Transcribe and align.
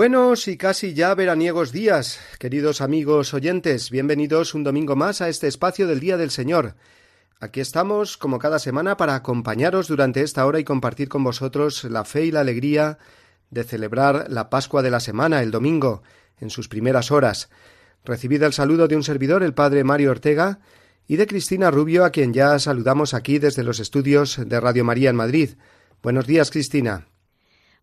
Buenos 0.00 0.48
y 0.48 0.56
casi 0.56 0.94
ya 0.94 1.14
veraniegos 1.14 1.72
días, 1.72 2.20
queridos 2.38 2.80
amigos 2.80 3.34
oyentes, 3.34 3.90
bienvenidos 3.90 4.54
un 4.54 4.64
domingo 4.64 4.96
más 4.96 5.20
a 5.20 5.28
este 5.28 5.46
espacio 5.46 5.86
del 5.86 6.00
Día 6.00 6.16
del 6.16 6.30
Señor. 6.30 6.74
Aquí 7.38 7.60
estamos, 7.60 8.16
como 8.16 8.38
cada 8.38 8.58
semana, 8.58 8.96
para 8.96 9.14
acompañaros 9.14 9.88
durante 9.88 10.22
esta 10.22 10.46
hora 10.46 10.58
y 10.58 10.64
compartir 10.64 11.10
con 11.10 11.22
vosotros 11.22 11.84
la 11.84 12.06
fe 12.06 12.24
y 12.24 12.30
la 12.30 12.40
alegría 12.40 12.96
de 13.50 13.62
celebrar 13.62 14.24
la 14.30 14.48
Pascua 14.48 14.80
de 14.80 14.90
la 14.90 15.00
semana, 15.00 15.42
el 15.42 15.50
domingo, 15.50 16.02
en 16.38 16.48
sus 16.48 16.66
primeras 16.66 17.10
horas. 17.10 17.50
Recibid 18.02 18.42
el 18.42 18.54
saludo 18.54 18.88
de 18.88 18.96
un 18.96 19.02
servidor, 19.02 19.42
el 19.42 19.52
Padre 19.52 19.84
Mario 19.84 20.12
Ortega, 20.12 20.60
y 21.08 21.16
de 21.16 21.26
Cristina 21.26 21.70
Rubio, 21.70 22.06
a 22.06 22.10
quien 22.10 22.32
ya 22.32 22.58
saludamos 22.58 23.12
aquí 23.12 23.38
desde 23.38 23.64
los 23.64 23.80
estudios 23.80 24.40
de 24.48 24.60
Radio 24.60 24.82
María 24.82 25.10
en 25.10 25.16
Madrid. 25.16 25.50
Buenos 26.02 26.26
días, 26.26 26.50
Cristina. 26.50 27.09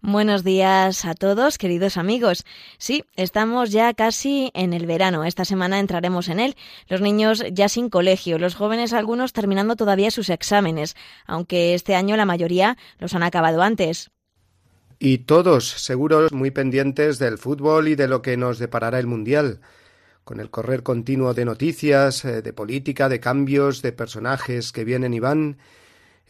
Buenos 0.01 0.43
días 0.43 1.05
a 1.05 1.15
todos, 1.15 1.57
queridos 1.57 1.97
amigos. 1.97 2.45
Sí, 2.77 3.03
estamos 3.15 3.71
ya 3.71 3.95
casi 3.95 4.51
en 4.53 4.73
el 4.73 4.85
verano. 4.85 5.23
Esta 5.23 5.43
semana 5.43 5.79
entraremos 5.79 6.29
en 6.29 6.39
él. 6.39 6.55
Los 6.87 7.01
niños 7.01 7.43
ya 7.51 7.67
sin 7.67 7.89
colegio, 7.89 8.37
los 8.37 8.53
jóvenes 8.53 8.93
algunos 8.93 9.33
terminando 9.33 9.75
todavía 9.75 10.11
sus 10.11 10.29
exámenes, 10.29 10.95
aunque 11.25 11.73
este 11.73 11.95
año 11.95 12.15
la 12.15 12.25
mayoría 12.25 12.77
los 12.99 13.15
han 13.15 13.23
acabado 13.23 13.63
antes. 13.63 14.11
Y 14.99 15.19
todos, 15.19 15.67
seguros, 15.67 16.31
muy 16.31 16.51
pendientes 16.51 17.17
del 17.17 17.39
fútbol 17.39 17.87
y 17.87 17.95
de 17.95 18.07
lo 18.07 18.21
que 18.21 18.37
nos 18.37 18.59
deparará 18.59 18.99
el 18.99 19.07
Mundial, 19.07 19.61
con 20.23 20.39
el 20.39 20.51
correr 20.51 20.83
continuo 20.83 21.33
de 21.33 21.45
noticias, 21.45 22.23
eh, 22.23 22.43
de 22.43 22.53
política, 22.53 23.09
de 23.09 23.19
cambios, 23.19 23.81
de 23.81 23.93
personajes 23.93 24.71
que 24.71 24.83
vienen 24.83 25.15
y 25.15 25.19
van, 25.19 25.57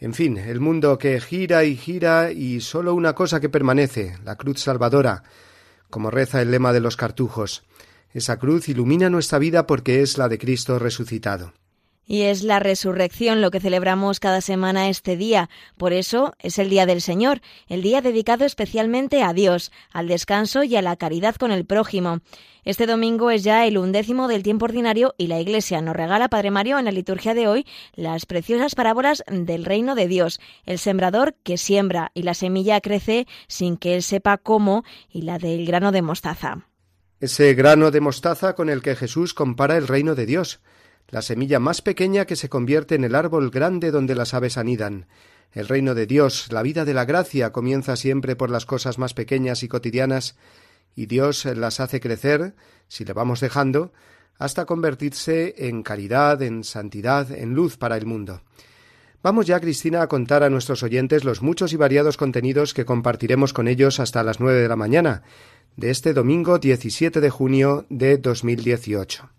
en 0.00 0.14
fin, 0.14 0.38
el 0.38 0.60
mundo 0.60 0.96
que 0.96 1.20
gira 1.20 1.64
y 1.64 1.76
gira 1.76 2.30
y 2.30 2.60
sólo 2.60 2.94
una 2.94 3.14
cosa 3.14 3.40
que 3.40 3.48
permanece, 3.48 4.16
la 4.24 4.36
cruz 4.36 4.60
salvadora, 4.60 5.24
como 5.90 6.10
reza 6.10 6.40
el 6.40 6.52
lema 6.52 6.72
de 6.72 6.80
los 6.80 6.96
cartujos. 6.96 7.64
Esa 8.12 8.38
cruz 8.38 8.68
ilumina 8.68 9.10
nuestra 9.10 9.38
vida 9.38 9.66
porque 9.66 10.02
es 10.02 10.16
la 10.16 10.28
de 10.28 10.38
Cristo 10.38 10.78
resucitado. 10.78 11.52
Y 12.08 12.22
es 12.22 12.42
la 12.42 12.58
resurrección 12.58 13.42
lo 13.42 13.50
que 13.50 13.60
celebramos 13.60 14.18
cada 14.18 14.40
semana 14.40 14.88
este 14.88 15.18
día. 15.18 15.50
Por 15.76 15.92
eso 15.92 16.32
es 16.38 16.58
el 16.58 16.70
Día 16.70 16.86
del 16.86 17.02
Señor, 17.02 17.42
el 17.68 17.82
día 17.82 18.00
dedicado 18.00 18.46
especialmente 18.46 19.22
a 19.22 19.34
Dios, 19.34 19.70
al 19.92 20.08
descanso 20.08 20.64
y 20.64 20.74
a 20.76 20.82
la 20.82 20.96
caridad 20.96 21.36
con 21.36 21.52
el 21.52 21.66
prójimo. 21.66 22.20
Este 22.64 22.86
domingo 22.86 23.30
es 23.30 23.44
ya 23.44 23.66
el 23.66 23.76
undécimo 23.76 24.26
del 24.26 24.42
tiempo 24.42 24.64
ordinario 24.64 25.14
y 25.18 25.26
la 25.26 25.38
Iglesia 25.38 25.82
nos 25.82 25.94
regala, 25.94 26.28
Padre 26.28 26.50
Mario, 26.50 26.78
en 26.78 26.86
la 26.86 26.92
liturgia 26.92 27.34
de 27.34 27.46
hoy, 27.46 27.66
las 27.94 28.24
preciosas 28.24 28.74
parábolas 28.74 29.22
del 29.30 29.66
reino 29.66 29.94
de 29.94 30.08
Dios, 30.08 30.40
el 30.64 30.78
sembrador 30.78 31.34
que 31.42 31.58
siembra 31.58 32.10
y 32.14 32.22
la 32.22 32.32
semilla 32.32 32.80
crece 32.80 33.26
sin 33.48 33.76
que 33.76 33.94
él 33.94 34.02
sepa 34.02 34.38
cómo, 34.38 34.82
y 35.12 35.22
la 35.22 35.38
del 35.38 35.66
grano 35.66 35.92
de 35.92 36.00
mostaza. 36.00 36.66
Ese 37.20 37.52
grano 37.52 37.90
de 37.90 38.00
mostaza 38.00 38.54
con 38.54 38.70
el 38.70 38.80
que 38.80 38.96
Jesús 38.96 39.34
compara 39.34 39.76
el 39.76 39.88
reino 39.88 40.14
de 40.14 40.24
Dios 40.24 40.60
la 41.08 41.22
semilla 41.22 41.58
más 41.58 41.80
pequeña 41.82 42.26
que 42.26 42.36
se 42.36 42.48
convierte 42.48 42.94
en 42.94 43.04
el 43.04 43.14
árbol 43.14 43.50
grande 43.50 43.90
donde 43.90 44.14
las 44.14 44.34
aves 44.34 44.58
anidan. 44.58 45.06
El 45.52 45.66
reino 45.66 45.94
de 45.94 46.06
Dios, 46.06 46.52
la 46.52 46.62
vida 46.62 46.84
de 46.84 46.92
la 46.92 47.06
gracia, 47.06 47.50
comienza 47.50 47.96
siempre 47.96 48.36
por 48.36 48.50
las 48.50 48.66
cosas 48.66 48.98
más 48.98 49.14
pequeñas 49.14 49.62
y 49.62 49.68
cotidianas, 49.68 50.36
y 50.94 51.06
Dios 51.06 51.46
las 51.46 51.80
hace 51.80 52.00
crecer, 52.00 52.54
si 52.88 53.04
le 53.04 53.14
vamos 53.14 53.40
dejando, 53.40 53.92
hasta 54.38 54.66
convertirse 54.66 55.54
en 55.66 55.82
caridad, 55.82 56.42
en 56.42 56.62
santidad, 56.64 57.30
en 57.32 57.54
luz 57.54 57.78
para 57.78 57.96
el 57.96 58.04
mundo. 58.04 58.42
Vamos 59.22 59.46
ya, 59.46 59.58
Cristina, 59.58 60.02
a 60.02 60.08
contar 60.08 60.42
a 60.42 60.50
nuestros 60.50 60.82
oyentes 60.82 61.24
los 61.24 61.42
muchos 61.42 61.72
y 61.72 61.76
variados 61.76 62.16
contenidos 62.16 62.74
que 62.74 62.84
compartiremos 62.84 63.52
con 63.52 63.66
ellos 63.66 63.98
hasta 63.98 64.22
las 64.22 64.38
nueve 64.38 64.60
de 64.60 64.68
la 64.68 64.76
mañana 64.76 65.22
de 65.76 65.90
este 65.90 66.12
domingo 66.12 66.58
17 66.58 67.20
de 67.20 67.30
junio 67.30 67.86
de 67.88 68.18
2018. 68.18 69.37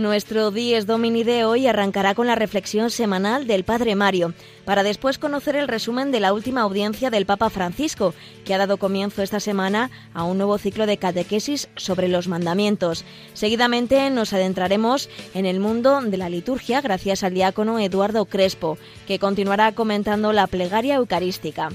Nuestro 0.00 0.50
Dies 0.50 0.86
Domini 0.86 1.24
de 1.24 1.44
hoy 1.44 1.66
arrancará 1.66 2.14
con 2.14 2.26
la 2.26 2.34
reflexión 2.34 2.90
semanal 2.90 3.46
del 3.46 3.64
Padre 3.64 3.94
Mario, 3.94 4.32
para 4.64 4.82
después 4.82 5.18
conocer 5.18 5.56
el 5.56 5.68
resumen 5.68 6.10
de 6.10 6.20
la 6.20 6.32
última 6.32 6.62
audiencia 6.62 7.10
del 7.10 7.26
Papa 7.26 7.50
Francisco, 7.50 8.14
que 8.46 8.54
ha 8.54 8.58
dado 8.58 8.78
comienzo 8.78 9.20
esta 9.20 9.40
semana 9.40 9.90
a 10.14 10.24
un 10.24 10.38
nuevo 10.38 10.56
ciclo 10.56 10.86
de 10.86 10.96
catequesis 10.96 11.68
sobre 11.76 12.08
los 12.08 12.28
mandamientos. 12.28 13.04
Seguidamente 13.34 14.08
nos 14.08 14.32
adentraremos 14.32 15.10
en 15.34 15.44
el 15.44 15.60
mundo 15.60 16.00
de 16.00 16.16
la 16.16 16.30
liturgia 16.30 16.80
gracias 16.80 17.22
al 17.22 17.34
diácono 17.34 17.78
Eduardo 17.78 18.24
Crespo, 18.24 18.78
que 19.06 19.18
continuará 19.18 19.72
comentando 19.72 20.32
la 20.32 20.46
plegaria 20.46 20.94
eucarística. 20.94 21.68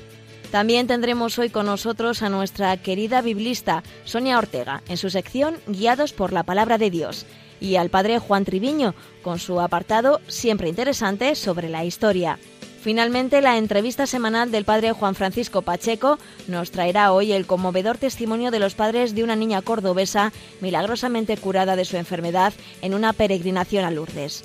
También 0.50 0.88
tendremos 0.88 1.38
hoy 1.38 1.52
con 1.52 1.68
nosotros 1.68 2.24
a 2.24 2.30
nuestra 2.30 2.76
querida 2.78 3.22
biblista 3.22 3.84
Sonia 4.04 4.40
Ortega 4.40 4.82
en 4.90 4.98
su 4.98 5.12
sección 5.12 5.58
Guiados 5.68 6.12
por 6.12 6.34
la 6.34 6.42
Palabra 6.42 6.80
de 6.80 6.90
Dios 6.90 7.28
y 7.60 7.76
al 7.76 7.90
padre 7.90 8.20
Juan 8.20 8.46
Triviño, 8.46 8.94
con 9.24 9.40
su 9.40 9.60
apartado 9.60 10.22
siempre 10.28 10.70
interesante 10.70 11.36
sobre 11.36 11.70
la 11.70 11.86
historia. 11.86 12.40
Finalmente, 12.86 13.42
la 13.42 13.58
entrevista 13.58 14.06
semanal 14.06 14.52
del 14.52 14.64
padre 14.64 14.92
Juan 14.92 15.16
Francisco 15.16 15.64
Pacheco 15.64 16.20
nos 16.48 16.70
traerá 16.70 17.12
hoy 17.14 17.32
el 17.32 17.48
conmovedor 17.48 17.98
testimonio 17.98 18.52
de 18.52 18.60
los 18.60 18.76
padres 18.76 19.16
de 19.16 19.24
una 19.24 19.36
niña 19.36 19.64
cordobesa 19.64 20.32
milagrosamente 20.62 21.36
curada 21.36 21.76
de 21.76 21.86
su 21.86 21.98
enfermedad 21.98 22.54
en 22.84 22.94
una 22.94 23.12
peregrinación 23.12 23.86
a 23.86 23.90
Lourdes. 23.90 24.44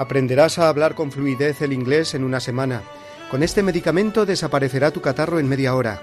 Aprenderás 0.00 0.58
a 0.58 0.70
hablar 0.70 0.94
con 0.94 1.12
fluidez 1.12 1.60
el 1.60 1.74
inglés 1.74 2.14
en 2.14 2.24
una 2.24 2.40
semana. 2.40 2.80
Con 3.30 3.42
este 3.42 3.62
medicamento 3.62 4.24
desaparecerá 4.24 4.92
tu 4.92 5.02
catarro 5.02 5.38
en 5.38 5.46
media 5.46 5.74
hora. 5.74 6.00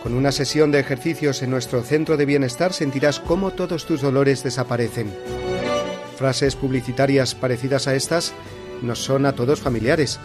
Con 0.00 0.14
una 0.14 0.30
sesión 0.30 0.70
de 0.70 0.78
ejercicios 0.78 1.42
en 1.42 1.50
nuestro 1.50 1.82
centro 1.82 2.16
de 2.16 2.24
bienestar 2.24 2.72
sentirás 2.72 3.18
cómo 3.18 3.50
todos 3.50 3.84
tus 3.84 4.00
dolores 4.00 4.44
desaparecen. 4.44 5.12
Frases 6.16 6.54
publicitarias 6.54 7.34
parecidas 7.34 7.88
a 7.88 7.96
estas 7.96 8.32
nos 8.80 9.00
son 9.00 9.26
a 9.26 9.32
todos 9.32 9.58
familiares, 9.58 10.20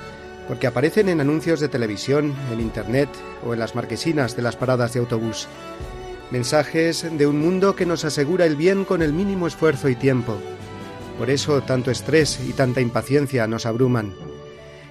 porque 0.48 0.68
aparecen 0.68 1.10
en 1.10 1.20
anuncios 1.20 1.60
de 1.60 1.70
televisión, 1.70 2.36
en 2.54 2.62
Internet 2.62 3.10
o 3.44 3.52
en 3.52 3.60
las 3.60 3.74
marquesinas 3.74 4.36
de 4.36 4.44
las 4.44 4.58
paradas 4.58 4.94
de 4.94 5.00
autobús. 5.00 5.48
Mensajes 6.30 7.04
de 7.18 7.26
un 7.26 7.40
mundo 7.40 7.76
que 7.76 7.88
nos 7.88 8.06
asegura 8.06 8.46
el 8.46 8.56
bien 8.56 8.86
con 8.86 9.02
el 9.02 9.12
mínimo 9.12 9.48
esfuerzo 9.48 9.90
y 9.90 9.96
tiempo 9.96 10.38
por 11.18 11.30
eso 11.30 11.62
tanto 11.62 11.92
estrés 11.92 12.40
y 12.48 12.54
tanta 12.54 12.82
impaciencia 12.82 13.48
nos 13.48 13.66
abruman. 13.66 14.14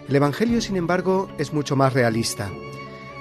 El 0.09 0.17
Evangelio, 0.17 0.61
sin 0.61 0.77
embargo, 0.77 1.29
es 1.39 1.53
mucho 1.53 1.77
más 1.77 1.93
realista. 1.93 2.51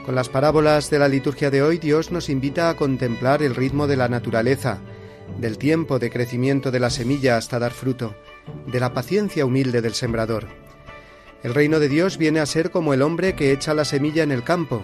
Con 0.06 0.16
las 0.16 0.30
parábolas 0.30 0.90
de 0.90 1.00
la 1.00 1.08
liturgia 1.08 1.50
de 1.50 1.64
hoy, 1.64 1.80
Dios 1.80 2.12
nos 2.12 2.30
invita 2.30 2.70
a 2.70 2.76
contemplar 2.76 3.42
el 3.42 3.56
ritmo 3.56 3.88
de 3.88 3.98
la 3.98 4.08
naturaleza, 4.08 4.80
del 5.40 5.58
tiempo 5.58 5.98
de 5.98 6.12
crecimiento 6.12 6.70
de 6.70 6.80
la 6.80 6.92
semilla 6.92 7.38
hasta 7.38 7.58
dar 7.58 7.72
fruto, 7.72 8.16
de 8.68 8.80
la 8.80 8.94
paciencia 8.94 9.46
humilde 9.46 9.82
del 9.82 9.96
sembrador. 9.96 10.48
El 11.42 11.54
reino 11.54 11.80
de 11.80 11.90
Dios 11.90 12.18
viene 12.18 12.40
a 12.40 12.46
ser 12.46 12.72
como 12.72 12.94
el 12.94 13.02
hombre 13.02 13.36
que 13.36 13.52
echa 13.52 13.74
la 13.74 13.86
semilla 13.86 14.24
en 14.24 14.32
el 14.32 14.44
campo, 14.44 14.84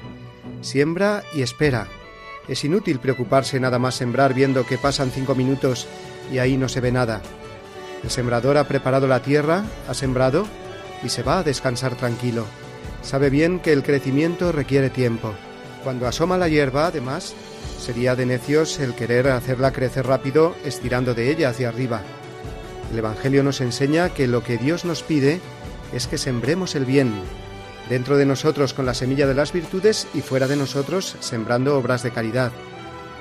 siembra 0.61 1.23
y 1.33 1.41
espera. 1.41 1.87
Es 2.47 2.63
inútil 2.63 2.99
preocuparse 2.99 3.59
nada 3.59 3.79
más 3.79 3.95
sembrar 3.95 4.33
viendo 4.33 4.65
que 4.65 4.77
pasan 4.77 5.11
cinco 5.11 5.35
minutos 5.35 5.87
y 6.31 6.39
ahí 6.39 6.57
no 6.57 6.67
se 6.67 6.81
ve 6.81 6.91
nada. 6.91 7.21
El 8.03 8.09
sembrador 8.09 8.57
ha 8.57 8.67
preparado 8.67 9.07
la 9.07 9.21
tierra, 9.21 9.63
ha 9.87 9.93
sembrado 9.93 10.47
y 11.03 11.09
se 11.09 11.23
va 11.23 11.39
a 11.39 11.43
descansar 11.43 11.95
tranquilo. 11.95 12.45
Sabe 13.01 13.29
bien 13.29 13.59
que 13.59 13.73
el 13.73 13.83
crecimiento 13.83 14.51
requiere 14.51 14.89
tiempo. 14.89 15.33
Cuando 15.83 16.07
asoma 16.07 16.37
la 16.37 16.47
hierba, 16.47 16.87
además, 16.87 17.33
sería 17.79 18.15
de 18.15 18.25
necios 18.25 18.79
el 18.79 18.93
querer 18.93 19.27
hacerla 19.27 19.71
crecer 19.71 20.05
rápido 20.05 20.55
estirando 20.63 21.13
de 21.13 21.31
ella 21.31 21.49
hacia 21.49 21.69
arriba. 21.69 22.01
El 22.91 22.99
Evangelio 22.99 23.43
nos 23.43 23.61
enseña 23.61 24.09
que 24.09 24.27
lo 24.27 24.43
que 24.43 24.57
Dios 24.57 24.85
nos 24.85 25.01
pide 25.01 25.39
es 25.93 26.07
que 26.07 26.17
sembremos 26.17 26.75
el 26.75 26.85
bien, 26.85 27.11
dentro 27.89 28.17
de 28.17 28.25
nosotros 28.25 28.73
con 28.73 28.85
la 28.85 28.93
semilla 28.93 29.27
de 29.27 29.33
las 29.33 29.51
virtudes 29.51 30.07
y 30.13 30.21
fuera 30.21 30.47
de 30.47 30.55
nosotros 30.55 31.15
sembrando 31.19 31.77
obras 31.77 32.03
de 32.03 32.11
caridad. 32.11 32.51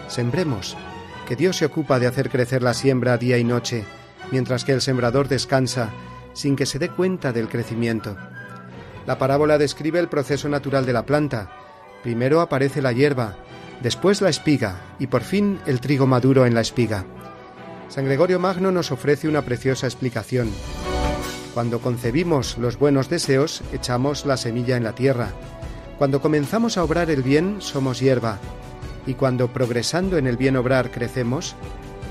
Sembremos, 0.08 0.76
que 1.26 1.36
Dios 1.36 1.56
se 1.56 1.64
ocupa 1.64 1.98
de 1.98 2.06
hacer 2.06 2.30
crecer 2.30 2.62
la 2.62 2.74
siembra 2.74 3.16
día 3.16 3.38
y 3.38 3.44
noche, 3.44 3.84
mientras 4.30 4.64
que 4.64 4.72
el 4.72 4.80
sembrador 4.80 5.28
descansa, 5.28 5.90
sin 6.32 6.56
que 6.56 6.66
se 6.66 6.78
dé 6.78 6.88
cuenta 6.88 7.32
del 7.32 7.48
crecimiento. 7.48 8.16
La 9.06 9.18
parábola 9.18 9.58
describe 9.58 9.98
el 9.98 10.08
proceso 10.08 10.48
natural 10.48 10.86
de 10.86 10.92
la 10.92 11.06
planta. 11.06 11.50
Primero 12.02 12.40
aparece 12.40 12.82
la 12.82 12.92
hierba, 12.92 13.36
después 13.82 14.20
la 14.20 14.28
espiga 14.28 14.80
y 14.98 15.06
por 15.06 15.22
fin 15.22 15.58
el 15.66 15.80
trigo 15.80 16.06
maduro 16.06 16.46
en 16.46 16.54
la 16.54 16.60
espiga. 16.60 17.04
San 17.88 18.04
Gregorio 18.04 18.38
Magno 18.38 18.70
nos 18.70 18.92
ofrece 18.92 19.28
una 19.28 19.42
preciosa 19.42 19.86
explicación. 19.86 20.50
Cuando 21.54 21.80
concebimos 21.80 22.56
los 22.58 22.78
buenos 22.78 23.10
deseos, 23.10 23.62
echamos 23.72 24.24
la 24.24 24.36
semilla 24.36 24.76
en 24.76 24.84
la 24.84 24.94
tierra. 24.94 25.30
Cuando 25.98 26.20
comenzamos 26.20 26.78
a 26.78 26.84
obrar 26.84 27.10
el 27.10 27.22
bien, 27.22 27.56
somos 27.58 27.98
hierba. 27.98 28.38
Y 29.06 29.14
cuando 29.14 29.52
progresando 29.52 30.18
en 30.18 30.28
el 30.28 30.36
bien 30.36 30.56
obrar 30.56 30.92
crecemos, 30.92 31.56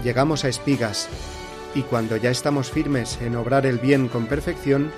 llegamos 0.03 0.44
a 0.44 0.50
espigas. 0.50 1.07
Y 1.75 1.83
cuando 1.83 2.18
ya 2.18 2.31
estamos 2.31 2.71
firmes 2.71 3.19
en 3.21 3.36
obrar 3.36 3.66
el 3.66 3.77
bien 3.77 4.07
con 4.07 4.25
perfección, 4.25 4.92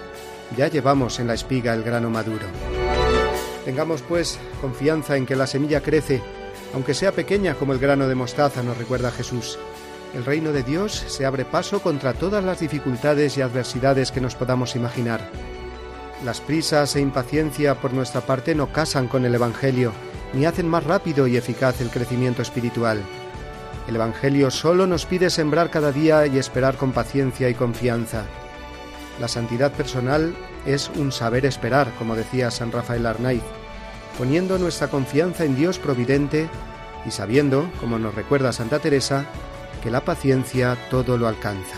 ya 0.57 0.67
llevamos 0.67 1.19
en 1.19 1.27
la 1.27 1.33
espiga 1.33 1.73
el 1.73 1.83
grano 1.83 2.09
maduro. 2.09 2.47
Tengamos 3.65 4.01
pues 4.01 4.39
confianza 4.59 5.17
en 5.17 5.25
que 5.25 5.35
la 5.35 5.47
semilla 5.47 5.81
crece, 5.81 6.21
aunque 6.73 6.93
sea 6.93 7.11
pequeña 7.11 7.55
como 7.55 7.73
el 7.73 7.79
grano 7.79 8.07
de 8.07 8.15
mostaza, 8.15 8.63
nos 8.63 8.77
recuerda 8.77 9.11
Jesús 9.11 9.59
el 10.13 10.25
reino 10.25 10.51
de 10.51 10.63
Dios 10.63 10.91
se 11.07 11.25
abre 11.25 11.45
paso 11.45 11.81
contra 11.81 12.13
todas 12.13 12.43
las 12.43 12.59
dificultades 12.59 13.37
y 13.37 13.41
adversidades 13.41 14.11
que 14.11 14.19
nos 14.19 14.35
podamos 14.35 14.75
imaginar. 14.75 15.21
Las 16.25 16.41
prisas 16.41 16.95
e 16.95 16.99
impaciencia 16.99 17.75
por 17.75 17.93
nuestra 17.93 18.21
parte 18.21 18.53
no 18.53 18.71
casan 18.73 19.07
con 19.07 19.25
el 19.25 19.33
Evangelio, 19.33 19.93
ni 20.33 20.45
hacen 20.45 20.67
más 20.67 20.83
rápido 20.83 21.27
y 21.27 21.37
eficaz 21.37 21.79
el 21.79 21.89
crecimiento 21.89 22.41
espiritual. 22.41 23.01
El 23.87 23.95
Evangelio 23.95 24.51
solo 24.51 24.87
nos 24.87 25.05
pide 25.05 25.29
sembrar 25.29 25.69
cada 25.69 25.91
día 25.91 26.27
y 26.27 26.37
esperar 26.37 26.77
con 26.77 26.91
paciencia 26.91 27.49
y 27.49 27.53
confianza. 27.53 28.25
La 29.19 29.27
santidad 29.27 29.71
personal 29.71 30.35
es 30.65 30.89
un 30.95 31.11
saber 31.11 31.45
esperar, 31.45 31.91
como 31.97 32.15
decía 32.15 32.51
San 32.51 32.71
Rafael 32.71 33.05
Arnaiz, 33.05 33.43
poniendo 34.17 34.57
nuestra 34.57 34.87
confianza 34.87 35.45
en 35.45 35.55
Dios 35.55 35.79
providente 35.79 36.49
y 37.05 37.11
sabiendo, 37.11 37.69
como 37.79 37.97
nos 37.97 38.15
recuerda 38.15 38.53
Santa 38.53 38.79
Teresa, 38.79 39.25
que 39.81 39.91
la 39.91 40.01
paciencia 40.01 40.77
todo 40.89 41.17
lo 41.17 41.27
alcanza. 41.27 41.77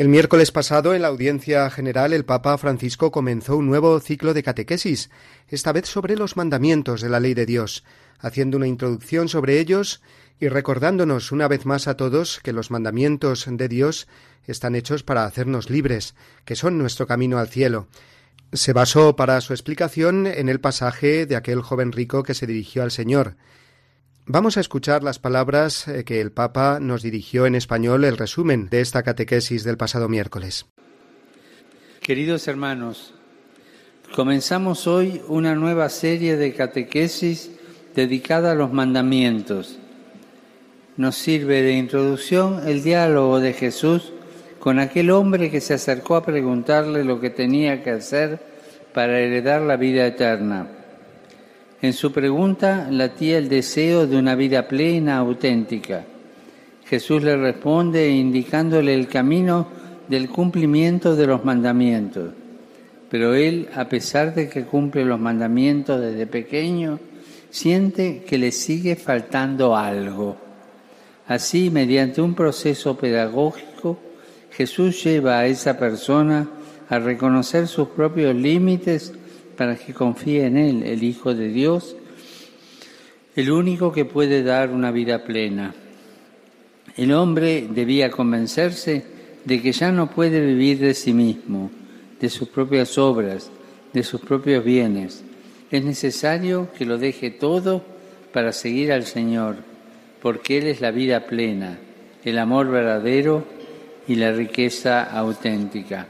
El 0.00 0.08
miércoles 0.08 0.50
pasado, 0.50 0.94
en 0.94 1.02
la 1.02 1.08
audiencia 1.08 1.68
general, 1.68 2.14
el 2.14 2.24
Papa 2.24 2.56
Francisco 2.56 3.10
comenzó 3.10 3.58
un 3.58 3.66
nuevo 3.66 4.00
ciclo 4.00 4.32
de 4.32 4.42
catequesis, 4.42 5.10
esta 5.46 5.72
vez 5.72 5.88
sobre 5.88 6.16
los 6.16 6.38
mandamientos 6.38 7.02
de 7.02 7.10
la 7.10 7.20
ley 7.20 7.34
de 7.34 7.44
Dios, 7.44 7.84
haciendo 8.18 8.56
una 8.56 8.66
introducción 8.66 9.28
sobre 9.28 9.60
ellos 9.60 10.00
y 10.38 10.48
recordándonos 10.48 11.32
una 11.32 11.48
vez 11.48 11.66
más 11.66 11.86
a 11.86 11.98
todos 11.98 12.40
que 12.42 12.54
los 12.54 12.70
mandamientos 12.70 13.44
de 13.46 13.68
Dios 13.68 14.08
están 14.46 14.74
hechos 14.74 15.02
para 15.02 15.26
hacernos 15.26 15.68
libres, 15.68 16.14
que 16.46 16.56
son 16.56 16.78
nuestro 16.78 17.06
camino 17.06 17.36
al 17.36 17.48
cielo. 17.48 17.86
Se 18.54 18.72
basó 18.72 19.16
para 19.16 19.38
su 19.42 19.52
explicación 19.52 20.26
en 20.26 20.48
el 20.48 20.60
pasaje 20.60 21.26
de 21.26 21.36
aquel 21.36 21.60
joven 21.60 21.92
rico 21.92 22.22
que 22.22 22.32
se 22.32 22.46
dirigió 22.46 22.84
al 22.84 22.90
Señor. 22.90 23.36
Vamos 24.32 24.56
a 24.56 24.60
escuchar 24.60 25.02
las 25.02 25.18
palabras 25.18 25.88
eh, 25.88 26.04
que 26.04 26.20
el 26.20 26.30
Papa 26.30 26.78
nos 26.80 27.02
dirigió 27.02 27.46
en 27.46 27.56
español 27.56 28.04
el 28.04 28.16
resumen 28.16 28.68
de 28.68 28.80
esta 28.80 29.02
catequesis 29.02 29.64
del 29.64 29.76
pasado 29.76 30.08
miércoles. 30.08 30.66
Queridos 32.00 32.46
hermanos, 32.46 33.12
comenzamos 34.14 34.86
hoy 34.86 35.20
una 35.26 35.56
nueva 35.56 35.88
serie 35.88 36.36
de 36.36 36.54
catequesis 36.54 37.50
dedicada 37.96 38.52
a 38.52 38.54
los 38.54 38.72
mandamientos. 38.72 39.80
Nos 40.96 41.16
sirve 41.16 41.62
de 41.62 41.72
introducción 41.72 42.68
el 42.68 42.84
diálogo 42.84 43.40
de 43.40 43.52
Jesús 43.52 44.12
con 44.60 44.78
aquel 44.78 45.10
hombre 45.10 45.50
que 45.50 45.60
se 45.60 45.74
acercó 45.74 46.14
a 46.14 46.24
preguntarle 46.24 47.02
lo 47.02 47.20
que 47.20 47.30
tenía 47.30 47.82
que 47.82 47.90
hacer 47.90 48.38
para 48.94 49.18
heredar 49.18 49.62
la 49.62 49.76
vida 49.76 50.06
eterna. 50.06 50.68
En 51.82 51.94
su 51.94 52.12
pregunta 52.12 52.88
latía 52.90 53.38
el 53.38 53.48
deseo 53.48 54.06
de 54.06 54.18
una 54.18 54.34
vida 54.34 54.68
plena, 54.68 55.16
auténtica. 55.16 56.04
Jesús 56.84 57.22
le 57.22 57.36
responde 57.36 58.10
indicándole 58.10 58.92
el 58.94 59.08
camino 59.08 59.66
del 60.06 60.28
cumplimiento 60.28 61.16
de 61.16 61.26
los 61.26 61.42
mandamientos. 61.42 62.34
Pero 63.08 63.34
él, 63.34 63.68
a 63.74 63.88
pesar 63.88 64.34
de 64.34 64.48
que 64.50 64.64
cumple 64.64 65.06
los 65.06 65.18
mandamientos 65.18 66.00
desde 66.00 66.26
pequeño, 66.26 67.00
siente 67.48 68.24
que 68.26 68.36
le 68.36 68.52
sigue 68.52 68.94
faltando 68.94 69.74
algo. 69.74 70.36
Así, 71.26 71.70
mediante 71.70 72.20
un 72.20 72.34
proceso 72.34 72.98
pedagógico, 72.98 73.98
Jesús 74.50 75.02
lleva 75.02 75.38
a 75.38 75.46
esa 75.46 75.78
persona 75.78 76.46
a 76.90 76.98
reconocer 76.98 77.68
sus 77.68 77.88
propios 77.88 78.34
límites 78.34 79.14
para 79.60 79.76
que 79.76 79.92
confíe 79.92 80.46
en 80.46 80.56
Él, 80.56 80.82
el 80.84 81.02
Hijo 81.02 81.34
de 81.34 81.48
Dios, 81.48 81.94
el 83.36 83.50
único 83.50 83.92
que 83.92 84.06
puede 84.06 84.42
dar 84.42 84.70
una 84.70 84.90
vida 84.90 85.22
plena. 85.22 85.74
El 86.96 87.12
hombre 87.12 87.68
debía 87.70 88.10
convencerse 88.10 89.04
de 89.44 89.60
que 89.60 89.72
ya 89.72 89.92
no 89.92 90.08
puede 90.08 90.40
vivir 90.40 90.78
de 90.78 90.94
sí 90.94 91.12
mismo, 91.12 91.70
de 92.18 92.30
sus 92.30 92.48
propias 92.48 92.96
obras, 92.96 93.50
de 93.92 94.02
sus 94.02 94.22
propios 94.22 94.64
bienes. 94.64 95.22
Es 95.70 95.84
necesario 95.84 96.72
que 96.72 96.86
lo 96.86 96.96
deje 96.96 97.30
todo 97.30 97.84
para 98.32 98.52
seguir 98.52 98.92
al 98.92 99.04
Señor, 99.04 99.56
porque 100.22 100.56
Él 100.56 100.68
es 100.68 100.80
la 100.80 100.90
vida 100.90 101.26
plena, 101.26 101.78
el 102.24 102.38
amor 102.38 102.70
verdadero 102.70 103.44
y 104.08 104.14
la 104.14 104.32
riqueza 104.32 105.02
auténtica. 105.02 106.06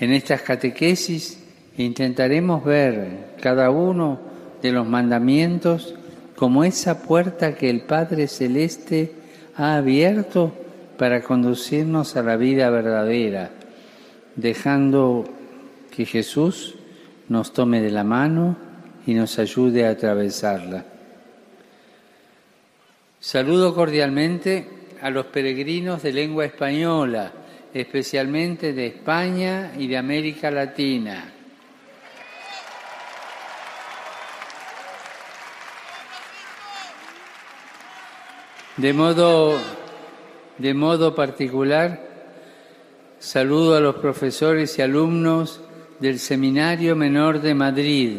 En 0.00 0.12
estas 0.12 0.42
catequesis 0.42 1.45
intentaremos 1.76 2.64
ver 2.64 3.34
cada 3.40 3.70
uno 3.70 4.18
de 4.62 4.72
los 4.72 4.86
mandamientos 4.86 5.94
como 6.34 6.64
esa 6.64 7.02
puerta 7.02 7.54
que 7.54 7.70
el 7.70 7.82
Padre 7.82 8.28
Celeste 8.28 9.12
ha 9.56 9.76
abierto 9.76 10.52
para 10.98 11.22
conducirnos 11.22 12.16
a 12.16 12.22
la 12.22 12.36
vida 12.36 12.70
verdadera, 12.70 13.50
dejando 14.34 15.24
que 15.94 16.06
Jesús 16.06 16.74
nos 17.28 17.52
tome 17.52 17.80
de 17.80 17.90
la 17.90 18.04
mano 18.04 18.56
y 19.06 19.14
nos 19.14 19.38
ayude 19.38 19.86
a 19.86 19.90
atravesarla. 19.90 20.84
Saludo 23.20 23.74
cordialmente 23.74 24.68
a 25.00 25.10
los 25.10 25.26
peregrinos 25.26 26.02
de 26.02 26.12
lengua 26.12 26.44
española, 26.44 27.32
especialmente 27.72 28.72
de 28.72 28.86
España 28.86 29.72
y 29.78 29.86
de 29.86 29.96
América 29.96 30.50
Latina. 30.50 31.35
De 38.76 38.92
modo, 38.92 39.58
De 40.58 40.74
modo 40.74 41.14
particular, 41.14 42.00
saludo 43.18 43.74
a 43.74 43.80
los 43.80 43.96
profesores 43.96 44.78
y 44.78 44.82
alumnos 44.82 45.62
del 45.98 46.18
Seminario 46.18 46.94
Menor 46.94 47.40
de 47.40 47.54
Madrid. 47.54 48.10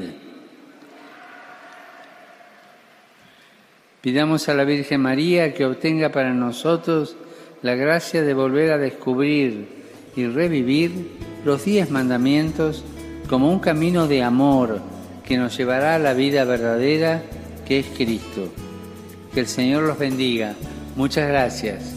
Pidamos 4.02 4.50
a 4.50 4.56
la 4.56 4.64
Virgen 4.64 5.02
María 5.02 5.54
que 5.54 5.66
obtenga 5.66 6.10
para 6.12 6.34
nosotros 6.34 7.16
la 7.62 7.76
gracia 7.76 8.24
de 8.24 8.34
volver 8.34 8.72
a 8.72 8.80
descubrir 8.80 9.68
y 10.16 10.26
revivir 10.26 10.92
los 11.46 11.66
diez 11.66 11.92
mandamientos 11.92 12.84
como 13.30 13.52
un 13.52 13.60
camino 13.60 14.08
de 14.08 14.24
amor 14.24 14.82
que 15.24 15.38
nos 15.38 15.56
llevará 15.56 15.96
a 15.96 16.00
la 16.00 16.14
vida 16.14 16.46
verdadera 16.46 17.22
que 17.68 17.80
es 17.80 17.86
Cristo. 17.96 18.52
Que 19.38 19.42
el 19.42 19.48
Señor 19.48 19.84
los 19.84 20.00
bendiga. 20.00 20.56
Muchas 20.96 21.28
gracias. 21.28 21.97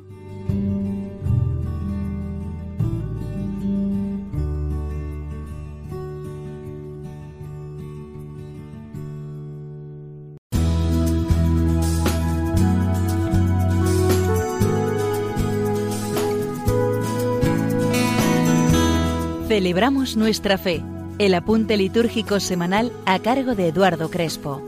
Celebramos 19.71 20.17
nuestra 20.17 20.57
fe, 20.57 20.83
el 21.17 21.33
apunte 21.33 21.77
litúrgico 21.77 22.41
semanal 22.41 22.91
a 23.05 23.19
cargo 23.19 23.55
de 23.55 23.69
Eduardo 23.69 24.11
Crespo. 24.11 24.61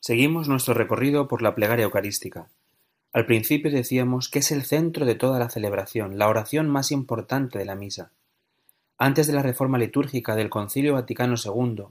Seguimos 0.00 0.48
nuestro 0.48 0.74
recorrido 0.74 1.28
por 1.28 1.40
la 1.40 1.54
plegaria 1.54 1.84
eucarística. 1.84 2.50
Al 3.12 3.26
principio 3.26 3.70
decíamos 3.70 4.28
que 4.28 4.40
es 4.40 4.50
el 4.50 4.64
centro 4.64 5.06
de 5.06 5.14
toda 5.14 5.38
la 5.38 5.50
celebración, 5.50 6.18
la 6.18 6.26
oración 6.28 6.68
más 6.68 6.90
importante 6.90 7.60
de 7.60 7.64
la 7.64 7.76
misa. 7.76 8.10
Antes 9.00 9.28
de 9.28 9.32
la 9.32 9.42
reforma 9.42 9.78
litúrgica 9.78 10.34
del 10.34 10.50
Concilio 10.50 10.94
Vaticano 10.94 11.36
II, 11.36 11.84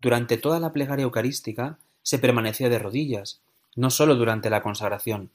durante 0.00 0.36
toda 0.36 0.60
la 0.60 0.72
plegaria 0.72 1.02
eucarística 1.02 1.78
se 2.02 2.20
permanecía 2.20 2.68
de 2.68 2.78
rodillas, 2.78 3.40
no 3.74 3.90
sólo 3.90 4.14
durante 4.14 4.50
la 4.50 4.62
consagración. 4.62 5.30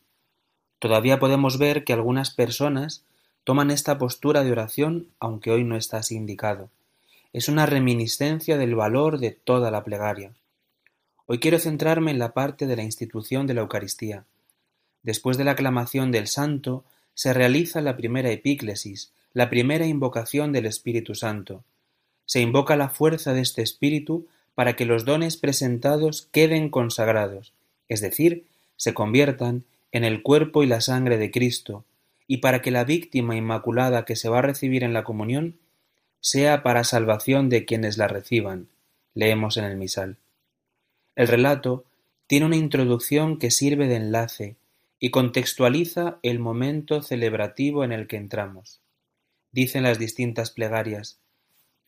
Todavía 0.79 1.19
podemos 1.19 1.57
ver 1.57 1.83
que 1.83 1.91
algunas 1.91 2.31
personas 2.31 3.03
toman 3.43 3.69
esta 3.69 3.97
postura 3.97 4.45
de 4.45 4.53
oración 4.53 5.07
aunque 5.19 5.51
hoy 5.51 5.65
no 5.65 5.75
está 5.75 5.97
así 5.97 6.15
indicado. 6.15 6.69
Es 7.33 7.49
una 7.49 7.65
reminiscencia 7.65 8.57
del 8.57 8.75
valor 8.75 9.19
de 9.19 9.31
toda 9.31 9.71
la 9.71 9.83
plegaria. 9.83 10.31
Hoy 11.25 11.39
quiero 11.39 11.59
centrarme 11.59 12.11
en 12.11 12.19
la 12.19 12.33
parte 12.33 12.65
de 12.65 12.77
la 12.77 12.83
institución 12.83 13.45
de 13.45 13.55
la 13.55 13.61
Eucaristía. 13.61 14.23
Después 15.03 15.37
de 15.37 15.43
la 15.43 15.51
aclamación 15.51 16.11
del 16.11 16.27
santo, 16.27 16.85
se 17.13 17.33
realiza 17.33 17.81
la 17.81 17.97
primera 17.97 18.31
epíclesis, 18.31 19.11
la 19.33 19.49
primera 19.49 19.85
invocación 19.85 20.51
del 20.51 20.65
Espíritu 20.65 21.13
Santo. 21.13 21.63
Se 22.25 22.41
invoca 22.41 22.75
la 22.75 22.89
fuerza 22.89 23.33
de 23.33 23.41
este 23.41 23.61
Espíritu 23.61 24.27
para 24.55 24.75
que 24.75 24.85
los 24.85 25.05
dones 25.05 25.37
presentados 25.37 26.27
queden 26.31 26.69
consagrados, 26.69 27.53
es 27.87 28.01
decir, 28.01 28.47
se 28.75 28.93
conviertan 28.93 29.65
en 29.91 30.03
el 30.03 30.23
cuerpo 30.23 30.63
y 30.63 30.67
la 30.67 30.81
sangre 30.81 31.17
de 31.17 31.31
Cristo, 31.31 31.85
y 32.27 32.37
para 32.37 32.61
que 32.61 32.71
la 32.71 32.83
víctima 32.83 33.35
inmaculada 33.35 34.05
que 34.05 34.15
se 34.15 34.29
va 34.29 34.39
a 34.39 34.43
recibir 34.43 34.83
en 34.83 34.93
la 34.93 35.03
comunión 35.03 35.57
sea 36.21 36.63
para 36.63 36.83
salvación 36.83 37.49
de 37.49 37.65
quienes 37.65 37.97
la 37.97 38.07
reciban, 38.07 38.67
leemos 39.13 39.57
en 39.57 39.65
el 39.65 39.77
misal. 39.77 40.17
El 41.15 41.27
relato 41.27 41.85
tiene 42.27 42.45
una 42.45 42.55
introducción 42.55 43.37
que 43.37 43.51
sirve 43.51 43.87
de 43.87 43.95
enlace 43.95 44.55
y 44.99 45.11
contextualiza 45.11 46.17
el 46.23 46.39
momento 46.39 47.01
celebrativo 47.01 47.83
en 47.83 47.91
el 47.91 48.07
que 48.07 48.17
entramos 48.17 48.79
dicen 49.51 49.83
las 49.83 49.99
distintas 49.99 50.51
plegarias, 50.51 51.19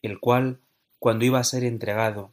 el 0.01 0.19
cual, 0.19 0.59
cuando 0.99 1.25
iba 1.25 1.39
a 1.39 1.43
ser 1.43 1.63
entregado, 1.63 2.31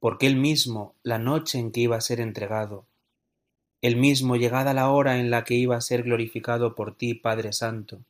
porque 0.00 0.26
él 0.26 0.36
mismo, 0.36 0.94
la 1.02 1.18
noche 1.18 1.58
en 1.58 1.70
que 1.70 1.80
iba 1.80 1.96
a 1.96 2.00
ser 2.00 2.20
entregado, 2.20 2.86
él 3.82 3.96
mismo, 3.96 4.36
llegada 4.36 4.74
la 4.74 4.90
hora 4.90 5.18
en 5.18 5.30
la 5.30 5.44
que 5.44 5.54
iba 5.54 5.76
a 5.76 5.80
ser 5.80 6.02
glorificado 6.04 6.74
por 6.74 6.96
ti, 6.96 7.14
Padre 7.14 7.52
Santo, 7.52 8.00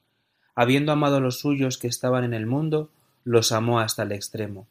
habiendo 0.54 0.92
amado 0.92 1.16
a 1.16 1.20
los 1.20 1.38
suyos 1.38 1.78
que 1.78 1.88
estaban 1.88 2.24
en 2.24 2.34
el 2.34 2.46
mundo, 2.46 2.90
los 3.24 3.52
amó 3.52 3.80
hasta 3.80 4.02
el 4.02 4.12
extremo. 4.12 4.66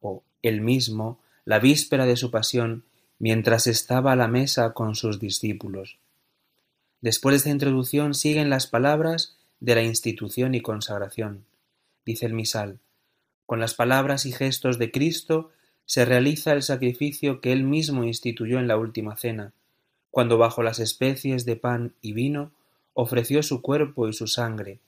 O 0.00 0.22
él 0.42 0.62
mismo, 0.62 1.18
la 1.44 1.58
víspera 1.58 2.06
de 2.06 2.16
su 2.16 2.30
pasión, 2.30 2.84
mientras 3.18 3.66
estaba 3.66 4.12
a 4.12 4.16
la 4.16 4.28
mesa 4.28 4.72
con 4.72 4.94
sus 4.94 5.20
discípulos. 5.20 5.98
Después 7.02 7.32
de 7.32 7.36
esta 7.38 7.50
introducción 7.50 8.14
siguen 8.14 8.50
las 8.50 8.66
palabras 8.66 9.36
de 9.60 9.74
la 9.74 9.82
institución 9.82 10.54
y 10.54 10.60
consagración. 10.60 11.44
Dice 12.04 12.26
el 12.26 12.34
misal, 12.34 12.78
con 13.46 13.60
las 13.60 13.74
palabras 13.74 14.26
y 14.26 14.32
gestos 14.32 14.78
de 14.78 14.90
Cristo 14.90 15.50
se 15.84 16.04
realiza 16.04 16.52
el 16.52 16.62
sacrificio 16.62 17.40
que 17.40 17.52
él 17.52 17.64
mismo 17.64 18.04
instituyó 18.04 18.58
en 18.58 18.68
la 18.68 18.76
última 18.76 19.16
cena, 19.16 19.52
cuando 20.10 20.38
bajo 20.38 20.62
las 20.62 20.78
especies 20.78 21.44
de 21.44 21.56
pan 21.56 21.94
y 22.00 22.12
vino 22.12 22.52
ofreció 22.94 23.42
su 23.42 23.60
cuerpo 23.62 24.08
y 24.08 24.12
su 24.12 24.26
sangre, 24.26 24.78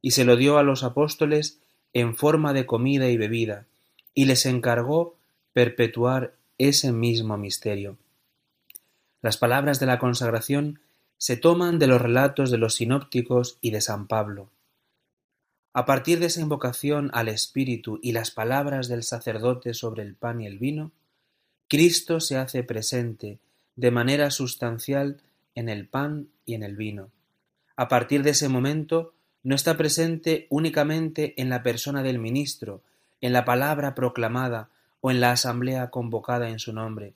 y 0.00 0.12
se 0.12 0.24
lo 0.24 0.36
dio 0.36 0.58
a 0.58 0.62
los 0.62 0.82
apóstoles 0.82 1.58
en 1.92 2.16
forma 2.16 2.52
de 2.52 2.66
comida 2.66 3.08
y 3.08 3.16
bebida, 3.16 3.66
y 4.14 4.24
les 4.26 4.46
encargó 4.46 5.16
perpetuar 5.52 6.34
ese 6.58 6.92
mismo 6.92 7.36
misterio. 7.36 7.96
Las 9.20 9.36
palabras 9.36 9.78
de 9.80 9.86
la 9.86 9.98
consagración 9.98 10.80
se 11.22 11.36
toman 11.36 11.78
de 11.78 11.86
los 11.86 12.02
relatos 12.02 12.50
de 12.50 12.58
los 12.58 12.74
sinópticos 12.74 13.56
y 13.60 13.70
de 13.70 13.80
San 13.80 14.08
Pablo. 14.08 14.50
A 15.72 15.84
partir 15.84 16.18
de 16.18 16.26
esa 16.26 16.40
invocación 16.40 17.12
al 17.14 17.28
Espíritu 17.28 18.00
y 18.02 18.10
las 18.10 18.32
palabras 18.32 18.88
del 18.88 19.04
sacerdote 19.04 19.72
sobre 19.72 20.02
el 20.02 20.16
pan 20.16 20.40
y 20.40 20.48
el 20.48 20.58
vino, 20.58 20.90
Cristo 21.68 22.18
se 22.18 22.38
hace 22.38 22.64
presente 22.64 23.38
de 23.76 23.92
manera 23.92 24.32
sustancial 24.32 25.20
en 25.54 25.68
el 25.68 25.86
pan 25.86 26.26
y 26.44 26.54
en 26.54 26.64
el 26.64 26.74
vino. 26.74 27.12
A 27.76 27.86
partir 27.86 28.24
de 28.24 28.30
ese 28.30 28.48
momento 28.48 29.14
no 29.44 29.54
está 29.54 29.76
presente 29.76 30.48
únicamente 30.50 31.40
en 31.40 31.50
la 31.50 31.62
persona 31.62 32.02
del 32.02 32.18
ministro, 32.18 32.82
en 33.20 33.32
la 33.32 33.44
palabra 33.44 33.94
proclamada 33.94 34.70
o 35.00 35.12
en 35.12 35.20
la 35.20 35.30
asamblea 35.30 35.88
convocada 35.90 36.48
en 36.48 36.58
su 36.58 36.72
nombre, 36.72 37.14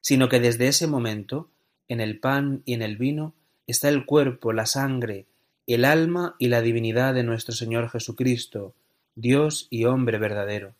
sino 0.00 0.30
que 0.30 0.40
desde 0.40 0.68
ese 0.68 0.86
momento, 0.86 1.50
en 1.88 2.00
el 2.00 2.18
pan 2.18 2.62
y 2.64 2.72
en 2.72 2.80
el 2.80 2.96
vino, 2.96 3.34
está 3.72 3.88
el 3.88 4.06
cuerpo, 4.06 4.52
la 4.52 4.66
sangre, 4.66 5.26
el 5.66 5.84
alma 5.84 6.36
y 6.38 6.48
la 6.48 6.62
divinidad 6.62 7.14
de 7.14 7.24
nuestro 7.24 7.54
Señor 7.54 7.90
Jesucristo, 7.90 8.74
Dios 9.14 9.66
y 9.70 9.84
hombre 9.84 10.18
verdadero. 10.18 10.74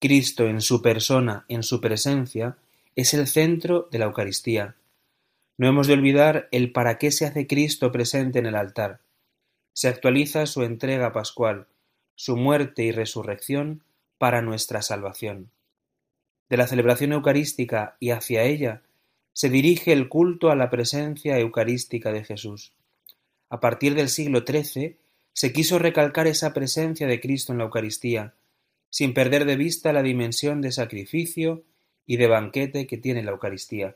Cristo 0.00 0.46
en 0.46 0.60
su 0.60 0.80
persona, 0.80 1.44
en 1.48 1.62
su 1.62 1.80
presencia, 1.80 2.56
es 2.94 3.14
el 3.14 3.26
centro 3.26 3.88
de 3.90 3.98
la 3.98 4.06
Eucaristía. 4.06 4.76
No 5.56 5.68
hemos 5.68 5.88
de 5.88 5.94
olvidar 5.94 6.48
el 6.52 6.72
para 6.72 6.98
qué 6.98 7.10
se 7.10 7.26
hace 7.26 7.46
Cristo 7.46 7.90
presente 7.90 8.38
en 8.38 8.46
el 8.46 8.54
altar. 8.54 9.00
Se 9.72 9.88
actualiza 9.88 10.46
su 10.46 10.62
entrega 10.62 11.12
pascual, 11.12 11.66
su 12.14 12.36
muerte 12.36 12.84
y 12.84 12.92
resurrección 12.92 13.82
para 14.18 14.40
nuestra 14.40 14.82
salvación. 14.82 15.50
De 16.48 16.56
la 16.56 16.66
celebración 16.66 17.12
eucarística 17.12 17.96
y 17.98 18.10
hacia 18.10 18.44
ella 18.44 18.82
se 19.38 19.50
dirige 19.50 19.92
el 19.92 20.08
culto 20.08 20.50
a 20.50 20.56
la 20.56 20.68
presencia 20.68 21.38
eucarística 21.38 22.10
de 22.10 22.24
Jesús. 22.24 22.72
A 23.48 23.60
partir 23.60 23.94
del 23.94 24.08
siglo 24.08 24.42
XIII 24.44 24.96
se 25.32 25.52
quiso 25.52 25.78
recalcar 25.78 26.26
esa 26.26 26.52
presencia 26.52 27.06
de 27.06 27.20
Cristo 27.20 27.52
en 27.52 27.58
la 27.58 27.64
Eucaristía, 27.66 28.34
sin 28.90 29.14
perder 29.14 29.44
de 29.44 29.54
vista 29.54 29.92
la 29.92 30.02
dimensión 30.02 30.60
de 30.60 30.72
sacrificio 30.72 31.62
y 32.04 32.16
de 32.16 32.26
banquete 32.26 32.88
que 32.88 32.98
tiene 32.98 33.22
la 33.22 33.30
Eucaristía. 33.30 33.94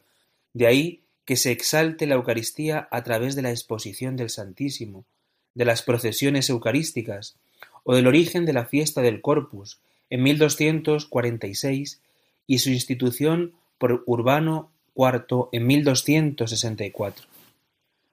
De 0.52 0.68
ahí 0.68 1.02
que 1.24 1.34
se 1.36 1.50
exalte 1.50 2.06
la 2.06 2.14
Eucaristía 2.14 2.86
a 2.92 3.02
través 3.02 3.34
de 3.34 3.42
la 3.42 3.50
exposición 3.50 4.14
del 4.14 4.30
Santísimo, 4.30 5.06
de 5.54 5.64
las 5.64 5.82
procesiones 5.82 6.50
eucarísticas, 6.50 7.34
o 7.82 7.96
del 7.96 8.06
origen 8.06 8.46
de 8.46 8.52
la 8.52 8.66
fiesta 8.66 9.02
del 9.02 9.20
Corpus, 9.20 9.80
en 10.08 10.22
1246, 10.22 12.00
y 12.46 12.58
su 12.60 12.70
institución 12.70 13.54
por 13.78 14.04
Urbano 14.06 14.70
IV 14.94 15.48
en 15.52 15.66
1264. 15.66 17.26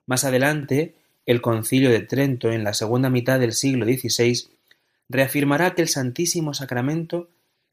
Más 0.06 0.24
adelante, 0.24 0.94
el 1.26 1.40
Concilio 1.40 1.90
de 1.90 2.00
Trento, 2.00 2.50
en 2.50 2.64
la 2.64 2.74
segunda 2.74 3.10
mitad 3.10 3.38
del 3.38 3.52
siglo 3.52 3.84
XVI, 3.84 4.48
reafirmará 5.08 5.74
que 5.74 5.82
el 5.82 5.88
Santísimo 5.88 6.54
Sacramento 6.54 7.28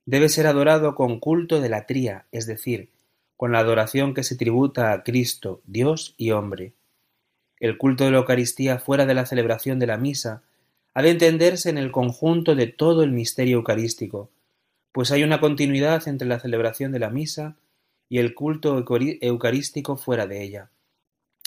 debe 0.05 0.29
ser 0.29 0.47
adorado 0.47 0.95
con 0.95 1.19
culto 1.19 1.61
de 1.61 1.69
la 1.69 1.85
tría, 1.85 2.25
es 2.31 2.45
decir, 2.45 2.89
con 3.35 3.51
la 3.51 3.59
adoración 3.59 4.13
que 4.13 4.23
se 4.23 4.35
tributa 4.35 4.91
a 4.91 5.03
Cristo, 5.03 5.61
Dios 5.65 6.15
y 6.17 6.31
hombre. 6.31 6.73
El 7.59 7.77
culto 7.77 8.05
de 8.05 8.11
la 8.11 8.17
Eucaristía 8.17 8.79
fuera 8.79 9.05
de 9.05 9.13
la 9.13 9.25
celebración 9.25 9.79
de 9.79 9.87
la 9.87 9.97
misa 9.97 10.43
ha 10.93 11.01
de 11.01 11.11
entenderse 11.11 11.69
en 11.69 11.77
el 11.77 11.91
conjunto 11.91 12.55
de 12.55 12.67
todo 12.67 13.03
el 13.03 13.11
misterio 13.11 13.57
eucarístico, 13.57 14.31
pues 14.91 15.11
hay 15.11 15.23
una 15.23 15.39
continuidad 15.39 16.07
entre 16.07 16.27
la 16.27 16.39
celebración 16.39 16.91
de 16.91 16.99
la 16.99 17.11
misa 17.11 17.55
y 18.09 18.19
el 18.19 18.33
culto 18.33 18.83
eucarístico 19.21 19.97
fuera 19.97 20.27
de 20.27 20.43
ella. 20.43 20.69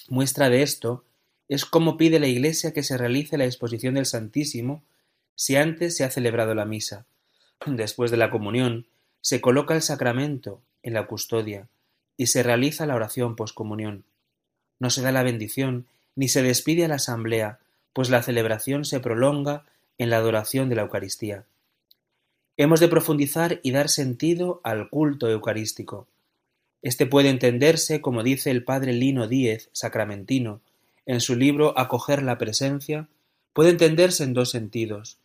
Muestra 0.08 0.50
de 0.50 0.62
esto 0.62 1.04
es 1.48 1.64
cómo 1.64 1.96
pide 1.96 2.20
la 2.20 2.28
Iglesia 2.28 2.72
que 2.72 2.82
se 2.82 2.96
realice 2.96 3.38
la 3.38 3.44
exposición 3.44 3.94
del 3.94 4.06
Santísimo 4.06 4.82
si 5.34 5.56
antes 5.56 5.96
se 5.96 6.04
ha 6.04 6.10
celebrado 6.10 6.54
la 6.54 6.64
misa. 6.64 7.06
Después 7.66 8.10
de 8.10 8.16
la 8.16 8.30
comunión, 8.30 8.86
se 9.20 9.40
coloca 9.40 9.74
el 9.74 9.82
sacramento 9.82 10.60
en 10.82 10.94
la 10.94 11.06
custodia 11.06 11.68
y 12.16 12.26
se 12.26 12.42
realiza 12.42 12.86
la 12.86 12.94
oración 12.94 13.36
poscomunión. 13.36 14.04
No 14.78 14.90
se 14.90 15.02
da 15.02 15.12
la 15.12 15.22
bendición 15.22 15.86
ni 16.16 16.28
se 16.28 16.42
despide 16.42 16.84
a 16.84 16.88
la 16.88 16.96
asamblea, 16.96 17.58
pues 17.92 18.10
la 18.10 18.22
celebración 18.22 18.84
se 18.84 19.00
prolonga 19.00 19.64
en 19.98 20.10
la 20.10 20.16
adoración 20.16 20.68
de 20.68 20.76
la 20.76 20.82
Eucaristía. 20.82 21.44
Hemos 22.56 22.80
de 22.80 22.88
profundizar 22.88 23.60
y 23.62 23.70
dar 23.70 23.88
sentido 23.88 24.60
al 24.64 24.90
culto 24.90 25.28
eucarístico. 25.28 26.06
Este 26.82 27.06
puede 27.06 27.28
entenderse, 27.28 28.00
como 28.00 28.22
dice 28.22 28.50
el 28.50 28.64
padre 28.64 28.92
Lino 28.92 29.26
Díez, 29.28 29.68
sacramentino, 29.72 30.60
en 31.06 31.20
su 31.20 31.36
libro 31.36 31.78
Acoger 31.78 32.22
la 32.22 32.38
presencia, 32.38 33.08
puede 33.52 33.70
entenderse 33.70 34.24
en 34.24 34.32
dos 34.32 34.50
sentidos. 34.50 35.18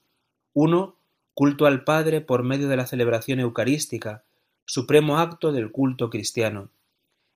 Uno, 0.54 0.96
culto 1.34 1.66
al 1.66 1.84
Padre 1.84 2.22
por 2.22 2.44
medio 2.44 2.68
de 2.68 2.78
la 2.78 2.88
celebración 2.88 3.40
eucarística, 3.40 4.24
supremo 4.66 5.20
acto 5.20 5.52
del 5.52 5.72
culto 5.72 6.10
cristiano, 6.10 6.70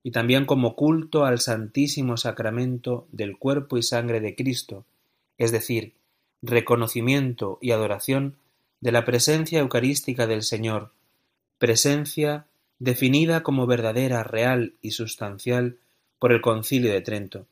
y 0.03 0.12
también 0.12 0.45
como 0.45 0.75
culto 0.75 1.25
al 1.25 1.39
Santísimo 1.39 2.17
Sacramento 2.17 3.08
del 3.12 3.38
cuerpo 3.38 3.77
y 3.77 3.84
sangre 3.84 4.21
de 4.21 4.36
Cristo, 4.36 4.86
es 5.38 5.51
decir, 5.51 5.93
reconocimiento 6.41 7.60
y 7.62 7.71
adoración 7.71 8.38
de 8.82 8.93
la 8.93 9.03
presencia 9.03 9.60
eucarística 9.60 10.25
del 10.25 10.43
Señor, 10.43 10.91
presencia 11.58 12.45
definida 12.80 13.44
como 13.44 13.68
verdadera, 13.68 14.24
real 14.24 14.74
y 14.82 14.92
sustancial 14.92 15.78
por 16.18 16.32
el 16.32 16.42
Concilio 16.42 16.92
de 16.92 17.02
Trento. 17.02 17.46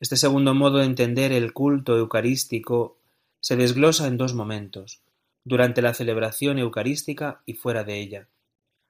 Este 0.00 0.16
segundo 0.16 0.54
modo 0.54 0.78
de 0.78 0.84
entender 0.84 1.32
el 1.32 1.52
culto 1.52 1.96
eucarístico 1.98 2.96
se 3.40 3.56
desglosa 3.56 4.06
en 4.06 4.16
dos 4.16 4.34
momentos, 4.34 5.00
durante 5.44 5.82
la 5.82 5.94
celebración 5.94 6.58
eucarística 6.58 7.40
y 7.46 7.54
fuera 7.54 7.82
de 7.82 8.00
ella. 8.00 8.28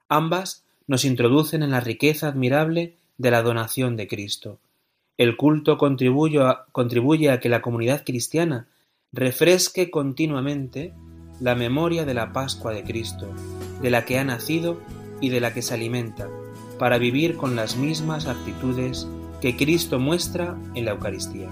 Ambas 0.08 0.64
nos 0.86 1.04
introducen 1.04 1.62
en 1.62 1.70
la 1.70 1.80
riqueza 1.80 2.28
admirable 2.28 2.96
de 3.16 3.30
la 3.30 3.42
donación 3.42 3.96
de 3.96 4.06
Cristo. 4.06 4.58
El 5.16 5.36
culto 5.36 5.78
contribuye 5.78 6.40
a, 6.40 6.66
contribuye 6.72 7.30
a 7.30 7.40
que 7.40 7.48
la 7.48 7.62
comunidad 7.62 8.04
cristiana 8.04 8.68
refresque 9.12 9.90
continuamente 9.90 10.92
la 11.40 11.54
memoria 11.54 12.04
de 12.04 12.14
la 12.14 12.32
Pascua 12.32 12.72
de 12.72 12.84
Cristo, 12.84 13.32
de 13.80 13.90
la 13.90 14.04
que 14.04 14.18
ha 14.18 14.24
nacido 14.24 14.80
y 15.20 15.30
de 15.30 15.40
la 15.40 15.52
que 15.52 15.62
se 15.62 15.74
alimenta, 15.74 16.28
para 16.78 16.98
vivir 16.98 17.36
con 17.36 17.56
las 17.56 17.76
mismas 17.76 18.26
actitudes 18.26 19.06
que 19.40 19.56
Cristo 19.56 19.98
muestra 19.98 20.56
en 20.74 20.84
la 20.84 20.92
Eucaristía. 20.92 21.48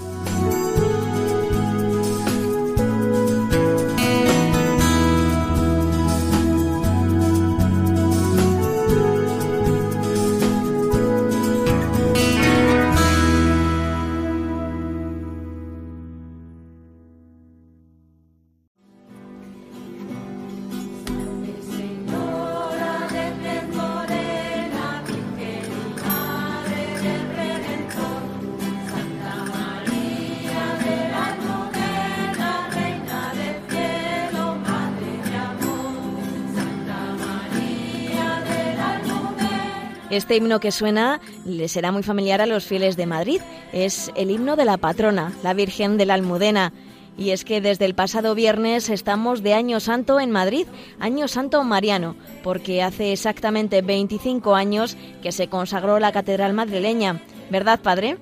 Este 40.08 40.36
himno 40.36 40.60
que 40.60 40.70
suena 40.70 41.20
le 41.44 41.66
será 41.66 41.90
muy 41.90 42.04
familiar 42.04 42.40
a 42.40 42.46
los 42.46 42.64
fieles 42.64 42.96
de 42.96 43.06
Madrid. 43.06 43.40
Es 43.72 44.12
el 44.14 44.30
himno 44.30 44.54
de 44.54 44.64
la 44.64 44.76
patrona, 44.76 45.32
la 45.42 45.52
Virgen 45.52 45.96
de 45.96 46.06
la 46.06 46.14
Almudena. 46.14 46.72
Y 47.18 47.30
es 47.30 47.44
que 47.44 47.60
desde 47.60 47.86
el 47.86 47.96
pasado 47.96 48.36
viernes 48.36 48.88
estamos 48.88 49.42
de 49.42 49.54
Año 49.54 49.80
Santo 49.80 50.20
en 50.20 50.30
Madrid, 50.30 50.66
Año 51.00 51.26
Santo 51.26 51.64
Mariano, 51.64 52.14
porque 52.44 52.82
hace 52.82 53.12
exactamente 53.12 53.82
25 53.82 54.54
años 54.54 54.96
que 55.22 55.32
se 55.32 55.48
consagró 55.48 55.98
la 55.98 56.12
Catedral 56.12 56.52
madrileña. 56.52 57.22
¿Verdad, 57.50 57.80
padre? 57.80 58.18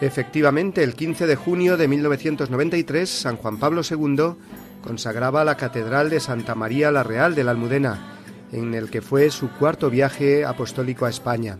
Efectivamente, 0.00 0.82
el 0.82 0.94
15 0.94 1.28
de 1.28 1.36
junio 1.36 1.76
de 1.76 1.86
1993, 1.86 3.08
San 3.08 3.36
Juan 3.36 3.58
Pablo 3.58 3.82
II 3.88 4.34
consagraba 4.82 5.44
la 5.44 5.56
Catedral 5.56 6.10
de 6.10 6.18
Santa 6.18 6.56
María 6.56 6.90
la 6.90 7.04
Real 7.04 7.36
de 7.36 7.44
la 7.44 7.52
Almudena 7.52 8.21
en 8.52 8.74
el 8.74 8.90
que 8.90 9.02
fue 9.02 9.30
su 9.30 9.50
cuarto 9.50 9.90
viaje 9.90 10.44
apostólico 10.44 11.06
a 11.06 11.10
España. 11.10 11.58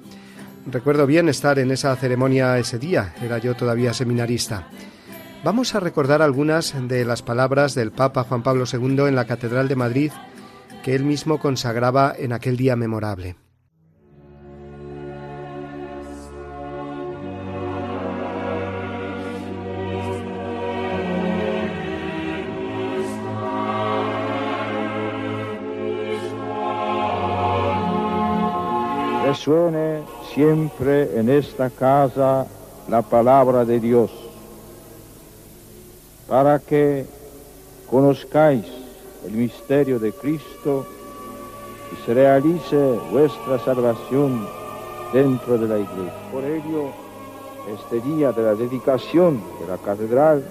Recuerdo 0.71 1.07
bien 1.07 1.29
estar 1.29 1.59
en 1.59 1.71
esa 1.73 1.97
ceremonia 1.97 2.59
ese 2.59 2.79
día, 2.79 3.15
era 3.21 3.39
yo 3.39 3.55
todavía 3.55 3.93
seminarista. 3.93 4.69
Vamos 5.45 5.75
a 5.75 5.81
recordar 5.81 6.23
algunas 6.23 6.75
de 6.87 7.05
las 7.05 7.23
palabras 7.23 7.75
del 7.75 7.91
Papa 7.91 8.23
Juan 8.23 8.45
Pablo 8.45 8.65
II 8.71 9.09
en 9.09 9.17
la 9.17 9.27
Catedral 9.27 9.67
de 9.67 9.77
Madrid 9.77 10.13
que 10.85 10.95
él 10.95 11.05
mismo 11.05 11.39
consagraba 11.39 12.15
en 12.17 12.33
aquel 12.33 12.57
día 12.57 12.77
memorable. 12.77 13.37
Suene 29.43 30.03
siempre 30.33 31.19
en 31.19 31.29
esta 31.29 31.69
casa 31.69 32.47
la 32.89 33.03
palabra 33.03 33.65
de 33.65 33.81
Dios, 33.81 34.13
para 36.29 36.61
que 36.61 37.05
conozcáis 37.91 38.65
el 39.27 39.33
misterio 39.33 39.99
de 39.99 40.13
Cristo 40.13 40.87
y 41.93 42.07
se 42.07 42.15
realice 42.15 43.01
vuestra 43.11 43.59
salvación 43.59 44.47
dentro 45.13 45.59
de 45.59 45.67
la 45.67 45.79
iglesia. 45.79 46.31
Por 46.31 46.45
ello, 46.45 46.91
este 47.83 48.01
día 48.01 48.31
de 48.31 48.43
la 48.45 48.55
dedicación 48.55 49.43
de 49.59 49.67
la 49.67 49.79
catedral 49.79 50.45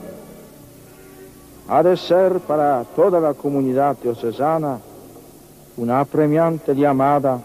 ha 1.69 1.81
de 1.81 1.95
ser 1.95 2.41
para 2.41 2.83
toda 2.93 3.21
la 3.21 3.33
comunidad 3.35 3.95
diocesana 4.03 4.79
una 5.77 6.01
apremiante 6.01 6.75
llamada 6.75 7.39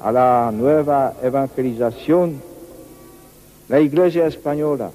a 0.00 0.12
la 0.12 0.50
nueva 0.52 1.14
evangelización, 1.22 2.40
la 3.68 3.80
Iglesia 3.80 4.26
española, 4.26 4.90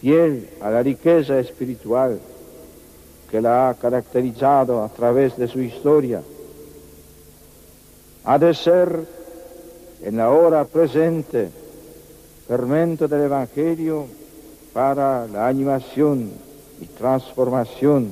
fiel 0.00 0.48
a 0.60 0.70
la 0.70 0.82
riqueza 0.82 1.38
espiritual 1.38 2.20
que 3.30 3.40
la 3.40 3.68
ha 3.68 3.74
caracterizado 3.74 4.82
a 4.82 4.88
través 4.88 5.36
de 5.36 5.48
su 5.48 5.60
historia, 5.60 6.22
ha 8.24 8.38
de 8.38 8.54
ser 8.54 9.06
en 10.02 10.16
la 10.16 10.30
hora 10.30 10.64
presente 10.64 11.50
fermento 12.46 13.08
del 13.08 13.22
Evangelio 13.22 14.06
para 14.72 15.26
la 15.26 15.48
animación 15.48 16.30
y 16.80 16.86
transformación 16.86 18.10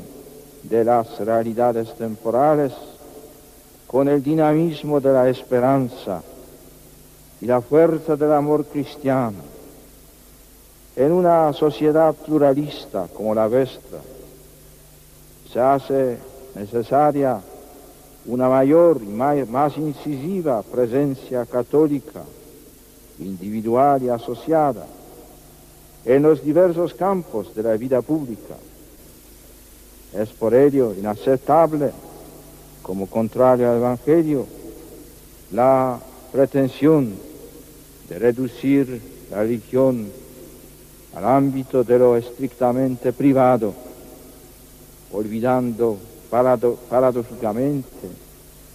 de 0.65 0.85
las 0.85 1.19
realidades 1.21 1.95
temporales 1.95 2.73
con 3.87 4.09
el 4.09 4.23
dinamismo 4.23 5.01
de 5.01 5.13
la 5.13 5.29
esperanza 5.29 6.23
y 7.41 7.47
la 7.47 7.61
fuerza 7.61 8.17
del 8.17 8.33
amor 8.33 8.65
cristiano. 8.67 9.39
En 10.97 11.13
una 11.13 11.53
sociedad 11.53 12.15
pluralista 12.15 13.07
como 13.15 13.35
la 13.35 13.47
vuestra, 13.47 13.99
se 15.53 15.61
hace 15.61 16.19
necesaria 16.55 17.41
una 18.27 18.49
mayor 18.49 19.01
y 19.03 19.07
más 19.07 19.77
incisiva 19.77 20.63
presencia 20.63 21.47
católica, 21.47 22.23
individual 23.19 24.03
y 24.03 24.09
asociada, 24.09 24.87
en 26.05 26.23
los 26.23 26.43
diversos 26.43 26.95
campos 26.95 27.55
de 27.55 27.63
la 27.63 27.77
vida 27.77 28.01
pública. 28.01 28.55
Es 30.13 30.31
por 30.31 30.55
ello 30.55 30.95
inaceptable, 30.95 31.91
como 32.87 33.09
contrario 33.09 33.69
al 33.69 33.79
Evangelio, 33.79 34.47
la 35.51 35.99
pretensión 36.31 37.15
de 38.09 38.17
reducir 38.17 39.03
la 39.29 39.39
religión 39.39 40.07
al 41.17 41.25
ámbito 41.25 41.83
de 41.83 41.99
lo 41.99 42.17
estrictamente 42.17 43.13
privado, 43.13 43.75
olvidando 45.11 45.99
paradójicamente 46.31 48.07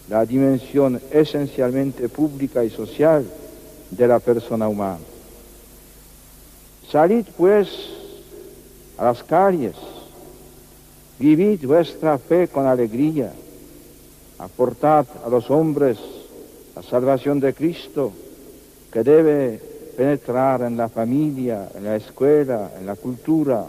la 0.10 0.26
dimensión 0.26 1.00
esencialmente 1.10 2.10
pública 2.10 2.66
y 2.66 2.70
social 2.70 3.26
de 3.92 4.08
la 4.10 4.20
persona 4.20 4.68
humana. 4.68 5.00
Salid 6.92 7.28
pues 7.38 7.70
a 8.98 9.06
las 9.06 9.24
calles, 9.24 9.76
vivid 11.18 11.66
vuestra 11.66 12.18
fe 12.18 12.50
con 12.50 12.68
alegría, 12.68 13.32
aportad 14.42 15.06
a 15.26 15.30
los 15.30 15.50
hombres 15.50 15.98
la 16.76 16.82
salvación 16.82 17.40
de 17.40 17.54
Cristo 17.54 18.12
que 18.92 19.04
debe 19.04 19.60
penetrar 19.96 20.62
en 20.64 20.78
la 20.78 20.90
familia, 20.90 21.70
en 21.76 21.84
la 21.84 21.96
escuela, 21.96 22.72
en 22.78 22.86
la 22.86 22.96
cultura 22.96 23.66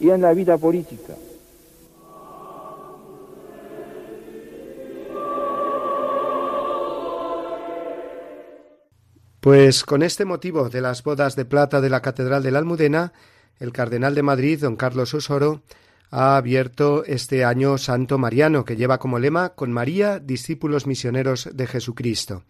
y 0.00 0.10
en 0.10 0.20
la 0.20 0.32
vida 0.32 0.58
política. 0.58 1.14
Pues 9.40 9.84
con 9.84 10.02
este 10.02 10.24
motivo 10.24 10.70
de 10.70 10.80
las 10.80 11.02
bodas 11.02 11.36
de 11.36 11.44
plata 11.44 11.82
de 11.82 11.90
la 11.90 12.00
Catedral 12.00 12.42
de 12.42 12.50
la 12.50 12.60
Almudena, 12.60 13.12
el 13.58 13.72
cardenal 13.72 14.14
de 14.14 14.22
Madrid, 14.22 14.60
don 14.60 14.76
Carlos 14.76 15.12
Osoro, 15.12 15.60
ha 16.16 16.36
abierto 16.36 17.04
este 17.04 17.44
año 17.44 17.76
Santo 17.76 18.18
Mariano, 18.18 18.64
que 18.64 18.76
lleva 18.76 18.98
como 18.98 19.18
lema 19.18 19.56
Con 19.56 19.72
María, 19.72 20.20
discípulos 20.20 20.86
misioneros 20.86 21.48
de 21.52 21.66
Jesucristo. 21.66 22.44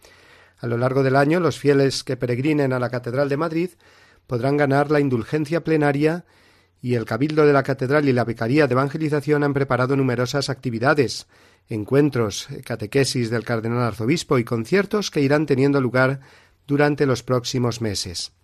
A 0.59 0.67
lo 0.67 0.77
largo 0.77 1.01
del 1.01 1.15
año, 1.15 1.39
los 1.39 1.57
fieles 1.57 2.03
que 2.03 2.15
peregrinen 2.15 2.73
a 2.73 2.79
la 2.79 2.91
Catedral 2.91 3.27
de 3.27 3.37
Madrid 3.37 3.71
podrán 4.27 4.55
ganar 4.55 4.91
la 4.91 4.99
indulgencia 4.99 5.63
plenaria 5.63 6.25
y 6.79 6.93
el 6.93 7.05
Cabildo 7.05 7.47
de 7.47 7.53
la 7.53 7.63
Catedral 7.63 8.07
y 8.07 8.13
la 8.13 8.23
Vicaría 8.23 8.67
de 8.67 8.73
Evangelización 8.73 9.43
han 9.43 9.55
preparado 9.55 9.95
numerosas 9.95 10.51
actividades, 10.51 11.25
encuentros, 11.67 12.47
catequesis 12.63 13.31
del 13.31 13.43
cardenal 13.43 13.81
arzobispo 13.81 14.37
y 14.37 14.43
conciertos 14.43 15.09
que 15.09 15.21
irán 15.21 15.47
teniendo 15.47 15.81
lugar 15.81 16.19
durante 16.67 17.07
los 17.07 17.23
próximos 17.23 17.81
meses. 17.81 18.34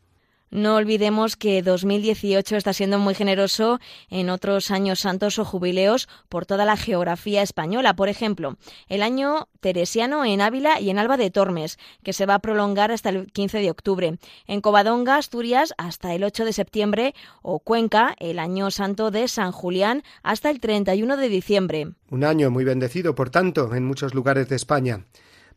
No 0.52 0.76
olvidemos 0.76 1.38
que 1.38 1.62
2018 1.62 2.58
está 2.58 2.74
siendo 2.74 3.00
muy 3.00 3.16
generoso 3.16 3.80
en 4.10 4.30
otros 4.30 4.70
años 4.70 5.00
santos 5.00 5.40
o 5.40 5.46
jubileos 5.46 6.10
por 6.28 6.46
toda 6.46 6.66
la 6.66 6.76
geografía 6.76 7.42
española. 7.42 7.96
Por 7.96 8.10
ejemplo, 8.10 8.58
el 8.90 9.02
año 9.02 9.48
teresiano 9.62 10.26
en 10.26 10.42
Ávila 10.42 10.82
y 10.82 10.90
en 10.90 11.00
Alba 11.00 11.16
de 11.16 11.32
Tormes, 11.32 11.80
que 12.04 12.12
se 12.12 12.26
va 12.26 12.36
a 12.36 12.40
prolongar 12.40 12.92
hasta 12.92 13.08
el 13.08 13.32
15 13.32 13.60
de 13.60 13.72
octubre. 13.72 14.20
En 14.46 14.60
Covadonga, 14.60 15.16
Asturias, 15.16 15.74
hasta 15.78 16.14
el 16.14 16.26
8 16.26 16.44
de 16.44 16.52
septiembre. 16.52 17.16
O 17.42 17.60
Cuenca, 17.60 18.14
el 18.20 18.38
año 18.38 18.72
santo 18.72 19.10
de 19.10 19.30
San 19.30 19.54
Julián, 19.54 20.04
hasta 20.22 20.50
el 20.50 20.60
31 20.60 21.16
de 21.16 21.30
diciembre. 21.30 21.88
Un 22.10 22.26
año 22.26 22.52
muy 22.52 22.66
bendecido, 22.66 23.16
por 23.16 23.30
tanto, 23.30 23.74
en 23.74 23.86
muchos 23.86 24.14
lugares 24.14 24.50
de 24.50 24.58
España. 24.58 25.06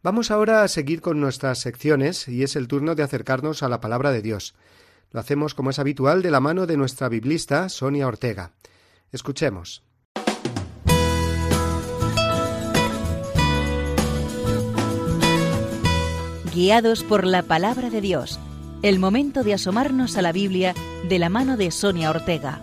Vamos 0.04 0.30
ahora 0.30 0.62
a 0.62 0.68
seguir 0.68 1.00
con 1.00 1.18
nuestras 1.18 1.58
secciones 1.58 2.28
y 2.28 2.44
es 2.44 2.54
el 2.54 2.68
turno 2.68 2.94
de 2.94 3.02
acercarnos 3.02 3.64
a 3.64 3.68
la 3.68 3.80
palabra 3.80 4.12
de 4.12 4.22
Dios. 4.22 4.54
Lo 5.14 5.20
hacemos 5.20 5.54
como 5.54 5.70
es 5.70 5.78
habitual 5.78 6.22
de 6.22 6.32
la 6.32 6.40
mano 6.40 6.66
de 6.66 6.76
nuestra 6.76 7.08
biblista 7.08 7.68
Sonia 7.68 8.08
Ortega. 8.08 8.50
Escuchemos. 9.12 9.84
Guiados 16.52 17.04
por 17.04 17.24
la 17.28 17.44
palabra 17.44 17.90
de 17.90 18.00
Dios. 18.00 18.40
El 18.82 18.98
momento 18.98 19.44
de 19.44 19.54
asomarnos 19.54 20.16
a 20.16 20.22
la 20.22 20.32
Biblia 20.32 20.74
de 21.08 21.20
la 21.20 21.28
mano 21.28 21.56
de 21.56 21.70
Sonia 21.70 22.10
Ortega. 22.10 22.60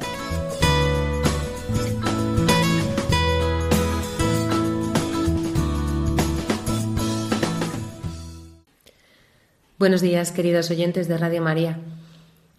Buenos 9.80 10.02
días, 10.02 10.34
queridos 10.34 10.70
oyentes 10.70 11.08
de 11.08 11.18
Radio 11.18 11.42
María. 11.42 11.80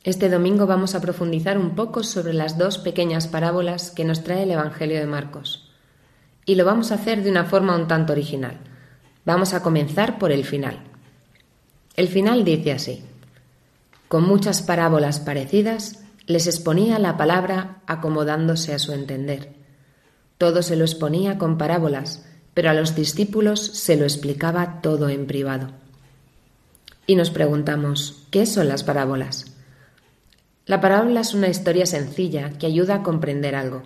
Este 0.04 0.28
domingo 0.28 0.66
vamos 0.66 0.96
a 0.96 1.00
profundizar 1.00 1.56
un 1.58 1.76
poco 1.76 2.02
sobre 2.02 2.34
las 2.34 2.58
dos 2.58 2.78
pequeñas 2.78 3.28
parábolas 3.28 3.92
que 3.92 4.04
nos 4.04 4.24
trae 4.24 4.42
el 4.42 4.50
Evangelio 4.50 4.98
de 4.98 5.06
Marcos. 5.06 5.70
Y 6.44 6.56
lo 6.56 6.64
vamos 6.64 6.90
a 6.90 6.96
hacer 6.96 7.22
de 7.22 7.30
una 7.30 7.44
forma 7.44 7.76
un 7.76 7.86
tanto 7.86 8.12
original. 8.12 8.58
Vamos 9.24 9.54
a 9.54 9.62
comenzar 9.62 10.18
por 10.18 10.32
el 10.32 10.44
final. 10.44 10.80
El 11.94 12.08
final 12.08 12.44
dice 12.44 12.72
así. 12.72 13.04
Con 14.08 14.24
muchas 14.24 14.60
parábolas 14.60 15.20
parecidas, 15.20 16.02
les 16.26 16.48
exponía 16.48 16.98
la 16.98 17.16
palabra 17.16 17.80
acomodándose 17.86 18.74
a 18.74 18.80
su 18.80 18.92
entender. 18.92 19.52
Todo 20.36 20.62
se 20.62 20.74
lo 20.74 20.84
exponía 20.84 21.38
con 21.38 21.58
parábolas, 21.58 22.26
pero 22.54 22.70
a 22.70 22.74
los 22.74 22.96
discípulos 22.96 23.60
se 23.60 23.96
lo 23.96 24.02
explicaba 24.02 24.80
todo 24.80 25.08
en 25.08 25.28
privado. 25.28 25.68
Y 27.06 27.14
nos 27.14 27.30
preguntamos, 27.30 28.24
¿qué 28.32 28.46
son 28.46 28.66
las 28.66 28.82
parábolas? 28.82 29.51
La 30.64 30.80
parábola 30.80 31.20
es 31.20 31.34
una 31.34 31.48
historia 31.48 31.86
sencilla 31.86 32.50
que 32.58 32.66
ayuda 32.66 32.96
a 32.96 33.02
comprender 33.02 33.56
algo. 33.56 33.82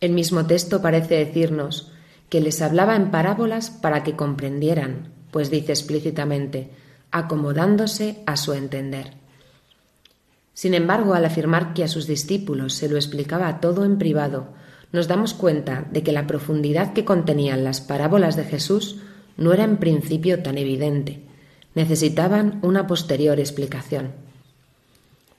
El 0.00 0.12
mismo 0.12 0.44
texto 0.46 0.82
parece 0.82 1.14
decirnos 1.14 1.92
que 2.28 2.40
les 2.40 2.60
hablaba 2.60 2.96
en 2.96 3.12
parábolas 3.12 3.70
para 3.70 4.02
que 4.02 4.16
comprendieran, 4.16 5.12
pues 5.30 5.48
dice 5.50 5.72
explícitamente, 5.72 6.70
acomodándose 7.12 8.22
a 8.26 8.36
su 8.36 8.52
entender. 8.52 9.14
Sin 10.54 10.74
embargo, 10.74 11.14
al 11.14 11.24
afirmar 11.24 11.72
que 11.72 11.84
a 11.84 11.88
sus 11.88 12.06
discípulos 12.06 12.74
se 12.74 12.88
lo 12.88 12.96
explicaba 12.96 13.60
todo 13.60 13.84
en 13.84 13.98
privado, 13.98 14.48
nos 14.90 15.06
damos 15.06 15.34
cuenta 15.34 15.86
de 15.92 16.02
que 16.02 16.12
la 16.12 16.26
profundidad 16.26 16.94
que 16.94 17.04
contenían 17.04 17.62
las 17.62 17.80
parábolas 17.80 18.34
de 18.34 18.44
Jesús 18.44 18.98
no 19.36 19.52
era 19.52 19.64
en 19.64 19.76
principio 19.76 20.42
tan 20.42 20.58
evidente, 20.58 21.20
necesitaban 21.74 22.58
una 22.62 22.86
posterior 22.86 23.38
explicación. 23.38 24.25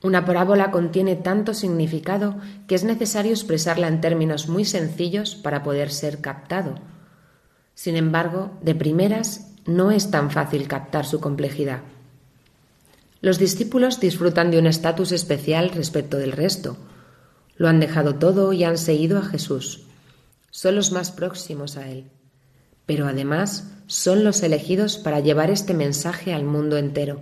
Una 0.04 0.26
parábola 0.26 0.72
contiene 0.72 1.16
tanto 1.16 1.54
significado 1.54 2.38
que 2.68 2.76
es 2.76 2.84
necesario 2.84 3.32
expresarla 3.32 3.88
en 3.88 4.02
términos 4.02 4.48
muy 4.48 4.66
sencillos 4.66 5.36
para 5.36 5.64
poder 5.64 5.92
ser 5.92 6.22
captado. 6.22 6.76
Sin 7.74 7.96
embargo, 7.96 8.52
de 8.62 8.76
primeras 8.76 9.52
no 9.66 9.92
es 9.92 10.12
tan 10.12 10.32
fácil 10.32 10.68
captar 10.68 11.06
su 11.06 11.20
complejidad. 11.20 11.82
Los 13.22 13.40
discípulos 13.40 14.00
disfrutan 14.00 14.52
de 14.52 14.60
un 14.60 14.68
estatus 14.68 15.12
especial 15.12 15.70
respecto 15.70 16.18
del 16.18 16.32
resto. 16.32 16.78
Lo 17.56 17.68
han 17.68 17.80
dejado 17.80 18.16
todo 18.16 18.54
y 18.54 18.64
han 18.64 18.78
seguido 18.78 19.18
a 19.18 19.24
Jesús. 19.24 19.88
Son 20.52 20.76
los 20.76 20.92
más 20.92 21.12
próximos 21.12 21.76
a 21.78 21.90
Él 21.90 22.12
pero 22.88 23.06
además 23.06 23.70
son 23.86 24.24
los 24.24 24.42
elegidos 24.42 24.98
para 24.98 25.20
llevar 25.20 25.52
este 25.52 25.76
mensaje 25.76 26.34
al 26.34 26.46
mundo 26.46 26.78
entero, 26.78 27.22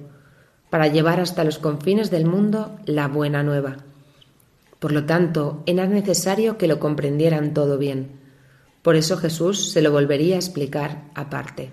para 0.69 0.88
llevar 0.88 1.19
hasta 1.19 1.43
los 1.43 1.60
confines 1.60 2.12
del 2.12 2.25
mundo 2.25 2.78
la 2.86 3.08
buena 3.08 3.43
nueva. 3.43 3.78
Por 4.80 4.91
lo 4.91 5.06
tanto, 5.06 5.63
era 5.65 5.88
necesario 5.88 6.58
que 6.58 6.67
lo 6.67 6.80
comprendieran 6.80 7.54
todo 7.54 7.78
bien. 7.78 8.19
Por 8.82 8.95
eso 8.95 9.17
Jesús 9.17 9.71
se 9.71 9.82
lo 9.82 9.91
volvería 9.91 10.36
a 10.36 10.39
explicar 10.39 11.06
aparte. 11.15 11.71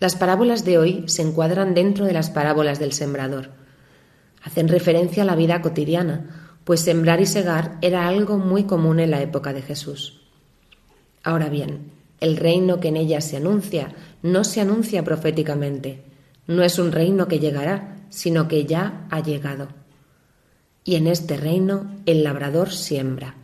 Las 0.00 0.16
parábolas 0.16 0.64
de 0.64 0.78
hoy 0.78 1.04
se 1.06 1.22
encuadran 1.22 1.74
dentro 1.74 2.04
de 2.04 2.12
las 2.12 2.30
parábolas 2.30 2.78
del 2.78 2.92
sembrador. 2.92 3.50
Hacen 4.42 4.68
referencia 4.68 5.22
a 5.22 5.26
la 5.26 5.34
vida 5.34 5.60
cotidiana, 5.62 6.54
pues 6.64 6.80
sembrar 6.80 7.20
y 7.20 7.26
segar 7.26 7.78
era 7.80 8.06
algo 8.06 8.38
muy 8.38 8.64
común 8.64 9.00
en 9.00 9.10
la 9.10 9.22
época 9.22 9.52
de 9.52 9.62
Jesús. 9.62 10.20
Ahora 11.24 11.48
bien, 11.48 11.92
El 12.20 12.36
reino 12.36 12.80
que 12.80 12.88
en 12.88 12.96
ella 12.96 13.20
se 13.20 13.36
anuncia 13.36 13.94
no 14.22 14.42
se 14.44 14.60
anuncia 14.60 15.04
proféticamente. 15.04 16.02
No 16.48 16.62
es 16.62 16.78
un 16.78 16.92
reino 16.92 17.28
que 17.28 17.40
llegará, 17.40 17.98
sino 18.08 18.48
que 18.48 18.64
ya 18.64 19.06
ha 19.10 19.20
llegado. 19.20 19.68
Y 20.82 20.96
en 20.96 21.06
este 21.06 21.36
reino 21.36 21.94
el 22.06 22.24
labrador 22.24 22.72
siembra. 22.72 23.34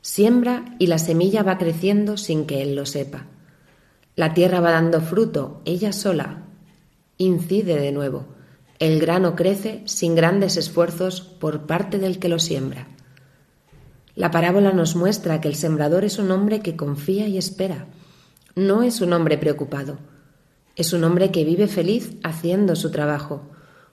Siembra 0.00 0.64
y 0.80 0.88
la 0.88 0.98
semilla 0.98 1.44
va 1.44 1.56
creciendo 1.56 2.16
sin 2.16 2.44
que 2.44 2.62
él 2.62 2.74
lo 2.74 2.84
sepa. 2.84 3.26
La 4.16 4.34
tierra 4.34 4.58
va 4.58 4.72
dando 4.72 5.00
fruto, 5.00 5.62
ella 5.64 5.92
sola. 5.92 6.42
Incide 7.16 7.78
de 7.78 7.92
nuevo. 7.92 8.26
El 8.80 8.98
grano 8.98 9.36
crece 9.36 9.82
sin 9.84 10.16
grandes 10.16 10.56
esfuerzos 10.56 11.20
por 11.20 11.66
parte 11.66 12.00
del 12.00 12.18
que 12.18 12.28
lo 12.28 12.40
siembra. 12.40 12.88
La 14.16 14.32
parábola 14.32 14.72
nos 14.72 14.96
muestra 14.96 15.40
que 15.40 15.46
el 15.46 15.54
sembrador 15.54 16.04
es 16.04 16.18
un 16.18 16.32
hombre 16.32 16.58
que 16.58 16.74
confía 16.74 17.28
y 17.28 17.38
espera. 17.38 17.86
No 18.56 18.82
es 18.82 19.00
un 19.00 19.12
hombre 19.12 19.38
preocupado. 19.38 19.98
Es 20.76 20.92
un 20.92 21.04
hombre 21.04 21.30
que 21.30 21.44
vive 21.44 21.68
feliz 21.68 22.16
haciendo 22.22 22.76
su 22.76 22.90
trabajo, 22.90 23.42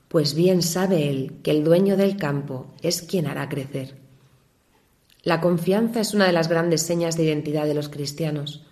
pues 0.09 0.35
bien 0.35 0.61
sabe 0.61 1.09
él 1.09 1.39
que 1.41 1.51
el 1.51 1.63
dueño 1.63 1.97
del 1.97 2.17
campo 2.17 2.67
es 2.81 3.01
quien 3.01 3.25
hará 3.25 3.49
crecer. 3.49 3.95
La 5.23 5.39
confianza 5.39 6.01
es 6.01 6.13
una 6.13 6.25
de 6.25 6.33
las 6.33 6.49
grandes 6.49 6.81
señas 6.81 7.15
de 7.15 7.23
identidad 7.23 7.65
de 7.65 7.73
los 7.73 7.87
cristianos, 7.87 8.67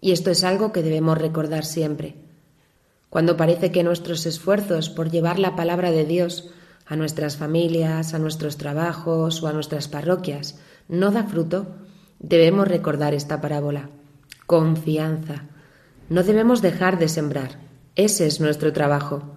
y 0.00 0.12
esto 0.12 0.30
es 0.30 0.44
algo 0.44 0.70
que 0.70 0.84
debemos 0.84 1.18
recordar 1.18 1.64
siempre. 1.64 2.14
Cuando 3.10 3.36
parece 3.36 3.72
que 3.72 3.82
nuestros 3.82 4.24
esfuerzos 4.26 4.88
por 4.88 5.10
llevar 5.10 5.40
la 5.40 5.56
palabra 5.56 5.90
de 5.90 6.04
Dios 6.04 6.50
a 6.86 6.94
nuestras 6.94 7.36
familias, 7.36 8.14
a 8.14 8.20
nuestros 8.20 8.56
trabajos 8.56 9.42
o 9.42 9.48
a 9.48 9.52
nuestras 9.52 9.88
parroquias 9.88 10.60
no 10.88 11.10
da 11.10 11.24
fruto, 11.24 11.66
debemos 12.20 12.68
recordar 12.68 13.12
esta 13.12 13.40
parábola. 13.40 13.90
Confianza. 14.46 15.46
No 16.08 16.22
debemos 16.22 16.62
dejar 16.62 16.98
de 16.98 17.08
sembrar. 17.08 17.58
Ese 17.96 18.26
es 18.26 18.40
nuestro 18.40 18.72
trabajo. 18.72 19.36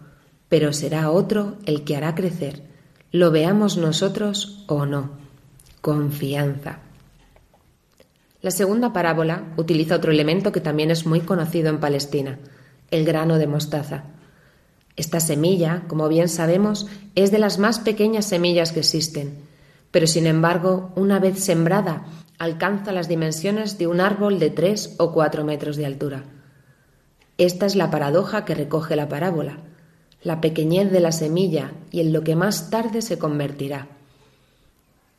Pero 0.50 0.74
será 0.74 1.12
otro 1.12 1.58
el 1.66 1.84
que 1.84 1.96
hará 1.96 2.16
crecer, 2.16 2.64
lo 3.12 3.32
veamos 3.32 3.78
nosotros 3.78 4.64
o 4.68 4.86
no. 4.86 5.12
Confianza. 5.82 6.80
La 8.42 8.52
segunda 8.52 8.94
parábola 8.94 9.54
utiliza 9.58 9.96
otro 9.96 10.12
elemento 10.12 10.52
que 10.52 10.62
también 10.62 10.92
es 10.92 11.06
muy 11.06 11.22
conocido 11.22 11.70
en 11.70 11.80
Palestina, 11.80 12.40
el 12.90 13.06
grano 13.06 13.38
de 13.38 13.48
mostaza. 13.48 14.06
Esta 14.96 15.20
semilla, 15.20 15.84
como 15.88 16.08
bien 16.08 16.30
sabemos, 16.30 16.88
es 17.16 17.32
de 17.32 17.40
las 17.40 17.60
más 17.60 17.80
pequeñas 17.80 18.26
semillas 18.26 18.72
que 18.72 18.80
existen, 18.80 19.40
pero 19.92 20.08
sin 20.08 20.26
embargo, 20.26 20.92
una 20.96 21.20
vez 21.20 21.40
sembrada, 21.40 22.06
alcanza 22.38 22.92
las 22.92 23.08
dimensiones 23.08 23.78
de 23.78 23.88
un 23.88 24.02
árbol 24.02 24.40
de 24.40 24.50
tres 24.50 24.96
o 25.00 25.12
cuatro 25.12 25.44
metros 25.44 25.78
de 25.78 25.86
altura. 25.86 26.24
Esta 27.40 27.66
es 27.66 27.78
la 27.78 27.90
paradoja 27.90 28.44
que 28.44 28.54
recoge 28.54 28.98
la 28.98 29.08
parábola, 29.08 29.60
la 30.24 30.42
pequeñez 30.42 30.92
de 30.92 31.00
la 31.00 31.14
semilla 31.14 31.72
y 31.90 32.02
en 32.02 32.12
lo 32.12 32.22
que 32.22 32.36
más 32.36 32.70
tarde 32.70 33.02
se 33.02 33.18
convertirá. 33.18 33.88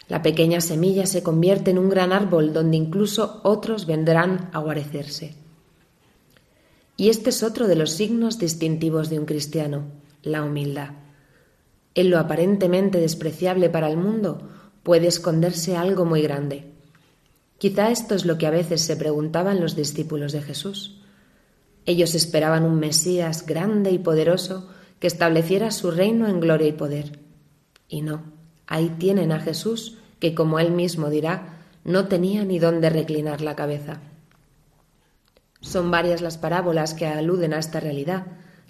La 0.07 0.21
pequeña 0.21 0.61
semilla 0.61 1.07
se 1.07 1.23
convierte 1.23 1.71
en 1.71 1.79
un 1.79 1.89
gran 1.89 2.13
árbol 2.13 2.53
donde 2.53 2.77
incluso 2.77 3.41
otros 3.43 3.87
vendrán 3.87 4.51
a 4.53 4.59
guarecerse. 4.59 5.33
Y 6.99 7.09
este 7.09 7.31
es 7.31 7.43
otro 7.43 7.67
de 7.67 7.77
los 7.77 7.93
signos 7.93 8.39
distintivos 8.39 9.09
de 9.09 9.19
un 9.19 9.25
cristiano, 9.25 9.85
la 10.23 10.43
humildad. 10.43 10.91
En 11.95 12.11
lo 12.11 12.19
aparentemente 12.19 13.01
despreciable 13.01 13.71
para 13.71 13.89
el 13.89 13.97
mundo 13.97 14.47
puede 14.83 15.07
esconderse 15.07 15.75
algo 15.75 16.05
muy 16.05 16.21
grande. 16.21 16.67
Quizá 17.57 17.91
esto 17.91 18.15
es 18.15 18.27
lo 18.27 18.37
que 18.37 18.47
a 18.47 18.51
veces 18.51 18.83
se 18.83 18.97
preguntaban 18.97 19.59
los 19.59 19.75
discípulos 19.75 20.33
de 20.33 20.43
Jesús. 20.43 21.00
Ellos 21.87 22.15
esperaban 22.15 22.65
un 22.65 22.79
Mesías 22.79 23.47
grande 23.47 23.91
y 23.91 23.99
poderoso 23.99 24.69
que 24.99 25.07
estableciera 25.07 25.71
su 25.71 25.91
reino 25.91 26.29
en 26.29 26.41
gloria 26.41 26.69
y 26.69 26.73
poder. 26.73 27.19
Y 27.89 28.03
no, 28.03 28.23
ahí 28.67 28.91
tienen 28.99 29.33
a 29.33 29.41
Jesús 29.41 29.99
que, 30.19 30.35
como 30.35 30.59
él 30.59 30.71
mismo 30.71 31.11
dirá, 31.11 31.65
no 31.85 32.07
tenía 32.07 32.45
ni 32.45 32.59
dónde 32.59 32.91
reclinar 32.91 33.41
la 33.41 33.57
cabeza. 33.57 34.01
Son 35.61 35.91
varias 35.91 36.21
las 36.21 36.39
parábolas 36.39 36.95
que 36.95 37.07
aluden 37.07 37.55
a 37.55 37.59
esta 37.59 37.81
realidad, 37.81 38.27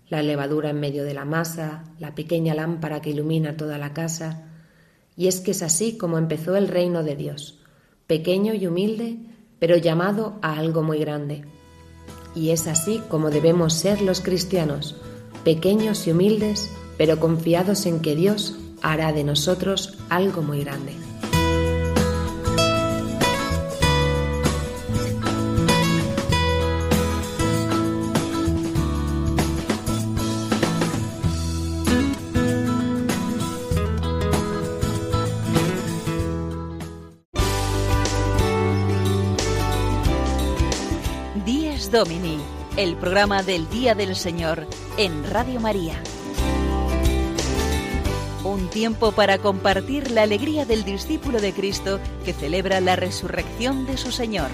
la 0.09 0.23
levadura 0.23 0.71
en 0.71 0.81
medio 0.81 1.05
de 1.05 1.15
la 1.15 1.25
masa, 1.25 1.85
la 1.99 2.15
pequeña 2.15 2.55
lámpara 2.55 3.01
que 3.01 3.11
ilumina 3.11 3.57
toda 3.57 3.79
la 3.79 3.93
casa, 3.93 4.49
y 5.17 5.29
es 5.29 5.41
que 5.41 5.53
es 5.53 5.63
así 5.63 5.99
como 5.99 6.19
empezó 6.19 6.57
el 6.57 6.69
reino 6.69 7.03
de 7.03 7.15
Dios, 7.15 7.61
pequeño 8.07 8.55
y 8.55 8.67
humilde, 8.67 9.19
pero 9.59 9.77
llamado 9.77 10.39
a 10.43 10.59
algo 10.59 10.83
muy 10.83 10.99
grande. 10.99 11.45
Y 12.35 12.51
es 12.51 12.67
así 12.67 13.03
como 13.09 13.31
debemos 13.31 13.75
ser 13.75 14.01
los 14.03 14.21
cristianos, 14.21 14.97
pequeños 15.45 16.07
y 16.07 16.13
humildes, 16.13 16.71
pero 16.97 17.19
confiados 17.19 17.87
en 17.87 18.01
que 18.01 18.15
Dios 18.15 18.57
hará 18.83 19.13
de 19.13 19.25
nosotros 19.25 19.99
algo 20.09 20.43
muy 20.43 20.63
grande. 20.65 21.10
Domini, 41.91 42.39
el 42.77 42.95
programa 42.95 43.43
del 43.43 43.69
Día 43.69 43.97
del 43.97 44.15
Señor 44.15 44.69
en 44.97 45.25
Radio 45.29 45.59
María. 45.59 46.01
Un 48.45 48.69
tiempo 48.69 49.11
para 49.11 49.39
compartir 49.39 50.13
la 50.13 50.23
alegría 50.23 50.65
del 50.65 50.85
discípulo 50.85 51.41
de 51.41 51.53
Cristo 51.53 51.99
que 52.25 52.33
celebra 52.33 52.81
la 52.81 52.95
resurrección 52.95 53.87
de 53.87 53.97
su 53.97 54.13
Señor. 54.13 54.51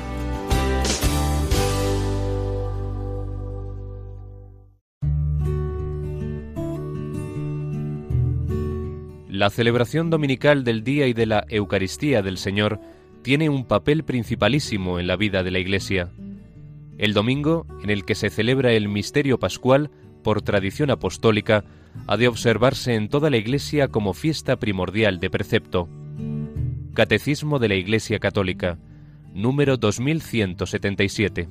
La 9.29 9.51
celebración 9.51 10.09
dominical 10.09 10.65
del 10.65 10.83
Día 10.83 11.07
y 11.07 11.13
de 11.13 11.27
la 11.27 11.45
Eucaristía 11.51 12.23
del 12.23 12.39
Señor 12.39 12.81
tiene 13.21 13.51
un 13.51 13.67
papel 13.67 14.05
principalísimo 14.05 14.99
en 14.99 15.07
la 15.07 15.17
vida 15.17 15.43
de 15.43 15.51
la 15.51 15.59
Iglesia. 15.59 16.11
El 16.99 17.13
domingo, 17.13 17.67
en 17.83 17.91
el 17.91 18.05
que 18.05 18.15
se 18.15 18.31
celebra 18.31 18.73
el 18.73 18.89
misterio 18.89 19.39
pascual, 19.39 19.91
por 20.23 20.43
tradición 20.43 20.91
apostólica, 20.91 21.65
ha 22.07 22.17
de 22.17 22.29
observarse 22.29 22.95
en 22.95 23.09
toda 23.09 23.31
la 23.31 23.37
Iglesia 23.37 23.89
como 23.89 24.15
fiesta 24.15 24.57
primordial 24.57 25.21
de 25.21 25.31
precepto. 25.31 25.89
Catecismo 26.95 27.59
de 27.59 27.69
la 27.69 27.75
Iglesia 27.75 28.19
Católica, 28.19 28.79
número 29.35 29.77
2177. 29.77 31.49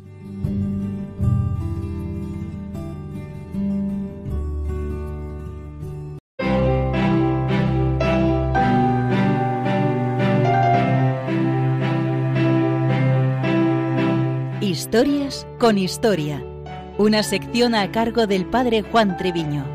Historias 14.95 15.45
con 15.60 15.77
Historia, 15.77 16.41
una 16.97 17.21
sección 17.21 17.75
a 17.75 17.91
cargo 17.91 18.27
del 18.27 18.45
padre 18.45 18.81
Juan 18.81 19.17
Treviño. 19.17 19.65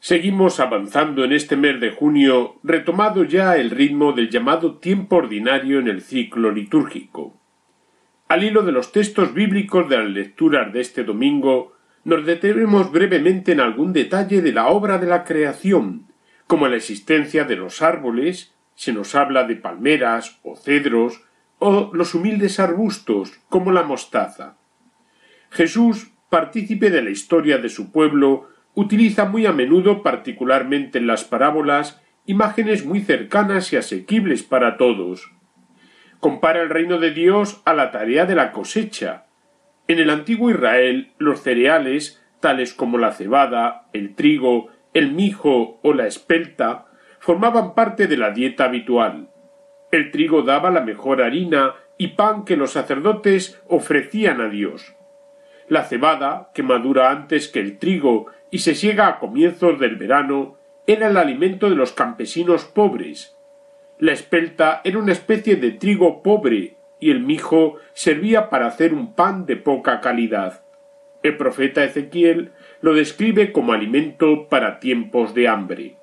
Seguimos 0.00 0.60
avanzando 0.60 1.22
en 1.22 1.32
este 1.32 1.56
mes 1.56 1.78
de 1.78 1.90
junio, 1.90 2.54
retomado 2.62 3.22
ya 3.22 3.56
el 3.58 3.68
ritmo 3.68 4.14
del 4.14 4.30
llamado 4.30 4.78
tiempo 4.78 5.16
ordinario 5.16 5.78
en 5.78 5.88
el 5.88 6.00
ciclo 6.00 6.50
litúrgico. 6.50 7.38
Al 8.28 8.44
hilo 8.44 8.62
de 8.62 8.72
los 8.72 8.92
textos 8.92 9.34
bíblicos 9.34 9.90
de 9.90 9.98
las 9.98 10.08
lecturas 10.08 10.72
de 10.72 10.80
este 10.80 11.04
domingo, 11.04 11.75
nos 12.06 12.24
detenemos 12.24 12.92
brevemente 12.92 13.50
en 13.50 13.60
algún 13.60 13.92
detalle 13.92 14.40
de 14.40 14.52
la 14.52 14.68
obra 14.68 14.98
de 14.98 15.08
la 15.08 15.24
creación, 15.24 16.06
como 16.46 16.68
la 16.68 16.76
existencia 16.76 17.42
de 17.42 17.56
los 17.56 17.82
árboles, 17.82 18.54
se 18.76 18.92
nos 18.92 19.16
habla 19.16 19.42
de 19.42 19.56
palmeras 19.56 20.38
o 20.44 20.54
cedros, 20.54 21.24
o 21.58 21.90
los 21.92 22.14
humildes 22.14 22.60
arbustos, 22.60 23.40
como 23.48 23.72
la 23.72 23.82
mostaza. 23.82 24.56
Jesús, 25.50 26.12
partícipe 26.30 26.90
de 26.90 27.02
la 27.02 27.10
historia 27.10 27.58
de 27.58 27.70
su 27.70 27.90
pueblo, 27.90 28.50
utiliza 28.74 29.24
muy 29.24 29.44
a 29.44 29.52
menudo, 29.52 30.04
particularmente 30.04 30.98
en 30.98 31.08
las 31.08 31.24
parábolas, 31.24 32.00
imágenes 32.24 32.86
muy 32.86 33.00
cercanas 33.00 33.72
y 33.72 33.78
asequibles 33.78 34.44
para 34.44 34.76
todos. 34.76 35.32
Compara 36.20 36.62
el 36.62 36.68
reino 36.68 36.98
de 36.98 37.10
Dios 37.10 37.62
a 37.64 37.74
la 37.74 37.90
tarea 37.90 38.26
de 38.26 38.36
la 38.36 38.52
cosecha, 38.52 39.25
en 39.88 39.98
el 39.98 40.10
antiguo 40.10 40.50
Israel 40.50 41.12
los 41.18 41.40
cereales 41.42 42.22
tales 42.40 42.74
como 42.74 42.98
la 42.98 43.12
cebada, 43.12 43.86
el 43.92 44.14
trigo, 44.14 44.68
el 44.94 45.12
mijo 45.12 45.78
o 45.82 45.92
la 45.92 46.06
espelta, 46.06 46.86
formaban 47.18 47.74
parte 47.74 48.06
de 48.06 48.16
la 48.16 48.30
dieta 48.30 48.64
habitual. 48.64 49.30
El 49.90 50.10
trigo 50.10 50.42
daba 50.42 50.70
la 50.70 50.80
mejor 50.80 51.22
harina 51.22 51.74
y 51.98 52.08
pan 52.08 52.44
que 52.44 52.56
los 52.56 52.72
sacerdotes 52.72 53.60
ofrecían 53.68 54.40
a 54.40 54.48
Dios. 54.48 54.94
La 55.68 55.84
cebada, 55.84 56.50
que 56.54 56.62
madura 56.62 57.10
antes 57.10 57.48
que 57.48 57.60
el 57.60 57.78
trigo 57.78 58.26
y 58.50 58.58
se 58.58 58.74
siega 58.74 59.08
a 59.08 59.18
comienzos 59.18 59.80
del 59.80 59.96
verano, 59.96 60.58
era 60.86 61.08
el 61.08 61.16
alimento 61.16 61.68
de 61.68 61.76
los 61.76 61.92
campesinos 61.92 62.64
pobres. 62.64 63.36
La 63.98 64.12
espelta 64.12 64.82
era 64.84 64.98
una 64.98 65.12
especie 65.12 65.56
de 65.56 65.72
trigo 65.72 66.22
pobre 66.22 66.75
y 66.98 67.10
el 67.10 67.20
mijo 67.20 67.76
servía 67.92 68.48
para 68.50 68.66
hacer 68.66 68.94
un 68.94 69.14
pan 69.14 69.46
de 69.46 69.56
poca 69.56 70.00
calidad. 70.00 70.62
El 71.22 71.36
profeta 71.36 71.84
Ezequiel 71.84 72.52
lo 72.80 72.94
describe 72.94 73.52
como 73.52 73.72
alimento 73.72 74.48
para 74.48 74.78
tiempos 74.78 75.34
de 75.34 75.48
hambre. 75.48 75.96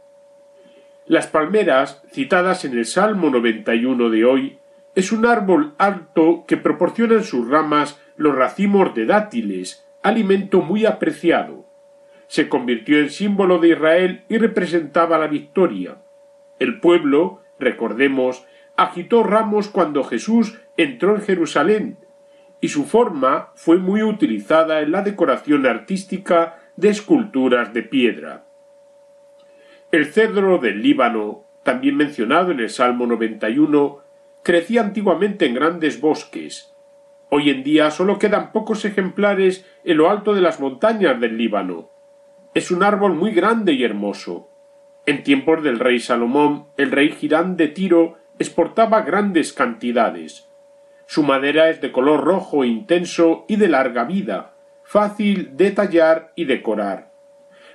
Las 1.06 1.28
palmeras, 1.28 2.02
citadas 2.12 2.66
en 2.66 2.78
el 2.78 2.86
Salmo 2.86 3.30
91 3.30 4.10
de 4.10 4.26
hoy, 4.26 4.60
es 4.96 5.12
un 5.12 5.26
árbol 5.26 5.74
alto 5.78 6.46
que 6.48 6.58
proporciona 6.58 7.16
en 7.16 7.24
sus 7.24 7.50
ramas 7.50 8.00
los 8.16 8.36
racimos 8.36 8.94
de 8.94 9.06
dátiles, 9.06 9.86
alimento 10.02 10.62
muy 10.62 10.86
apreciado. 10.86 11.66
Se 12.28 12.48
convirtió 12.48 13.00
en 13.00 13.10
símbolo 13.10 13.60
de 13.60 13.70
Israel 13.70 14.24
y 14.30 14.38
representaba 14.38 15.18
la 15.18 15.28
victoria. 15.28 15.98
El 16.60 16.80
pueblo, 16.80 17.42
recordemos, 17.60 18.46
agitó 18.76 19.24
ramos 19.24 19.68
cuando 19.68 20.04
Jesús 20.04 20.60
entró 20.78 21.16
en 21.16 21.22
Jerusalén, 21.22 21.98
y 22.62 22.70
su 22.70 22.86
forma 22.86 23.52
fue 23.56 23.78
muy 23.78 24.04
utilizada 24.04 24.82
en 24.82 24.92
la 24.92 25.02
decoración 25.02 25.66
artística 25.66 26.60
de 26.76 26.90
esculturas 26.90 27.74
de 27.74 27.84
piedra. 27.84 28.46
El 29.92 30.06
cedro 30.08 30.58
del 30.58 30.82
Líbano, 30.82 31.44
también 31.64 31.98
mencionado 31.98 32.52
en 32.52 32.60
el 32.60 32.70
Salmo 32.70 33.06
91, 33.06 34.00
crecía 34.44 34.82
antiguamente 34.82 35.46
en 35.46 35.56
grandes 35.56 36.02
bosques. 36.02 36.74
Hoy 37.30 37.50
en 37.50 37.64
día 37.64 37.92
solo 37.92 38.18
quedan 38.18 38.52
pocos 38.52 38.86
ejemplares 38.86 39.66
en 39.84 39.98
lo 39.98 40.10
alto 40.10 40.34
de 40.34 40.42
las 40.42 40.60
montañas 40.60 41.20
del 41.20 41.38
Líbano. 41.38 41.90
Es 42.54 42.72
un 42.72 42.84
árbol 42.84 43.14
muy 43.14 43.32
grande 43.32 43.74
y 43.74 43.84
hermoso. 43.84 44.50
En 45.06 45.24
tiempos 45.24 45.64
del 45.64 45.80
rey 45.80 46.00
Salomón, 46.00 46.68
el 46.78 46.92
rey 46.92 47.12
Girán 47.12 47.58
de 47.58 47.68
Tiro 47.68 48.18
exportaba 48.40 49.02
grandes 49.02 49.52
cantidades. 49.52 50.50
Su 51.14 51.22
madera 51.22 51.70
es 51.70 51.80
de 51.80 51.92
color 51.92 52.24
rojo 52.24 52.66
intenso 52.66 53.46
y 53.48 53.58
de 53.58 53.68
larga 53.68 54.04
vida, 54.04 54.56
fácil 54.84 55.56
de 55.56 55.70
tallar 55.70 56.34
y 56.36 56.46
decorar. 56.46 57.12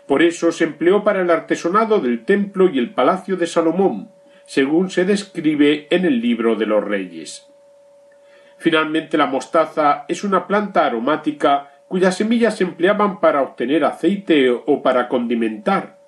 Por 0.09 0.25
eso 0.25 0.51
se 0.51 0.65
empleó 0.65 1.05
para 1.05 1.21
el 1.21 1.31
artesonado 1.31 2.01
del 2.01 2.25
templo 2.25 2.69
y 2.69 2.81
el 2.81 2.95
palacio 2.95 3.37
de 3.37 3.47
Salomón, 3.47 4.11
según 4.45 4.91
se 4.91 5.05
describe 5.05 5.87
en 5.91 6.05
el 6.05 6.21
libro 6.21 6.57
de 6.57 6.67
los 6.67 6.83
reyes. 6.83 7.49
Finalmente 8.57 9.17
la 9.17 9.27
mostaza 9.27 10.05
es 10.09 10.25
una 10.25 10.49
planta 10.49 10.85
aromática 10.85 11.71
cuyas 11.87 12.17
semillas 12.17 12.57
se 12.57 12.65
empleaban 12.65 13.21
para 13.21 13.43
obtener 13.43 13.85
aceite 13.85 14.51
o 14.51 14.83
para 14.83 15.07
condimentar. 15.07 16.01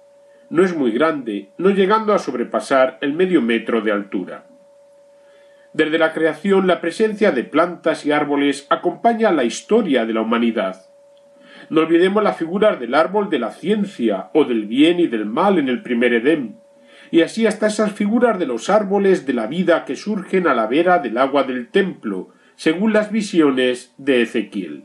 No 0.48 0.64
es 0.64 0.76
muy 0.76 0.90
grande, 0.90 1.50
no 1.58 1.70
llegando 1.70 2.12
a 2.12 2.18
sobrepasar 2.18 2.98
el 3.00 3.12
medio 3.12 3.40
metro 3.40 3.82
de 3.82 3.92
altura. 3.92 4.49
Desde 5.72 5.98
la 5.98 6.12
creación 6.12 6.66
la 6.66 6.80
presencia 6.80 7.30
de 7.30 7.44
plantas 7.44 8.04
y 8.04 8.10
árboles 8.10 8.66
acompaña 8.70 9.30
la 9.30 9.44
historia 9.44 10.04
de 10.04 10.14
la 10.14 10.22
humanidad. 10.22 10.86
No 11.68 11.82
olvidemos 11.82 12.24
las 12.24 12.36
figuras 12.36 12.80
del 12.80 12.94
árbol 12.94 13.30
de 13.30 13.38
la 13.38 13.52
ciencia 13.52 14.30
o 14.34 14.44
del 14.44 14.66
bien 14.66 14.98
y 14.98 15.06
del 15.06 15.26
mal 15.26 15.58
en 15.58 15.68
el 15.68 15.82
primer 15.82 16.12
Edén, 16.12 16.58
y 17.12 17.22
así 17.22 17.46
hasta 17.46 17.68
esas 17.68 17.92
figuras 17.92 18.38
de 18.38 18.46
los 18.46 18.68
árboles 18.68 19.26
de 19.26 19.34
la 19.34 19.46
vida 19.46 19.84
que 19.84 19.94
surgen 19.94 20.48
a 20.48 20.54
la 20.54 20.66
vera 20.66 20.98
del 20.98 21.18
agua 21.18 21.44
del 21.44 21.68
templo, 21.68 22.30
según 22.56 22.92
las 22.92 23.12
visiones 23.12 23.94
de 23.96 24.22
Ezequiel. 24.22 24.84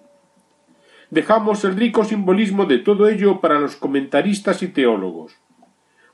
Dejamos 1.10 1.64
el 1.66 1.76
rico 1.76 2.04
simbolismo 2.04 2.66
de 2.66 2.80
todo 2.80 3.08
ello 3.08 3.42
para 3.42 3.60
los 3.60 3.76
comentaristas 3.76 4.62
y 4.62 4.68
teólogos. 4.68 5.36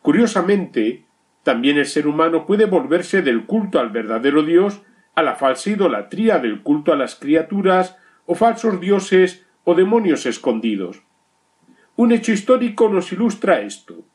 Curiosamente, 0.02 1.06
también 1.44 1.78
el 1.78 1.86
ser 1.86 2.08
humano 2.08 2.46
puede 2.46 2.66
volverse 2.66 3.22
del 3.22 3.46
culto 3.46 3.80
al 3.80 3.90
verdadero 3.90 4.44
Dios 4.44 4.82
a 5.16 5.24
la 5.24 5.36
falsa 5.36 5.72
idolatría 5.72 6.40
del 6.40 6.62
culto 6.62 6.94
a 6.94 6.96
las 6.96 7.16
criaturas 7.16 7.98
o 8.26 8.36
falsos 8.36 8.80
dioses 8.80 9.46
o 9.64 9.76
demonios 9.76 10.26
escondidos. 10.26 11.02
Un 11.96 12.12
hecho 12.12 12.32
histórico 12.32 12.90
nos 12.90 13.12
ilustra 13.12 13.62
esto. 13.62 14.06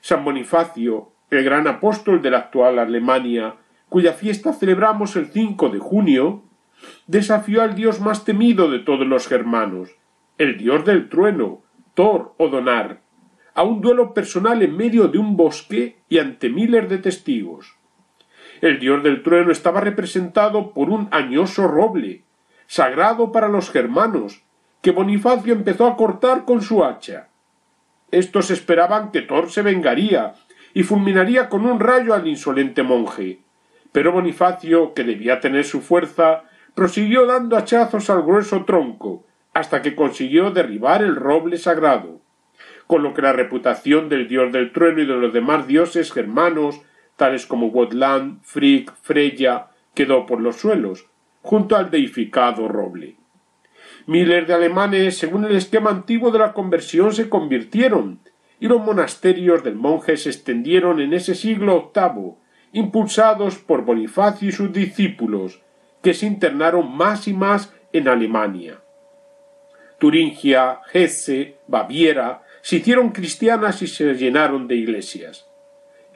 San 0.00 0.24
Bonifacio, 0.24 1.12
el 1.30 1.44
gran 1.44 1.68
apóstol 1.68 2.22
de 2.22 2.30
la 2.30 2.38
actual 2.38 2.78
Alemania, 2.78 3.56
cuya 3.88 4.12
fiesta 4.12 4.52
celebramos 4.52 5.16
el 5.16 5.26
5 5.26 5.68
de 5.68 5.78
junio, 5.78 6.42
desafió 7.06 7.62
al 7.62 7.74
dios 7.74 8.00
más 8.00 8.24
temido 8.24 8.70
de 8.70 8.80
todos 8.80 9.06
los 9.06 9.28
germanos, 9.28 9.90
el 10.38 10.58
dios 10.58 10.84
del 10.84 11.08
trueno, 11.08 11.62
Thor 11.94 12.34
o 12.36 12.48
Donar, 12.48 13.00
a 13.56 13.62
un 13.62 13.80
duelo 13.80 14.12
personal 14.12 14.62
en 14.62 14.76
medio 14.76 15.08
de 15.08 15.18
un 15.18 15.34
bosque 15.34 15.96
y 16.10 16.18
ante 16.18 16.50
miles 16.50 16.90
de 16.90 16.98
testigos. 16.98 17.74
El 18.60 18.78
dios 18.78 19.02
del 19.02 19.22
trueno 19.22 19.50
estaba 19.50 19.80
representado 19.80 20.72
por 20.72 20.90
un 20.90 21.08
añoso 21.10 21.66
roble, 21.66 22.22
sagrado 22.66 23.32
para 23.32 23.48
los 23.48 23.70
germanos, 23.70 24.42
que 24.82 24.90
Bonifacio 24.90 25.54
empezó 25.54 25.86
a 25.86 25.96
cortar 25.96 26.44
con 26.44 26.60
su 26.60 26.84
hacha. 26.84 27.28
Estos 28.10 28.50
esperaban 28.50 29.10
que 29.10 29.22
Thor 29.22 29.50
se 29.50 29.62
vengaría 29.62 30.34
y 30.74 30.82
fulminaría 30.82 31.48
con 31.48 31.64
un 31.64 31.80
rayo 31.80 32.12
al 32.12 32.26
insolente 32.26 32.82
monje. 32.82 33.40
Pero 33.90 34.12
Bonifacio, 34.12 34.92
que 34.92 35.02
debía 35.02 35.40
tener 35.40 35.64
su 35.64 35.80
fuerza, 35.80 36.44
prosiguió 36.74 37.24
dando 37.24 37.56
hachazos 37.56 38.10
al 38.10 38.22
grueso 38.22 38.66
tronco, 38.66 39.24
hasta 39.54 39.80
que 39.80 39.96
consiguió 39.96 40.50
derribar 40.50 41.02
el 41.02 41.16
roble 41.16 41.56
sagrado, 41.56 42.15
con 42.86 43.02
lo 43.02 43.14
que 43.14 43.22
la 43.22 43.32
reputación 43.32 44.08
del 44.08 44.28
dios 44.28 44.52
del 44.52 44.72
trueno 44.72 45.02
y 45.02 45.06
de 45.06 45.16
los 45.16 45.32
demás 45.32 45.66
dioses 45.66 46.12
germanos, 46.12 46.80
tales 47.16 47.46
como 47.46 47.68
Wotland, 47.68 48.42
Frigg, 48.42 48.92
Freya, 49.02 49.68
quedó 49.94 50.26
por 50.26 50.40
los 50.40 50.56
suelos, 50.56 51.06
junto 51.42 51.76
al 51.76 51.90
deificado 51.90 52.68
roble. 52.68 53.16
Miles 54.06 54.46
de 54.46 54.54
alemanes, 54.54 55.18
según 55.18 55.44
el 55.44 55.56
esquema 55.56 55.90
antiguo 55.90 56.30
de 56.30 56.38
la 56.38 56.52
conversión, 56.52 57.12
se 57.12 57.28
convirtieron, 57.28 58.20
y 58.60 58.68
los 58.68 58.80
monasterios 58.80 59.64
del 59.64 59.74
monje 59.74 60.16
se 60.16 60.30
extendieron 60.30 61.00
en 61.00 61.12
ese 61.12 61.34
siglo 61.34 61.90
VIII, 61.94 62.34
impulsados 62.72 63.56
por 63.56 63.84
Bonifacio 63.84 64.48
y 64.48 64.52
sus 64.52 64.72
discípulos, 64.72 65.62
que 66.02 66.14
se 66.14 66.26
internaron 66.26 66.96
más 66.96 67.26
y 67.26 67.32
más 67.32 67.74
en 67.92 68.06
Alemania. 68.06 68.80
Turingia, 69.98 70.80
Hesse, 70.92 71.56
Baviera 71.66 72.42
se 72.66 72.78
hicieron 72.78 73.10
cristianas 73.10 73.80
y 73.82 73.86
se 73.86 74.12
llenaron 74.14 74.66
de 74.66 74.74
iglesias. 74.74 75.48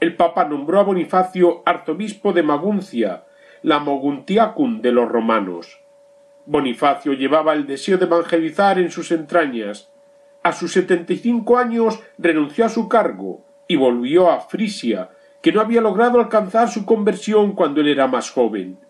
El 0.01 0.17
Papa 0.17 0.47
nombró 0.47 0.81
a 0.81 0.83
Bonifacio 0.83 1.63
arzobispo 1.65 2.33
de 2.33 2.43
Maguncia, 2.43 3.23
la 3.63 3.79
Moguntiacum 3.79 4.83
de 4.83 4.91
los 4.91 5.09
romanos. 5.09 5.81
Bonifacio 6.47 7.13
llevaba 7.13 7.53
el 7.53 7.69
deseo 7.69 7.99
de 7.99 8.07
evangelizar 8.07 8.81
en 8.81 8.91
sus 8.91 9.13
entrañas. 9.13 9.93
A 10.43 10.51
sus 10.51 10.73
setenta 10.73 11.13
y 11.13 11.19
cinco 11.19 11.57
años 11.57 12.01
renunció 12.19 12.65
a 12.65 12.69
su 12.69 12.89
cargo 12.89 13.45
y 13.69 13.77
volvió 13.77 14.29
a 14.29 14.41
Frisia, 14.41 15.11
que 15.43 15.53
no 15.53 15.61
había 15.61 15.81
logrado 15.81 16.19
alcanzar 16.19 16.69
su 16.69 16.85
conversión 16.85 17.53
cuando 17.53 17.81
él 17.81 17.87
era 17.87 18.09
más 18.09 18.29
joven. 18.29 18.81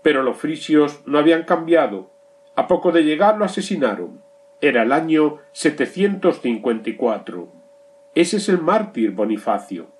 Pero 0.00 0.22
los 0.22 0.38
frisios 0.38 1.02
no 1.04 1.18
habían 1.18 1.42
cambiado. 1.42 2.12
A 2.56 2.66
poco 2.66 2.92
de 2.92 3.02
llegar 3.04 3.36
lo 3.36 3.44
asesinaron. 3.44 4.23
Era 4.64 4.84
el 4.84 4.92
año 4.92 5.40
754. 5.52 7.52
Ese 8.14 8.38
es 8.38 8.48
el 8.48 8.62
mártir 8.62 9.10
Bonifacio. 9.10 9.90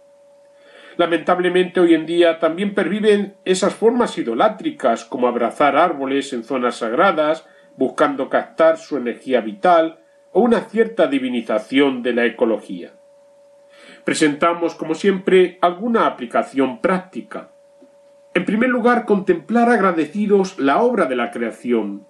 Lamentablemente 0.96 1.80
hoy 1.80 1.92
en 1.92 2.06
día 2.06 2.38
también 2.38 2.74
perviven 2.74 3.36
esas 3.44 3.74
formas 3.74 4.16
idolátricas 4.16 5.04
como 5.04 5.28
abrazar 5.28 5.76
árboles 5.76 6.32
en 6.32 6.44
zonas 6.44 6.76
sagradas, 6.76 7.46
buscando 7.76 8.30
captar 8.30 8.78
su 8.78 8.96
energía 8.96 9.42
vital, 9.42 9.98
o 10.32 10.40
una 10.40 10.62
cierta 10.62 11.08
divinización 11.08 12.02
de 12.02 12.14
la 12.14 12.24
ecología. 12.24 12.94
Presentamos, 14.04 14.76
como 14.76 14.94
siempre, 14.94 15.58
alguna 15.60 16.06
aplicación 16.06 16.80
práctica. 16.80 17.50
En 18.32 18.46
primer 18.46 18.70
lugar, 18.70 19.04
contemplar 19.04 19.68
agradecidos 19.68 20.58
la 20.58 20.80
obra 20.80 21.04
de 21.04 21.16
la 21.16 21.32
creación, 21.32 22.06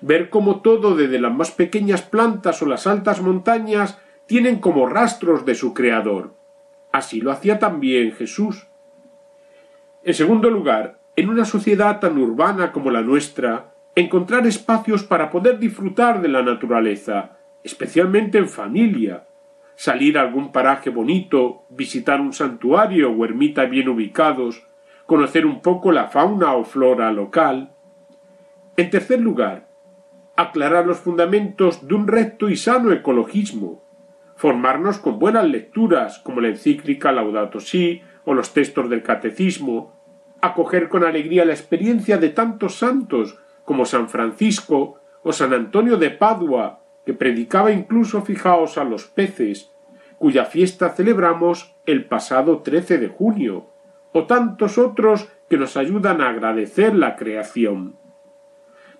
ver 0.00 0.30
cómo 0.30 0.60
todo, 0.60 0.94
desde 0.94 1.20
las 1.20 1.32
más 1.32 1.50
pequeñas 1.50 2.02
plantas 2.02 2.62
o 2.62 2.66
las 2.66 2.86
altas 2.86 3.20
montañas, 3.20 3.98
tienen 4.26 4.58
como 4.58 4.86
rastros 4.86 5.44
de 5.44 5.54
su 5.54 5.74
creador. 5.74 6.34
Así 6.92 7.20
lo 7.20 7.30
hacía 7.30 7.58
también 7.58 8.12
Jesús. 8.12 8.68
En 10.02 10.14
segundo 10.14 10.50
lugar, 10.50 11.00
en 11.16 11.28
una 11.28 11.44
sociedad 11.44 12.00
tan 12.00 12.16
urbana 12.18 12.72
como 12.72 12.90
la 12.90 13.02
nuestra, 13.02 13.74
encontrar 13.94 14.46
espacios 14.46 15.02
para 15.04 15.30
poder 15.30 15.58
disfrutar 15.58 16.22
de 16.22 16.28
la 16.28 16.42
naturaleza, 16.42 17.38
especialmente 17.62 18.38
en 18.38 18.48
familia, 18.48 19.26
salir 19.74 20.18
a 20.18 20.22
algún 20.22 20.52
paraje 20.52 20.90
bonito, 20.90 21.64
visitar 21.70 22.20
un 22.20 22.32
santuario 22.32 23.10
o 23.10 23.24
ermita 23.24 23.64
bien 23.64 23.88
ubicados, 23.88 24.66
conocer 25.06 25.44
un 25.44 25.60
poco 25.60 25.90
la 25.90 26.08
fauna 26.08 26.54
o 26.54 26.64
flora 26.64 27.10
local. 27.12 27.72
En 28.76 28.90
tercer 28.90 29.20
lugar, 29.20 29.69
aclarar 30.40 30.86
los 30.86 30.98
fundamentos 30.98 31.86
de 31.86 31.94
un 31.94 32.06
recto 32.08 32.48
y 32.48 32.56
sano 32.56 32.92
ecologismo, 32.92 33.84
formarnos 34.36 34.98
con 34.98 35.18
buenas 35.18 35.46
lecturas 35.46 36.18
como 36.18 36.40
la 36.40 36.48
encíclica 36.48 37.12
Laudato 37.12 37.60
Si 37.60 38.00
o 38.24 38.32
los 38.32 38.54
textos 38.54 38.88
del 38.88 39.02
catecismo, 39.02 40.00
acoger 40.40 40.88
con 40.88 41.04
alegría 41.04 41.44
la 41.44 41.52
experiencia 41.52 42.16
de 42.16 42.30
tantos 42.30 42.76
santos 42.76 43.38
como 43.66 43.84
San 43.84 44.08
Francisco 44.08 45.00
o 45.22 45.32
San 45.34 45.52
Antonio 45.52 45.98
de 45.98 46.08
Padua, 46.08 46.80
que 47.04 47.12
predicaba 47.12 47.70
incluso 47.70 48.22
fijaos 48.22 48.78
a 48.78 48.84
los 48.84 49.04
peces, 49.04 49.70
cuya 50.18 50.46
fiesta 50.46 50.88
celebramos 50.88 51.76
el 51.84 52.06
pasado 52.06 52.60
13 52.60 52.96
de 52.96 53.08
junio, 53.08 53.66
o 54.12 54.24
tantos 54.24 54.78
otros 54.78 55.28
que 55.50 55.58
nos 55.58 55.76
ayudan 55.76 56.22
a 56.22 56.30
agradecer 56.30 56.94
la 56.94 57.16
creación. 57.16 57.99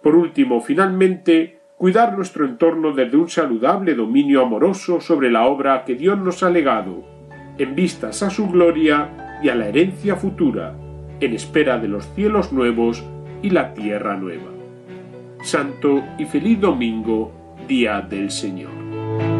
Por 0.02 0.14
último, 0.14 0.60
finalmente, 0.60 1.60
cuidar 1.76 2.16
nuestro 2.16 2.44
entorno 2.44 2.92
desde 2.92 3.16
un 3.16 3.28
saludable 3.28 3.94
dominio 3.94 4.42
amoroso 4.42 5.00
sobre 5.00 5.30
la 5.30 5.46
obra 5.46 5.84
que 5.84 5.94
Dios 5.94 6.18
nos 6.18 6.42
ha 6.42 6.50
legado, 6.50 7.04
en 7.58 7.74
vistas 7.74 8.22
a 8.22 8.30
su 8.30 8.48
gloria 8.48 9.38
y 9.42 9.48
a 9.48 9.54
la 9.54 9.68
herencia 9.68 10.16
futura, 10.16 10.74
en 11.20 11.34
espera 11.34 11.78
de 11.78 11.88
los 11.88 12.06
cielos 12.14 12.52
nuevos 12.52 13.04
y 13.42 13.50
la 13.50 13.74
tierra 13.74 14.16
nueva. 14.16 14.50
Santo 15.42 16.02
y 16.18 16.24
feliz 16.26 16.60
domingo, 16.60 17.32
día 17.66 18.00
del 18.02 18.30
Señor. 18.30 19.39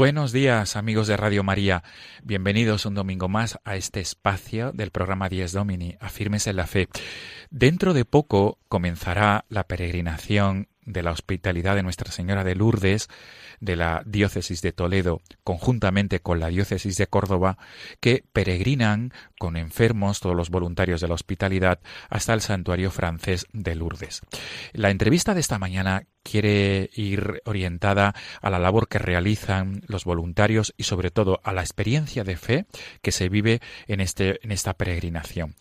Buenos 0.00 0.32
días 0.32 0.76
amigos 0.76 1.08
de 1.08 1.18
Radio 1.18 1.44
María, 1.44 1.82
bienvenidos 2.22 2.86
un 2.86 2.94
domingo 2.94 3.28
más 3.28 3.58
a 3.64 3.76
este 3.76 4.00
espacio 4.00 4.72
del 4.72 4.92
programa 4.92 5.28
Dies 5.28 5.52
Domini, 5.52 5.98
afirmes 6.00 6.46
en 6.46 6.56
la 6.56 6.66
fe. 6.66 6.88
Dentro 7.50 7.92
de 7.92 8.06
poco 8.06 8.58
comenzará 8.70 9.44
la 9.50 9.64
peregrinación 9.64 10.68
de 10.86 11.02
la 11.02 11.10
hospitalidad 11.10 11.76
de 11.76 11.82
Nuestra 11.82 12.10
Señora 12.12 12.44
de 12.44 12.54
Lourdes 12.54 13.08
de 13.60 13.76
la 13.76 14.02
diócesis 14.06 14.62
de 14.62 14.72
Toledo, 14.72 15.20
conjuntamente 15.44 16.20
con 16.20 16.40
la 16.40 16.48
diócesis 16.48 16.96
de 16.96 17.06
Córdoba, 17.06 17.58
que 18.00 18.24
peregrinan 18.32 19.12
con 19.38 19.58
enfermos, 19.58 20.20
todos 20.20 20.34
los 20.34 20.48
voluntarios 20.48 21.02
de 21.02 21.08
la 21.08 21.14
hospitalidad, 21.14 21.80
hasta 22.08 22.32
el 22.32 22.40
santuario 22.40 22.90
francés 22.90 23.46
de 23.52 23.74
Lourdes. 23.74 24.22
La 24.72 24.90
entrevista 24.90 25.34
de 25.34 25.40
esta 25.40 25.58
mañana 25.58 26.04
quiere 26.22 26.90
ir 26.94 27.42
orientada 27.44 28.14
a 28.40 28.50
la 28.50 28.58
labor 28.58 28.88
que 28.88 28.98
realizan 28.98 29.82
los 29.86 30.04
voluntarios 30.04 30.74
y 30.76 30.84
sobre 30.84 31.10
todo 31.10 31.40
a 31.44 31.52
la 31.52 31.62
experiencia 31.62 32.24
de 32.24 32.36
fe 32.36 32.66
que 33.02 33.12
se 33.12 33.28
vive 33.28 33.60
en, 33.86 34.00
este, 34.00 34.38
en 34.42 34.52
esta 34.52 34.74
peregrinación. 34.74 35.54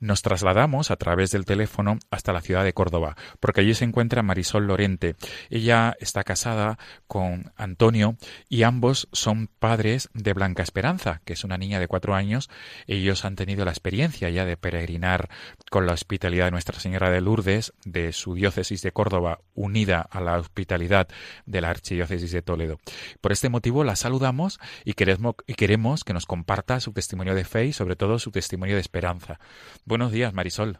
Nos 0.00 0.22
trasladamos 0.22 0.90
a 0.90 0.96
través 0.96 1.30
del 1.30 1.44
teléfono 1.44 1.98
hasta 2.10 2.32
la 2.32 2.40
ciudad 2.40 2.64
de 2.64 2.72
Córdoba, 2.72 3.16
porque 3.40 3.60
allí 3.60 3.74
se 3.74 3.84
encuentra 3.84 4.22
Marisol 4.22 4.66
Lorente. 4.66 5.16
Ella 5.50 5.94
está 6.00 6.24
casada 6.24 6.78
con 7.06 7.52
Antonio 7.56 8.16
y 8.48 8.62
ambos 8.62 9.08
son 9.12 9.48
padres 9.58 10.10
de 10.14 10.32
Blanca 10.32 10.62
Esperanza, 10.62 11.20
que 11.24 11.32
es 11.32 11.44
una 11.44 11.58
niña 11.58 11.80
de 11.80 11.88
cuatro 11.88 12.14
años. 12.14 12.50
Ellos 12.86 13.24
han 13.24 13.36
tenido 13.36 13.64
la 13.64 13.70
experiencia 13.70 14.30
ya 14.30 14.44
de 14.44 14.56
peregrinar 14.56 15.28
con 15.70 15.86
la 15.86 15.92
hospitalidad 15.92 16.46
de 16.46 16.50
Nuestra 16.52 16.78
Señora 16.78 17.10
de 17.10 17.20
Lourdes 17.20 17.72
de 17.84 18.12
su 18.12 18.34
diócesis 18.34 18.82
de 18.82 18.92
Córdoba 18.92 19.40
unida 19.54 20.03
a 20.10 20.20
la 20.20 20.38
hospitalidad 20.38 21.08
de 21.46 21.60
la 21.60 21.70
Archidiócesis 21.70 22.32
de 22.32 22.42
Toledo. 22.42 22.78
Por 23.20 23.32
este 23.32 23.48
motivo 23.48 23.84
la 23.84 23.96
saludamos 23.96 24.60
y 24.84 24.94
queremos, 24.94 25.34
y 25.46 25.54
queremos 25.54 26.04
que 26.04 26.12
nos 26.12 26.26
comparta 26.26 26.80
su 26.80 26.92
testimonio 26.92 27.34
de 27.34 27.44
fe 27.44 27.66
y 27.66 27.72
sobre 27.72 27.96
todo 27.96 28.18
su 28.18 28.30
testimonio 28.30 28.74
de 28.74 28.80
esperanza. 28.80 29.38
Buenos 29.84 30.12
días, 30.12 30.32
Marisol. 30.34 30.78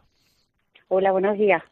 Hola, 0.87 1.11
buenos 1.11 1.37
días. 1.37 1.63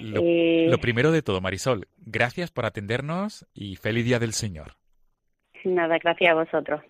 Lo, 0.00 0.20
eh, 0.22 0.66
lo, 0.70 0.78
primero 0.78 1.10
de 1.10 1.22
todo, 1.22 1.40
Marisol, 1.40 1.88
gracias 1.98 2.50
por 2.50 2.66
atendernos 2.66 3.46
y 3.52 3.76
feliz 3.76 4.04
día 4.04 4.18
del 4.18 4.32
Señor. 4.32 4.76
Nada, 5.64 5.98
gracias 5.98 6.30
a 6.30 6.34
vosotros. 6.34 6.80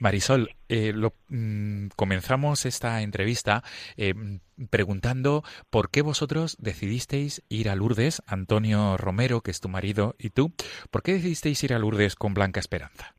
Marisol, 0.00 0.48
eh, 0.68 0.92
lo, 0.94 1.12
mm, 1.28 1.88
comenzamos 1.94 2.64
esta 2.66 3.02
entrevista 3.02 3.62
eh, 3.96 4.14
preguntando 4.70 5.42
por 5.70 5.90
qué 5.90 6.02
vosotros 6.02 6.56
decidisteis 6.58 7.44
ir 7.48 7.68
a 7.68 7.76
Lourdes, 7.76 8.22
Antonio 8.26 8.96
Romero, 8.96 9.42
que 9.42 9.50
es 9.50 9.60
tu 9.60 9.68
marido, 9.68 10.14
y 10.18 10.30
tú, 10.30 10.52
¿por 10.90 11.02
qué 11.02 11.12
decidisteis 11.12 11.62
ir 11.64 11.74
a 11.74 11.78
Lourdes 11.78 12.16
con 12.16 12.34
Blanca 12.34 12.60
Esperanza? 12.60 13.14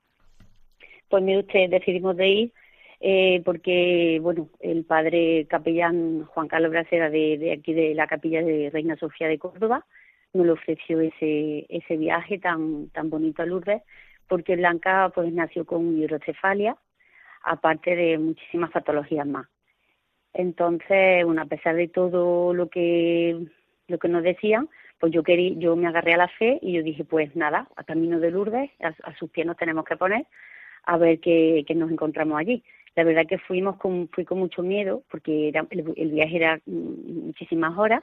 Pues 1.07 1.23
mire 1.23 1.39
usted, 1.39 1.69
decidimos 1.69 2.17
de 2.17 2.27
ir 2.27 2.53
eh, 2.99 3.41
porque, 3.45 4.19
bueno, 4.21 4.49
el 4.59 4.85
padre 4.85 5.45
capellán 5.47 6.25
Juan 6.25 6.47
Carlos 6.47 6.71
Bracera 6.71 7.09
de, 7.09 7.57
aquí 7.57 7.73
de 7.73 7.95
la 7.95 8.07
capilla 8.07 8.43
de 8.43 8.69
Reina 8.71 8.95
Sofía 8.95 9.27
de 9.27 9.39
Córdoba 9.39 9.85
nos 10.33 10.45
le 10.45 10.51
ofreció 10.53 10.99
ese, 11.01 11.65
ese 11.69 11.97
viaje 11.97 12.39
tan, 12.39 12.89
tan 12.89 13.09
bonito 13.09 13.41
a 13.41 13.45
Lourdes 13.45 13.81
porque 14.31 14.55
Blanca 14.55 15.11
pues 15.13 15.33
nació 15.33 15.65
con 15.65 15.97
hidrocefalia, 15.97 16.77
aparte 17.43 17.97
de 17.97 18.17
muchísimas 18.17 18.71
patologías 18.71 19.27
más. 19.27 19.45
Entonces, 20.33 21.25
bueno, 21.25 21.41
a 21.41 21.47
pesar 21.47 21.75
de 21.75 21.89
todo 21.89 22.53
lo 22.53 22.69
que 22.69 23.37
lo 23.89 23.99
que 23.99 24.07
nos 24.07 24.23
decían, 24.23 24.69
pues 24.99 25.11
yo 25.11 25.21
quería, 25.21 25.53
yo 25.57 25.75
me 25.75 25.87
agarré 25.87 26.13
a 26.13 26.17
la 26.17 26.29
fe 26.29 26.59
y 26.61 26.71
yo 26.71 26.81
dije, 26.81 27.03
pues 27.03 27.35
nada, 27.35 27.67
a 27.75 27.83
camino 27.83 28.21
de 28.21 28.31
Lourdes, 28.31 28.71
a, 28.79 29.13
sus 29.15 29.29
pies 29.29 29.45
nos 29.45 29.57
tenemos 29.57 29.83
que 29.83 29.97
poner 29.97 30.25
a 30.85 30.97
ver 30.97 31.19
qué, 31.19 31.65
nos 31.75 31.91
encontramos 31.91 32.39
allí. 32.39 32.63
La 32.95 33.03
verdad 33.03 33.27
que 33.27 33.37
fuimos 33.37 33.75
con, 33.75 34.07
fui 34.13 34.23
con 34.23 34.39
mucho 34.39 34.63
miedo 34.63 35.03
porque 35.11 35.49
era, 35.49 35.67
el, 35.71 36.11
viaje 36.13 36.37
era 36.37 36.61
muchísimas 36.65 37.77
horas 37.77 38.01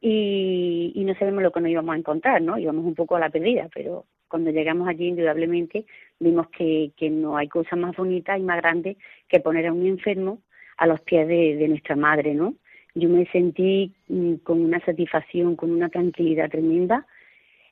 y, 0.00 0.92
y, 0.94 1.04
no 1.04 1.14
sabemos 1.14 1.42
lo 1.42 1.50
que 1.50 1.60
nos 1.60 1.70
íbamos 1.70 1.92
a 1.92 1.98
encontrar, 1.98 2.40
¿no? 2.40 2.56
Íbamos 2.56 2.84
un 2.84 2.94
poco 2.94 3.16
a 3.16 3.20
la 3.20 3.30
perdida, 3.30 3.68
pero 3.74 4.04
cuando 4.28 4.50
llegamos 4.50 4.88
allí, 4.88 5.08
indudablemente, 5.08 5.86
vimos 6.18 6.48
que, 6.50 6.92
que 6.96 7.10
no 7.10 7.36
hay 7.36 7.48
cosa 7.48 7.76
más 7.76 7.96
bonita 7.96 8.38
y 8.38 8.42
más 8.42 8.58
grande 8.58 8.96
que 9.28 9.40
poner 9.40 9.66
a 9.66 9.72
un 9.72 9.86
enfermo 9.86 10.40
a 10.76 10.86
los 10.86 11.00
pies 11.00 11.26
de, 11.26 11.68
nuestra 11.68 11.96
madre, 11.96 12.34
¿no? 12.34 12.54
Yo 12.94 13.08
me 13.08 13.26
sentí 13.26 13.92
mm, 14.08 14.36
con 14.36 14.62
una 14.62 14.80
satisfacción, 14.80 15.56
con 15.56 15.70
una 15.70 15.88
tranquilidad 15.88 16.50
tremenda. 16.50 17.06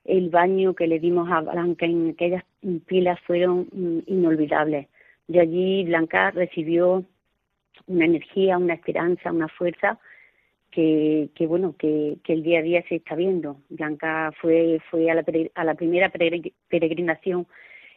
El 0.04 0.28
baño 0.28 0.74
que 0.74 0.86
le 0.86 1.00
dimos 1.00 1.30
a 1.30 1.40
Blanca 1.40 1.86
en 1.86 2.10
aquellas 2.10 2.44
pilas 2.86 3.18
fueron 3.26 3.68
mm, 3.72 3.98
inolvidables. 4.06 4.88
De 5.28 5.40
allí 5.40 5.84
Blanca 5.84 6.30
recibió 6.30 7.04
una 7.86 8.04
energía, 8.04 8.58
una 8.58 8.74
esperanza, 8.74 9.32
una 9.32 9.48
fuerza 9.48 9.98
que, 10.74 11.30
que 11.36 11.46
bueno 11.46 11.76
que, 11.78 12.18
que, 12.24 12.32
el 12.32 12.42
día 12.42 12.58
a 12.58 12.62
día 12.62 12.84
se 12.88 12.96
está 12.96 13.14
viendo. 13.14 13.58
Blanca 13.70 14.32
fue 14.40 14.80
fue 14.90 15.08
a 15.08 15.14
la, 15.14 15.74
primera 15.74 16.10
peregrinación 16.10 17.46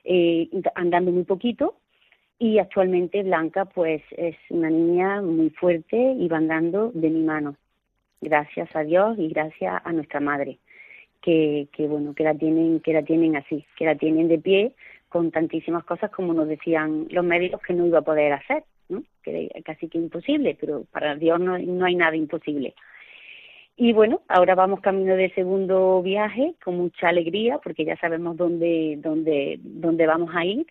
eh, 0.04 0.48
andando 0.76 1.12
muy 1.12 1.24
poquito 1.24 1.76
y 2.38 2.60
actualmente 2.60 3.24
Blanca 3.24 3.66
pues 3.66 4.04
es 4.12 4.36
una 4.50 4.70
niña 4.70 5.24
muy 5.24 5.50
fuerte 5.50 5.98
y 5.98 6.28
va 6.28 6.38
andando 6.38 6.92
de 6.94 7.10
mi 7.10 7.24
mano. 7.24 7.56
Gracias 8.22 8.70
a 8.76 8.84
Dios 8.84 9.18
y 9.18 9.28
gracias 9.30 9.82
a 9.84 9.92
nuestra 9.92 10.20
madre 10.20 10.60
que, 11.22 11.68
que 11.74 11.88
bueno 11.88 12.14
que 12.14 12.24
la 12.24 12.36
tienen 12.36 12.80
que 12.82 12.94
la 12.94 13.02
tienen 13.02 13.36
así, 13.38 13.66
que 13.76 13.86
la 13.86 13.96
tienen 13.96 14.28
de 14.28 14.38
pie 14.38 14.74
con 15.10 15.32
tantísimas 15.32 15.84
cosas 15.84 16.12
como 16.12 16.34
nos 16.36 16.48
decían 16.48 17.08
los 17.10 17.26
médicos 17.26 17.60
que 17.62 17.74
no 17.74 17.88
iba 17.88 18.00
a 18.00 18.04
poder 18.04 18.34
hacer 18.34 18.64
que 19.24 19.50
casi 19.66 19.88
que 19.90 19.98
imposible, 19.98 20.58
pero 20.60 20.86
para 20.92 21.16
Dios 21.16 21.40
no, 21.40 21.58
no 21.58 21.86
hay 21.86 21.96
nada 21.96 22.16
imposible. 22.16 22.74
Y 23.80 23.94
bueno, 23.94 24.22
ahora 24.28 24.56
vamos 24.56 24.82
camino 24.82 25.16
del 25.16 25.34
segundo 25.36 26.02
viaje 26.02 26.56
con 26.64 26.78
mucha 26.78 27.10
alegría 27.10 27.60
porque 27.60 27.86
ya 27.86 27.96
sabemos 27.98 28.36
dónde, 28.36 28.98
dónde, 29.00 29.60
dónde 29.62 30.08
vamos 30.08 30.32
a 30.34 30.44
ir 30.46 30.66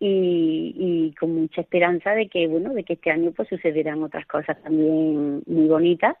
y, 0.00 1.14
con 1.20 1.34
mucha 1.34 1.60
esperanza 1.60 2.12
de 2.12 2.28
que 2.28 2.46
bueno, 2.48 2.72
de 2.72 2.84
que 2.84 2.94
este 2.94 3.10
año 3.10 3.32
pues 3.32 3.48
sucederán 3.48 4.02
otras 4.02 4.26
cosas 4.26 4.60
también 4.62 5.42
muy 5.46 5.68
bonitas 5.68 6.16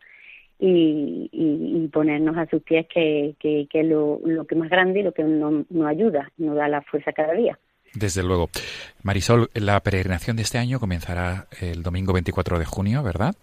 y, 0.58 1.30
y, 1.32 1.88
ponernos 1.88 2.36
a 2.36 2.46
sus 2.46 2.62
pies 2.62 2.86
que, 2.88 3.36
que, 3.38 3.82
lo, 3.84 4.20
lo 4.24 4.46
que 4.46 4.56
más 4.56 4.68
grande 4.68 5.00
y 5.00 5.02
lo 5.04 5.12
que 5.12 5.22
nos, 5.22 5.70
nos 5.70 5.86
ayuda, 5.86 6.30
nos 6.36 6.56
da 6.56 6.68
la 6.68 6.82
fuerza 6.82 7.12
cada 7.12 7.32
día. 7.32 7.58
Desde 7.94 8.22
luego. 8.22 8.50
Marisol, 9.02 9.48
la 9.54 9.80
peregrinación 9.80 10.36
de 10.36 10.42
este 10.42 10.58
año 10.58 10.80
comenzará 10.80 11.46
el 11.60 11.82
domingo 11.82 12.12
24 12.12 12.58
de 12.58 12.64
junio, 12.64 13.02
¿verdad? 13.02 13.34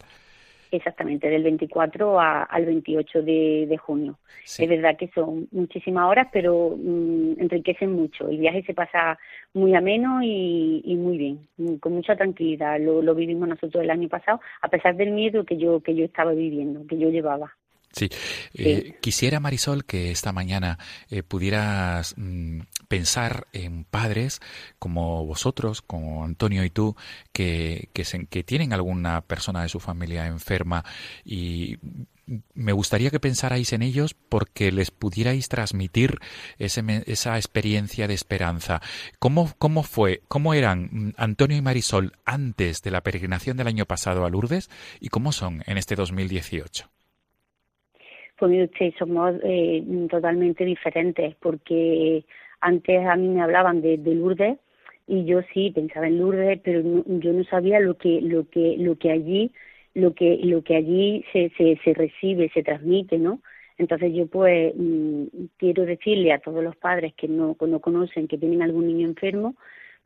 Exactamente, 0.72 1.30
del 1.30 1.44
24 1.44 2.20
al 2.20 2.66
28 2.66 3.22
de, 3.22 3.78
junio. 3.80 4.18
Es 4.44 4.68
verdad 4.68 4.98
que 4.98 5.10
son 5.14 5.48
muchísimas 5.52 6.10
horas, 6.10 6.28
pero 6.34 6.76
mm, 6.78 7.40
enriquecen 7.40 7.92
mucho. 7.92 8.28
El 8.28 8.40
viaje 8.40 8.64
se 8.64 8.74
pasa 8.74 9.18
muy 9.54 9.74
ameno 9.76 10.22
y, 10.22 10.96
muy 10.98 11.18
bien, 11.18 11.48
mm, 11.58 11.76
con 11.76 11.94
mucha 11.94 12.16
tranquilidad. 12.16 12.80
Lo, 12.80 13.02
lo, 13.02 13.16
vivimos 13.16 13.48
nosotros 13.48 13.84
el 13.84 13.90
año 13.90 14.10
pasado, 14.10 14.42
a 14.62 14.68
pesar 14.68 14.96
del 14.96 15.12
miedo 15.12 15.46
que 15.46 15.58
yo 15.58 15.80
que 15.82 15.96
yo 15.96 16.06
estaba 16.06 16.34
viviendo, 16.34 16.86
que 16.88 16.98
yo 16.98 17.10
llevaba. 17.10 17.56
Sí. 17.96 18.10
Eh, 18.54 18.98
quisiera, 19.02 19.40
Marisol, 19.40 19.86
que 19.86 20.12
esta 20.12 20.34
mañana 20.34 20.78
eh, 21.10 21.24
pudieras 21.24 22.14
mm, 22.18 22.60
pensar 22.90 23.48
en 23.54 23.86
padres 23.86 24.42
como 24.80 25.26
vosotros, 25.26 25.82
como 25.82 26.26
Antonio 26.26 26.66
y 26.66 26.70
tú, 26.70 26.98
que, 27.32 27.90
que, 27.94 28.04
que 28.30 28.44
tienen 28.44 28.74
alguna 28.74 29.22
persona 29.22 29.64
de 29.64 29.70
su 29.70 29.80
familia 29.80 30.28
enferma 30.28 30.84
y 31.24 31.78
me 32.54 32.74
gustaría 32.74 33.12
que 33.12 33.20
pensarais 33.20 33.72
en 33.74 33.82
ellos 33.82 34.14
porque 34.14 34.72
les 34.72 34.92
pudierais 34.92 35.48
transmitir 35.48 36.20
ese, 36.58 36.84
esa 37.06 37.38
experiencia 37.38 38.08
de 38.08 38.14
esperanza. 38.14 38.82
¿Cómo, 39.20 39.54
¿Cómo 39.58 39.84
fue, 39.84 40.24
cómo 40.28 40.54
eran 40.54 40.90
mm, 40.92 41.14
Antonio 41.18 41.58
y 41.58 41.62
Marisol 41.62 42.18
antes 42.26 42.82
de 42.82 42.92
la 42.92 43.04
peregrinación 43.04 43.58
del 43.58 43.68
año 43.68 43.86
pasado 43.86 44.26
a 44.26 44.30
Lourdes 44.30 44.70
y 45.00 45.10
cómo 45.10 45.32
son 45.32 45.64
en 45.66 45.78
este 45.78 45.96
2018? 45.96 46.95
Pues 48.38 48.70
usted, 48.70 48.94
somos 48.98 49.36
eh, 49.44 49.84
totalmente 50.10 50.66
diferentes, 50.66 51.36
porque 51.36 52.26
antes 52.62 53.06
a 53.06 53.16
mí 53.16 53.30
me 53.30 53.42
hablaban 53.42 53.82
de, 53.82 53.98
Lourdes 53.98 54.58
y 55.08 55.26
yo 55.26 55.42
sí 55.54 55.72
pensaba 55.72 56.08
en 56.08 56.20
Lourdes, 56.20 56.60
pero 56.64 56.82
yo 57.06 57.34
no 57.34 57.44
sabía 57.46 57.80
lo 57.80 57.98
que, 57.98 58.22
lo 58.22 58.50
que, 58.50 58.76
lo 58.78 58.98
que 58.98 59.12
allí, 59.12 59.52
lo 59.94 60.14
que, 60.14 60.40
lo 60.44 60.64
que 60.64 60.76
allí 60.76 61.24
se, 61.32 61.52
se, 61.58 61.80
se 61.84 61.94
recibe, 61.94 62.50
se 62.54 62.64
transmite, 62.64 63.18
¿no? 63.18 63.42
Entonces 63.78 64.14
yo 64.14 64.28
pues 64.28 64.74
mm, 64.76 65.26
quiero 65.58 65.86
decirle 65.86 66.32
a 66.32 66.40
todos 66.40 66.64
los 66.64 66.76
padres 66.76 67.14
que 67.16 67.28
no, 67.28 67.56
no 67.60 67.80
conocen, 67.80 68.28
que 68.28 68.38
tienen 68.38 68.62
algún 68.62 68.88
niño 68.88 69.08
enfermo, 69.08 69.56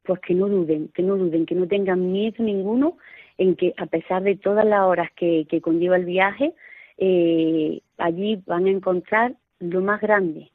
pues 0.03 0.19
que 0.21 0.33
no 0.33 0.47
duden, 0.47 0.89
que 0.89 1.03
no 1.03 1.17
duden, 1.17 1.45
que 1.45 1.55
no 1.55 1.67
tengan 1.67 2.11
miedo 2.11 2.43
ninguno 2.43 2.97
en 3.37 3.55
que 3.55 3.73
a 3.77 3.85
pesar 3.85 4.23
de 4.23 4.35
todas 4.35 4.65
las 4.65 4.81
horas 4.81 5.09
que, 5.15 5.45
que 5.49 5.61
conlleva 5.61 5.97
el 5.97 6.05
viaje, 6.05 6.53
eh, 6.99 7.81
allí 7.97 8.41
van 8.45 8.65
a 8.65 8.71
encontrar 8.71 9.35
lo 9.59 9.81
más 9.81 10.01
grande, 10.01 10.51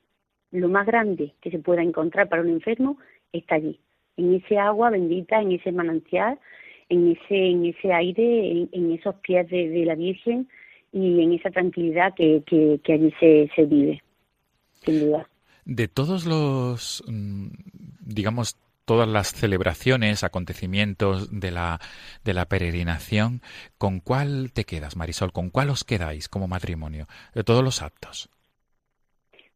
lo 0.50 0.68
más 0.68 0.86
grande 0.86 1.32
que 1.40 1.50
se 1.50 1.58
pueda 1.58 1.82
encontrar 1.82 2.28
para 2.28 2.42
un 2.42 2.50
enfermo 2.50 2.98
está 3.32 3.56
allí. 3.56 3.80
en 4.16 4.34
ese 4.34 4.58
agua 4.58 4.90
bendita, 4.90 5.40
en 5.40 5.52
ese 5.52 5.72
manantial, 5.72 6.38
en 6.88 7.12
ese, 7.12 7.50
en 7.50 7.64
ese 7.64 7.92
aire, 7.92 8.68
en, 8.70 8.92
esos 8.92 9.14
pies 9.16 9.48
de, 9.48 9.84
la 9.84 9.94
Virgen 9.94 10.48
y 10.92 11.22
en 11.22 11.32
esa 11.32 11.50
tranquilidad 11.50 12.14
que, 12.14 12.42
que, 12.46 12.92
allí 12.92 13.12
se, 13.18 13.50
se 13.56 13.64
vive, 13.64 14.02
sin 14.84 15.00
duda. 15.00 15.28
De 15.64 15.88
todos 15.88 16.26
los, 16.26 17.02
mm, 17.08 17.48
digamos, 18.00 18.56
todas 18.84 19.08
las 19.08 19.32
celebraciones, 19.32 20.24
acontecimientos 20.24 21.40
de 21.40 21.50
la, 21.50 21.80
de 22.24 22.34
la 22.34 22.46
peregrinación, 22.46 23.40
¿con 23.78 24.00
cuál 24.00 24.52
te 24.52 24.64
quedas, 24.64 24.96
Marisol? 24.96 25.32
¿Con 25.32 25.50
cuál 25.50 25.70
os 25.70 25.84
quedáis 25.84 26.28
como 26.28 26.48
matrimonio? 26.48 27.06
De 27.34 27.44
todos 27.44 27.64
los 27.64 27.82
actos. 27.82 28.28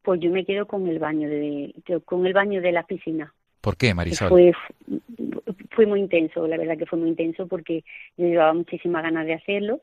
Pues 0.01 0.19
yo 0.21 0.31
me 0.31 0.45
quedo 0.45 0.65
con 0.65 0.87
el 0.87 0.99
baño 0.99 1.29
de, 1.29 1.73
con 2.05 2.25
el 2.25 2.33
baño 2.33 2.61
de 2.61 2.71
la 2.71 2.83
piscina. 2.83 3.33
¿Por 3.61 3.77
qué, 3.77 3.93
Marisol? 3.93 4.29
Fue, 4.29 4.53
fue 5.71 5.85
muy 5.85 5.99
intenso, 5.99 6.47
la 6.47 6.57
verdad 6.57 6.77
que 6.77 6.85
fue 6.85 6.97
muy 6.97 7.09
intenso 7.09 7.47
porque 7.47 7.83
yo 8.17 8.25
llevaba 8.25 8.53
muchísimas 8.53 9.03
ganas 9.03 9.25
de 9.25 9.33
hacerlo 9.33 9.81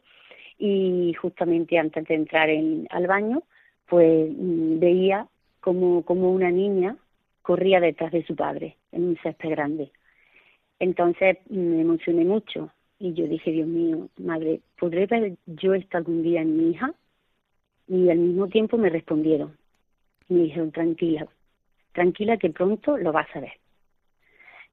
y 0.59 1.15
justamente 1.21 1.79
antes 1.79 2.07
de 2.07 2.15
entrar 2.15 2.49
en, 2.49 2.87
al 2.91 3.07
baño, 3.07 3.43
pues 3.87 4.31
mm, 4.35 4.81
veía 4.81 5.29
como, 5.61 6.03
como 6.03 6.33
una 6.33 6.51
niña 6.51 6.97
corría 7.43 7.79
detrás 7.79 8.11
de 8.11 8.25
su 8.25 8.35
padre 8.35 8.77
en 8.97 9.05
un 9.05 9.17
césped 9.23 9.51
grande. 9.51 9.91
Entonces 10.79 11.39
me 11.49 11.81
emocioné 11.81 12.25
mucho 12.25 12.71
y 12.99 13.13
yo 13.15 13.27
dije, 13.27 13.51
Dios 13.51 13.69
mío, 13.69 14.09
madre, 14.19 14.61
¿podré 14.79 15.07
ver 15.07 15.37
yo 15.47 15.75
esto 15.75 15.97
algún 15.97 16.23
día 16.23 16.43
en 16.43 16.57
mi 16.57 16.71
hija? 16.71 16.93
Y 17.89 18.11
al 18.11 18.19
mismo 18.19 18.49
tiempo 18.49 18.77
me 18.79 18.91
respondieron, 18.91 19.57
me 20.29 20.43
dijeron, 20.43 20.73
tranquila, 20.73 21.27
tranquila 21.93 22.37
que 22.37 22.51
pronto 22.51 22.97
lo 22.97 23.13
vas 23.13 23.29
a 23.35 23.41
ver. 23.41 23.53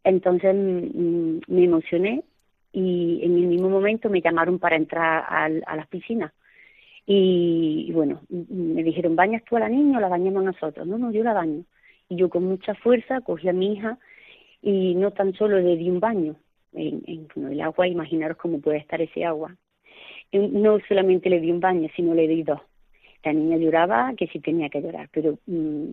Entonces 0.04 0.56
mm, 0.56 1.40
me 1.48 1.64
emocioné 1.64 2.24
y 2.72 3.22
en 3.24 3.38
el 3.38 3.48
mismo 3.48 3.70
momento 3.70 4.10
me 4.10 4.22
llamaron 4.22 4.60
para 4.60 4.76
entrar 4.76 5.26
a, 5.28 5.46
a 5.46 5.76
las 5.76 5.88
piscinas. 5.88 6.34
Y, 7.06 7.86
y, 7.90 7.92
bueno, 7.92 8.22
me 8.30 8.82
dijeron, 8.82 9.16
¿bañas 9.16 9.44
tú 9.44 9.58
a 9.58 9.60
la 9.60 9.70
niña 9.70 9.98
o 9.98 10.02
la 10.02 10.08
bañamos 10.08 10.44
nosotros? 10.44 10.88
No, 10.88 10.98
no, 10.98 11.12
yo 11.12 11.24
la 11.24 11.34
baño. 11.34 11.64
Y 12.10 12.16
yo 12.16 12.30
con 12.30 12.46
mucha 12.46 12.74
fuerza 12.76 13.22
cogí 13.22 13.50
a 13.50 13.54
mi 13.54 13.74
hija 13.74 14.00
y 14.64 14.95
no 14.95 15.11
tan 15.11 15.34
solo 15.34 15.59
le 15.59 15.76
di 15.76 15.89
un 15.89 15.99
baño 15.99 16.36
en, 16.74 17.28
el 17.36 17.61
agua, 17.61 17.88
imaginaros 17.88 18.38
cómo 18.38 18.59
puede 18.59 18.78
estar 18.78 18.99
ese 19.01 19.24
agua. 19.26 19.55
no 20.32 20.80
solamente 20.88 21.30
le 21.30 21.39
di 21.39 21.51
un 21.51 21.59
baño, 21.59 21.89
sino 21.95 22.16
le 22.16 22.28
di 22.28 22.41
dos. 22.41 22.61
La 23.24 23.34
niña 23.34 23.57
lloraba 23.57 24.14
que 24.18 24.28
sí 24.28 24.39
tenía 24.39 24.70
que 24.70 24.82
llorar, 24.82 25.09
pero 25.14 25.38
mm, 25.45 25.89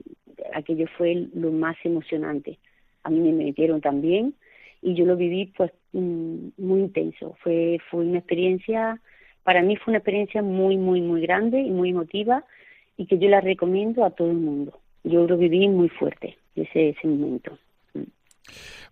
aquello 0.55 0.87
fue 0.97 1.29
lo 1.35 1.53
más 1.53 1.77
emocionante. 1.85 2.59
A 3.05 3.11
mí 3.11 3.21
me 3.21 3.33
metieron 3.33 3.81
también 3.81 4.35
y 4.83 4.95
yo 4.95 5.05
lo 5.05 5.17
viví 5.17 5.53
pues 5.57 5.71
mm, 5.93 6.49
muy 6.57 6.81
intenso. 6.81 7.37
Fue, 7.43 7.79
fue 7.91 8.01
una 8.01 8.19
experiencia, 8.19 9.01
para 9.43 9.63
mí 9.63 9.77
fue 9.77 9.93
una 9.93 9.99
experiencia 9.99 10.43
muy, 10.43 10.77
muy, 10.77 11.03
muy 11.03 11.21
grande 11.21 11.61
y 11.61 11.71
muy 11.71 11.91
emotiva 11.91 12.45
y 12.97 13.07
que 13.07 13.19
yo 13.19 13.29
la 13.29 13.41
recomiendo 13.41 14.05
a 14.05 14.11
todo 14.11 14.31
el 14.31 14.39
mundo 14.39 14.81
yo 15.05 15.27
lo 15.27 15.37
viví 15.37 15.69
muy 15.69 15.89
fuerte 15.89 16.37
ese, 16.55 16.91
ese 16.91 17.07
momento. 17.07 17.59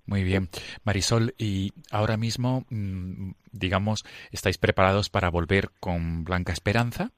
Muy 0.06 0.24
bien. 0.24 0.48
Marisol, 0.84 1.34
y 1.38 1.72
ahora 1.90 2.16
mismo, 2.16 2.64
mm, 2.70 3.32
digamos, 3.52 4.04
estáis 4.30 4.58
preparados 4.58 5.10
para 5.10 5.30
volver 5.30 5.70
con 5.80 6.24
Blanca 6.24 6.52
Esperanza 6.52 7.12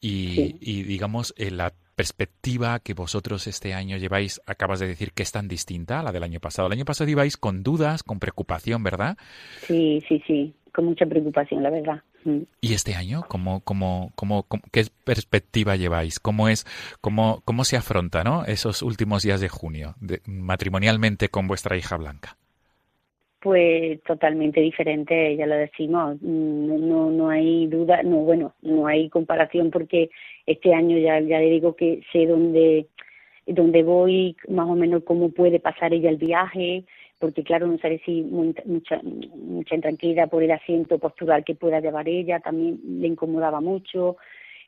y, 0.00 0.56
y 0.60 0.82
digamos, 0.82 1.34
en 1.36 1.56
la 1.56 1.72
perspectiva 1.98 2.78
que 2.78 2.94
vosotros 2.94 3.48
este 3.48 3.74
año 3.74 3.96
lleváis, 3.96 4.40
acabas 4.46 4.78
de 4.78 4.86
decir 4.86 5.10
que 5.12 5.24
es 5.24 5.32
tan 5.32 5.48
distinta 5.48 5.98
a 5.98 6.02
la 6.04 6.12
del 6.12 6.22
año 6.22 6.38
pasado. 6.38 6.68
El 6.68 6.74
año 6.74 6.84
pasado 6.84 7.10
ibais 7.10 7.36
con 7.36 7.64
dudas, 7.64 8.04
con 8.04 8.20
preocupación, 8.20 8.84
¿verdad? 8.84 9.18
Sí, 9.62 10.00
sí, 10.08 10.22
sí, 10.24 10.54
con 10.72 10.84
mucha 10.84 11.06
preocupación, 11.06 11.64
la 11.64 11.70
verdad. 11.70 12.02
Mm. 12.24 12.42
¿Y 12.60 12.74
este 12.74 12.94
año 12.94 13.22
cómo, 13.28 13.60
cómo, 13.64 14.12
cómo, 14.14 14.46
qué 14.72 14.84
perspectiva 15.04 15.76
lleváis? 15.76 16.18
¿Cómo 16.20 16.48
es, 16.48 16.66
cómo, 17.00 17.42
cómo 17.44 17.64
se 17.64 17.76
afronta, 17.76 18.24
¿no? 18.24 18.44
esos 18.44 18.82
últimos 18.82 19.22
días 19.22 19.40
de 19.40 19.48
junio, 19.48 19.94
matrimonialmente 20.26 21.28
con 21.28 21.46
vuestra 21.46 21.76
hija 21.76 21.96
Blanca? 21.96 22.36
Pues 23.40 24.02
totalmente 24.02 24.60
diferente, 24.60 25.36
ya 25.36 25.46
lo 25.46 25.54
decimos, 25.54 26.16
mm, 26.20 26.88
no, 26.88 27.10
no 27.10 27.30
hay 27.30 27.68
duda, 27.68 28.02
no, 28.02 28.16
bueno, 28.16 28.54
no 28.62 28.88
hay 28.88 29.08
comparación 29.10 29.70
porque 29.70 30.10
este 30.44 30.74
año 30.74 30.98
ya, 30.98 31.20
ya 31.20 31.38
le 31.38 31.50
digo 31.50 31.76
que 31.76 32.02
sé 32.12 32.26
dónde, 32.26 32.86
dónde 33.46 33.84
voy, 33.84 34.36
más 34.48 34.68
o 34.68 34.74
menos 34.74 35.04
cómo 35.04 35.30
puede 35.30 35.60
pasar 35.60 35.94
ella 35.94 36.10
el 36.10 36.16
viaje, 36.16 36.84
porque 37.18 37.42
claro, 37.42 37.66
no 37.66 37.78
sabe 37.78 38.00
si 38.04 38.22
mucha, 38.22 39.00
mucha 39.02 39.74
intranquilidad 39.74 40.30
por 40.30 40.42
el 40.42 40.50
asiento 40.50 40.98
postural 40.98 41.44
que 41.44 41.54
pueda 41.54 41.80
llevar 41.80 42.08
ella, 42.08 42.40
también 42.40 42.80
le 43.00 43.08
incomodaba 43.08 43.60
mucho, 43.60 44.16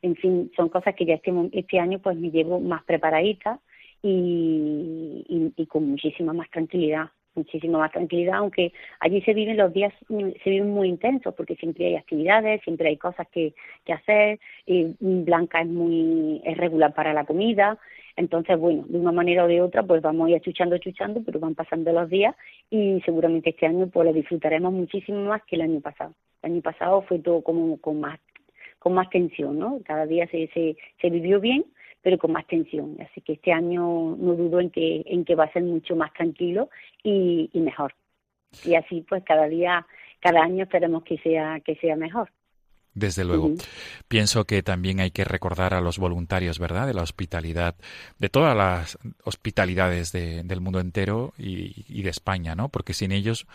en 0.02 0.16
fin, 0.16 0.50
son 0.56 0.68
cosas 0.68 0.94
que 0.94 1.04
ya 1.04 1.14
este, 1.14 1.32
este 1.52 1.78
año 1.78 1.98
pues 1.98 2.16
me 2.16 2.30
llevo 2.30 2.58
más 2.60 2.82
preparadita 2.84 3.60
y, 4.02 5.52
y, 5.56 5.66
con 5.66 5.90
muchísima 5.90 6.32
más 6.32 6.50
tranquilidad 6.50 7.10
muchísima 7.34 7.78
más 7.78 7.92
tranquilidad, 7.92 8.34
aunque 8.34 8.72
allí 8.98 9.22
se 9.22 9.34
viven 9.34 9.56
los 9.56 9.72
días, 9.72 9.94
se 10.08 10.50
viven 10.50 10.70
muy 10.70 10.88
intensos, 10.88 11.32
porque 11.34 11.54
siempre 11.56 11.86
hay 11.86 11.96
actividades, 11.96 12.60
siempre 12.62 12.88
hay 12.88 12.96
cosas 12.96 13.26
que, 13.28 13.54
que 13.84 13.92
hacer, 13.92 14.40
y 14.66 14.96
Blanca 14.98 15.60
es 15.60 15.68
muy, 15.68 16.42
es 16.44 16.56
regular 16.56 16.92
para 16.92 17.14
la 17.14 17.24
comida, 17.24 17.78
entonces, 18.20 18.58
bueno, 18.58 18.84
de 18.86 18.98
una 18.98 19.12
manera 19.12 19.44
o 19.44 19.48
de 19.48 19.62
otra, 19.62 19.82
pues 19.82 20.02
vamos 20.02 20.28
a 20.28 20.30
ir 20.30 20.40
chuchando, 20.42 20.76
chuchando, 20.78 21.22
pero 21.24 21.40
van 21.40 21.54
pasando 21.54 21.90
los 21.90 22.08
días 22.08 22.36
y 22.68 23.00
seguramente 23.04 23.50
este 23.50 23.66
año 23.66 23.88
pues 23.88 24.06
lo 24.06 24.12
disfrutaremos 24.12 24.72
muchísimo 24.72 25.24
más 25.24 25.42
que 25.44 25.56
el 25.56 25.62
año 25.62 25.80
pasado. 25.80 26.14
El 26.42 26.52
año 26.52 26.60
pasado 26.60 27.02
fue 27.02 27.18
todo 27.18 27.42
como 27.42 27.78
con 27.80 28.00
más 28.00 28.20
con 28.78 28.94
más 28.94 29.10
tensión, 29.10 29.58
¿no? 29.58 29.80
Cada 29.84 30.06
día 30.06 30.26
se, 30.28 30.48
se, 30.54 30.76
se 31.00 31.10
vivió 31.10 31.38
bien, 31.38 31.66
pero 32.02 32.16
con 32.18 32.32
más 32.32 32.46
tensión. 32.46 32.96
Así 33.00 33.20
que 33.20 33.34
este 33.34 33.52
año 33.52 34.16
no 34.18 34.34
dudo 34.34 34.60
en 34.60 34.70
que, 34.70 35.02
en 35.06 35.24
que 35.24 35.34
va 35.34 35.44
a 35.44 35.52
ser 35.52 35.62
mucho 35.62 35.96
más 35.96 36.12
tranquilo 36.14 36.70
y, 37.02 37.50
y 37.52 37.60
mejor. 37.60 37.94
Y 38.64 38.74
así 38.74 39.04
pues 39.08 39.22
cada 39.24 39.48
día, 39.48 39.86
cada 40.20 40.42
año 40.42 40.64
esperemos 40.64 41.02
que 41.04 41.18
sea, 41.18 41.60
que 41.60 41.76
sea 41.76 41.96
mejor. 41.96 42.30
Desde 43.00 43.24
luego. 43.24 43.54
Pienso 44.08 44.44
que 44.44 44.62
también 44.62 45.00
hay 45.00 45.10
que 45.10 45.24
recordar 45.24 45.72
a 45.72 45.80
los 45.80 45.98
voluntarios, 45.98 46.58
¿verdad? 46.58 46.86
De 46.86 46.92
la 46.92 47.02
hospitalidad, 47.02 47.74
de 48.18 48.28
todas 48.28 48.54
las 48.54 48.98
hospitalidades 49.24 50.12
del 50.12 50.60
mundo 50.60 50.80
entero 50.80 51.32
y, 51.38 52.02
de 52.02 52.10
España, 52.10 52.54
¿no? 52.54 52.68
Porque 52.68 52.92
sin 52.92 53.10
ellos 53.10 53.46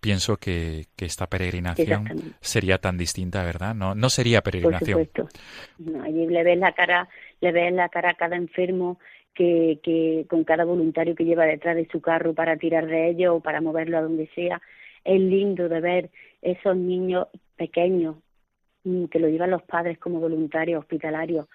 pienso 0.00 0.38
que, 0.38 0.86
esta 0.96 1.26
peregrinación 1.26 2.34
sería 2.40 2.78
tan 2.78 2.96
distinta, 2.96 3.44
¿verdad? 3.44 3.74
No, 3.74 3.94
no 3.94 4.08
sería 4.08 4.40
peregrinación. 4.40 5.06
Por 5.12 5.26
supuesto. 5.26 6.02
allí 6.02 6.26
le 6.26 6.42
ves 6.42 6.58
la 6.58 6.72
cara, 6.72 7.08
le 7.42 7.52
ves 7.52 7.72
la 7.74 7.90
cara 7.90 8.10
a 8.10 8.14
cada 8.14 8.36
enfermo 8.36 8.98
que, 9.34 9.80
que 9.82 10.24
con 10.30 10.44
cada 10.44 10.64
voluntario 10.64 11.14
que 11.14 11.26
lleva 11.26 11.44
detrás 11.44 11.76
de 11.76 11.86
su 11.92 12.00
carro 12.00 12.32
para 12.32 12.56
tirar 12.56 12.86
de 12.86 13.10
ellos 13.10 13.34
o 13.36 13.40
para 13.40 13.60
moverlo 13.60 13.98
a 13.98 14.02
donde 14.02 14.30
sea. 14.34 14.62
Es 15.04 15.20
lindo 15.20 15.68
de 15.68 15.80
ver 15.82 16.10
esos 16.40 16.74
niños 16.74 17.26
pequeños 17.56 18.16
que 19.10 19.18
lo 19.18 19.28
llevan 19.28 19.50
los 19.50 19.62
padres 19.62 19.98
como 19.98 20.20
voluntarios 20.20 20.80
hospitalarios 20.80 21.46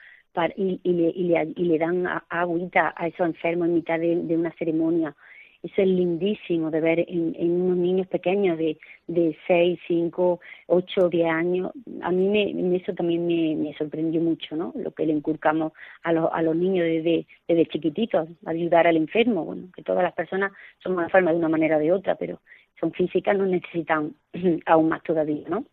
y, 0.55 0.79
le, 0.83 1.09
y, 1.15 1.23
le, 1.23 1.53
y 1.55 1.63
le 1.65 1.77
dan 1.77 2.07
agüita 2.29 2.93
a 2.95 3.07
esos 3.07 3.27
enfermos 3.27 3.67
en 3.67 3.75
mitad 3.75 3.99
de, 3.99 4.15
una 4.35 4.51
ceremonia. 4.53 5.15
Eso 5.61 5.81
es 5.81 5.87
lindísimo 5.89 6.71
de 6.71 6.79
ver 6.79 7.05
en, 7.05 7.35
unos 7.51 7.77
niños 7.77 8.07
pequeños 8.07 8.57
de, 8.57 8.77
de 9.07 9.37
6, 9.45 9.77
5, 9.87 10.39
8, 10.67 11.09
10 11.09 11.29
años. 11.29 11.71
A 12.01 12.11
mí 12.11 12.29
me, 12.29 12.77
eso 12.77 12.93
también 12.93 13.27
me, 13.27 13.55
me, 13.55 13.73
sorprendió 13.73 14.21
mucho, 14.21 14.55
¿no? 14.55 14.71
Lo 14.75 14.91
que 14.91 15.05
le 15.05 15.11
inculcamos 15.11 15.73
a, 16.03 16.13
los 16.13 16.29
a 16.31 16.41
los 16.41 16.55
niños 16.55 16.85
desde, 16.85 17.27
desde 17.45 17.65
chiquititos, 17.65 18.29
ayudar 18.45 18.87
al 18.87 18.95
enfermo. 18.95 19.43
Bueno, 19.43 19.67
que 19.75 19.83
todas 19.83 20.03
las 20.03 20.13
personas 20.13 20.53
somos 20.81 21.03
enfermas 21.03 21.33
de 21.33 21.39
una 21.39 21.49
manera 21.49 21.75
o 21.75 21.79
de 21.79 21.91
otra, 21.91 22.15
pero 22.15 22.39
son 22.79 22.93
físicas, 22.93 23.37
nos 23.37 23.49
necesitan 23.49 24.13
aún 24.65 24.87
más 24.87 25.03
todavía, 25.03 25.43
¿no? 25.49 25.65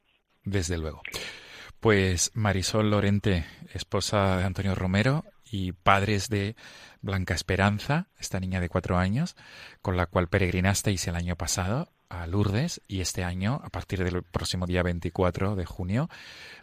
Desde 0.44 0.78
luego. 0.78 1.00
Pues 1.80 2.32
Marisol 2.34 2.90
Lorente, 2.90 3.44
esposa 3.72 4.38
de 4.38 4.44
Antonio 4.44 4.74
Romero 4.74 5.24
y 5.44 5.72
padres 5.72 6.28
de 6.28 6.56
Blanca 7.00 7.34
Esperanza, 7.34 8.08
esta 8.18 8.40
niña 8.40 8.60
de 8.60 8.68
cuatro 8.68 8.98
años, 8.98 9.36
con 9.82 9.96
la 9.96 10.06
cual 10.06 10.28
peregrinasteis 10.28 11.06
el 11.06 11.16
año 11.16 11.36
pasado 11.36 11.88
a 12.08 12.26
Lourdes 12.26 12.80
y 12.88 13.00
este 13.00 13.24
año, 13.24 13.60
a 13.64 13.68
partir 13.68 14.02
del 14.02 14.22
próximo 14.22 14.66
día 14.66 14.82
24 14.82 15.56
de 15.56 15.64
junio, 15.64 16.08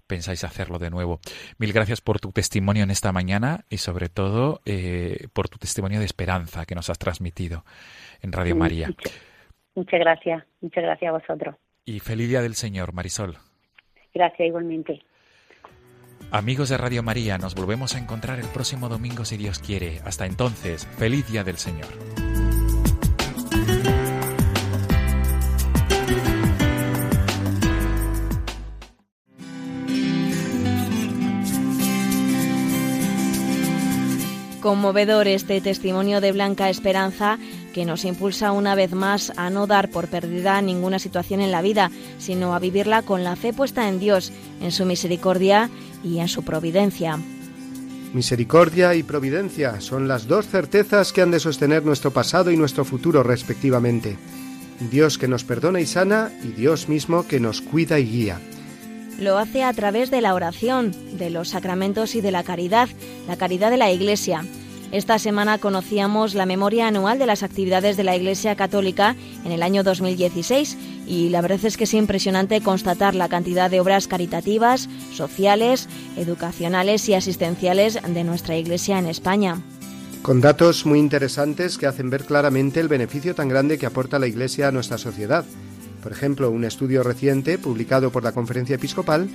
pensáis 0.07 0.43
hacerlo 0.43 0.79
de 0.79 0.89
nuevo. 0.89 1.19
Mil 1.57 1.73
gracias 1.73 2.01
por 2.01 2.19
tu 2.19 2.31
testimonio 2.31 2.83
en 2.83 2.91
esta 2.91 3.11
mañana 3.11 3.65
y 3.69 3.77
sobre 3.77 4.09
todo 4.09 4.61
eh, 4.65 5.27
por 5.33 5.49
tu 5.49 5.57
testimonio 5.57 5.99
de 5.99 6.05
esperanza 6.05 6.65
que 6.65 6.75
nos 6.75 6.89
has 6.89 6.99
transmitido 6.99 7.65
en 8.21 8.31
Radio 8.31 8.55
María. 8.55 8.89
muchas 9.75 9.99
gracias, 9.99 10.43
muchas 10.61 10.83
gracias 10.83 11.09
a 11.09 11.17
vosotros. 11.17 11.55
Y 11.85 11.99
feliz 11.99 12.29
día 12.29 12.41
del 12.41 12.55
Señor, 12.55 12.93
Marisol. 12.93 13.37
Gracias 14.13 14.47
igualmente. 14.47 15.01
Amigos 16.31 16.69
de 16.69 16.77
Radio 16.77 17.03
María, 17.03 17.37
nos 17.37 17.53
volvemos 17.55 17.95
a 17.95 17.99
encontrar 17.99 18.39
el 18.39 18.47
próximo 18.47 18.89
domingo 18.89 19.25
si 19.25 19.37
Dios 19.37 19.59
quiere. 19.59 19.99
Hasta 20.03 20.25
entonces, 20.25 20.87
feliz 20.97 21.27
día 21.31 21.43
del 21.43 21.57
Señor. 21.57 21.87
Conmovedor 34.61 35.27
este 35.27 35.59
testimonio 35.59 36.21
de 36.21 36.31
Blanca 36.31 36.69
Esperanza 36.69 37.37
que 37.73 37.85
nos 37.85 38.05
impulsa 38.05 38.51
una 38.51 38.75
vez 38.75 38.93
más 38.93 39.33
a 39.35 39.49
no 39.49 39.67
dar 39.67 39.89
por 39.89 40.07
perdida 40.07 40.61
ninguna 40.61 40.99
situación 40.99 41.41
en 41.41 41.51
la 41.51 41.61
vida, 41.61 41.91
sino 42.19 42.55
a 42.55 42.59
vivirla 42.59 43.01
con 43.01 43.23
la 43.23 43.35
fe 43.35 43.51
puesta 43.51 43.89
en 43.89 43.99
Dios, 43.99 44.31
en 44.61 44.71
su 44.71 44.85
misericordia 44.85 45.69
y 46.03 46.19
en 46.19 46.27
su 46.29 46.43
providencia. 46.43 47.19
Misericordia 48.13 48.93
y 48.93 49.01
providencia 49.01 49.81
son 49.81 50.07
las 50.07 50.27
dos 50.27 50.47
certezas 50.47 51.11
que 51.11 51.21
han 51.21 51.31
de 51.31 51.39
sostener 51.39 51.83
nuestro 51.83 52.11
pasado 52.11 52.51
y 52.51 52.57
nuestro 52.57 52.85
futuro 52.85 53.23
respectivamente. 53.23 54.17
Dios 54.91 55.17
que 55.17 55.27
nos 55.27 55.43
perdona 55.43 55.81
y 55.81 55.87
sana 55.87 56.31
y 56.43 56.49
Dios 56.49 56.89
mismo 56.89 57.27
que 57.27 57.39
nos 57.39 57.61
cuida 57.61 57.99
y 57.99 58.05
guía. 58.05 58.39
Lo 59.19 59.37
hace 59.37 59.63
a 59.63 59.73
través 59.73 60.11
de 60.11 60.21
la 60.21 60.33
oración, 60.33 60.91
de 61.17 61.29
los 61.29 61.49
sacramentos 61.49 62.15
y 62.15 62.21
de 62.21 62.31
la 62.31 62.43
caridad, 62.43 62.89
la 63.27 63.37
caridad 63.37 63.71
de 63.71 63.77
la 63.77 63.91
Iglesia. 63.91 64.43
Esta 64.93 65.17
semana 65.17 65.57
conocíamos 65.57 66.35
la 66.35 66.45
memoria 66.45 66.87
anual 66.87 67.17
de 67.17 67.25
las 67.25 67.41
actividades 67.41 67.97
de 67.97 68.03
la 68.03 68.15
Iglesia 68.15 68.55
Católica 68.55 69.15
en 69.43 69.51
el 69.51 69.63
año 69.63 69.83
2016 69.83 70.77
y 71.07 71.29
la 71.29 71.41
verdad 71.41 71.65
es 71.65 71.77
que 71.77 71.85
es 71.85 71.95
impresionante 71.95 72.61
constatar 72.61 73.15
la 73.15 73.27
cantidad 73.27 73.71
de 73.71 73.79
obras 73.79 74.07
caritativas, 74.07 74.87
sociales, 75.11 75.89
educacionales 76.15 77.09
y 77.09 77.15
asistenciales 77.15 77.97
de 78.07 78.23
nuestra 78.23 78.55
Iglesia 78.55 78.99
en 78.99 79.07
España. 79.07 79.57
Con 80.21 80.41
datos 80.41 80.85
muy 80.85 80.99
interesantes 80.99 81.79
que 81.79 81.87
hacen 81.87 82.11
ver 82.11 82.25
claramente 82.25 82.79
el 82.79 82.87
beneficio 82.87 83.33
tan 83.33 83.49
grande 83.49 83.79
que 83.79 83.87
aporta 83.87 84.19
la 84.19 84.27
Iglesia 84.27 84.67
a 84.67 84.71
nuestra 84.71 84.99
sociedad. 84.99 85.43
Por 86.03 86.11
ejemplo, 86.11 86.51
un 86.51 86.65
estudio 86.65 87.01
reciente 87.01 87.57
publicado 87.57 88.11
por 88.11 88.23
la 88.23 88.31
Conferencia 88.31 88.75
Episcopal 88.75 89.27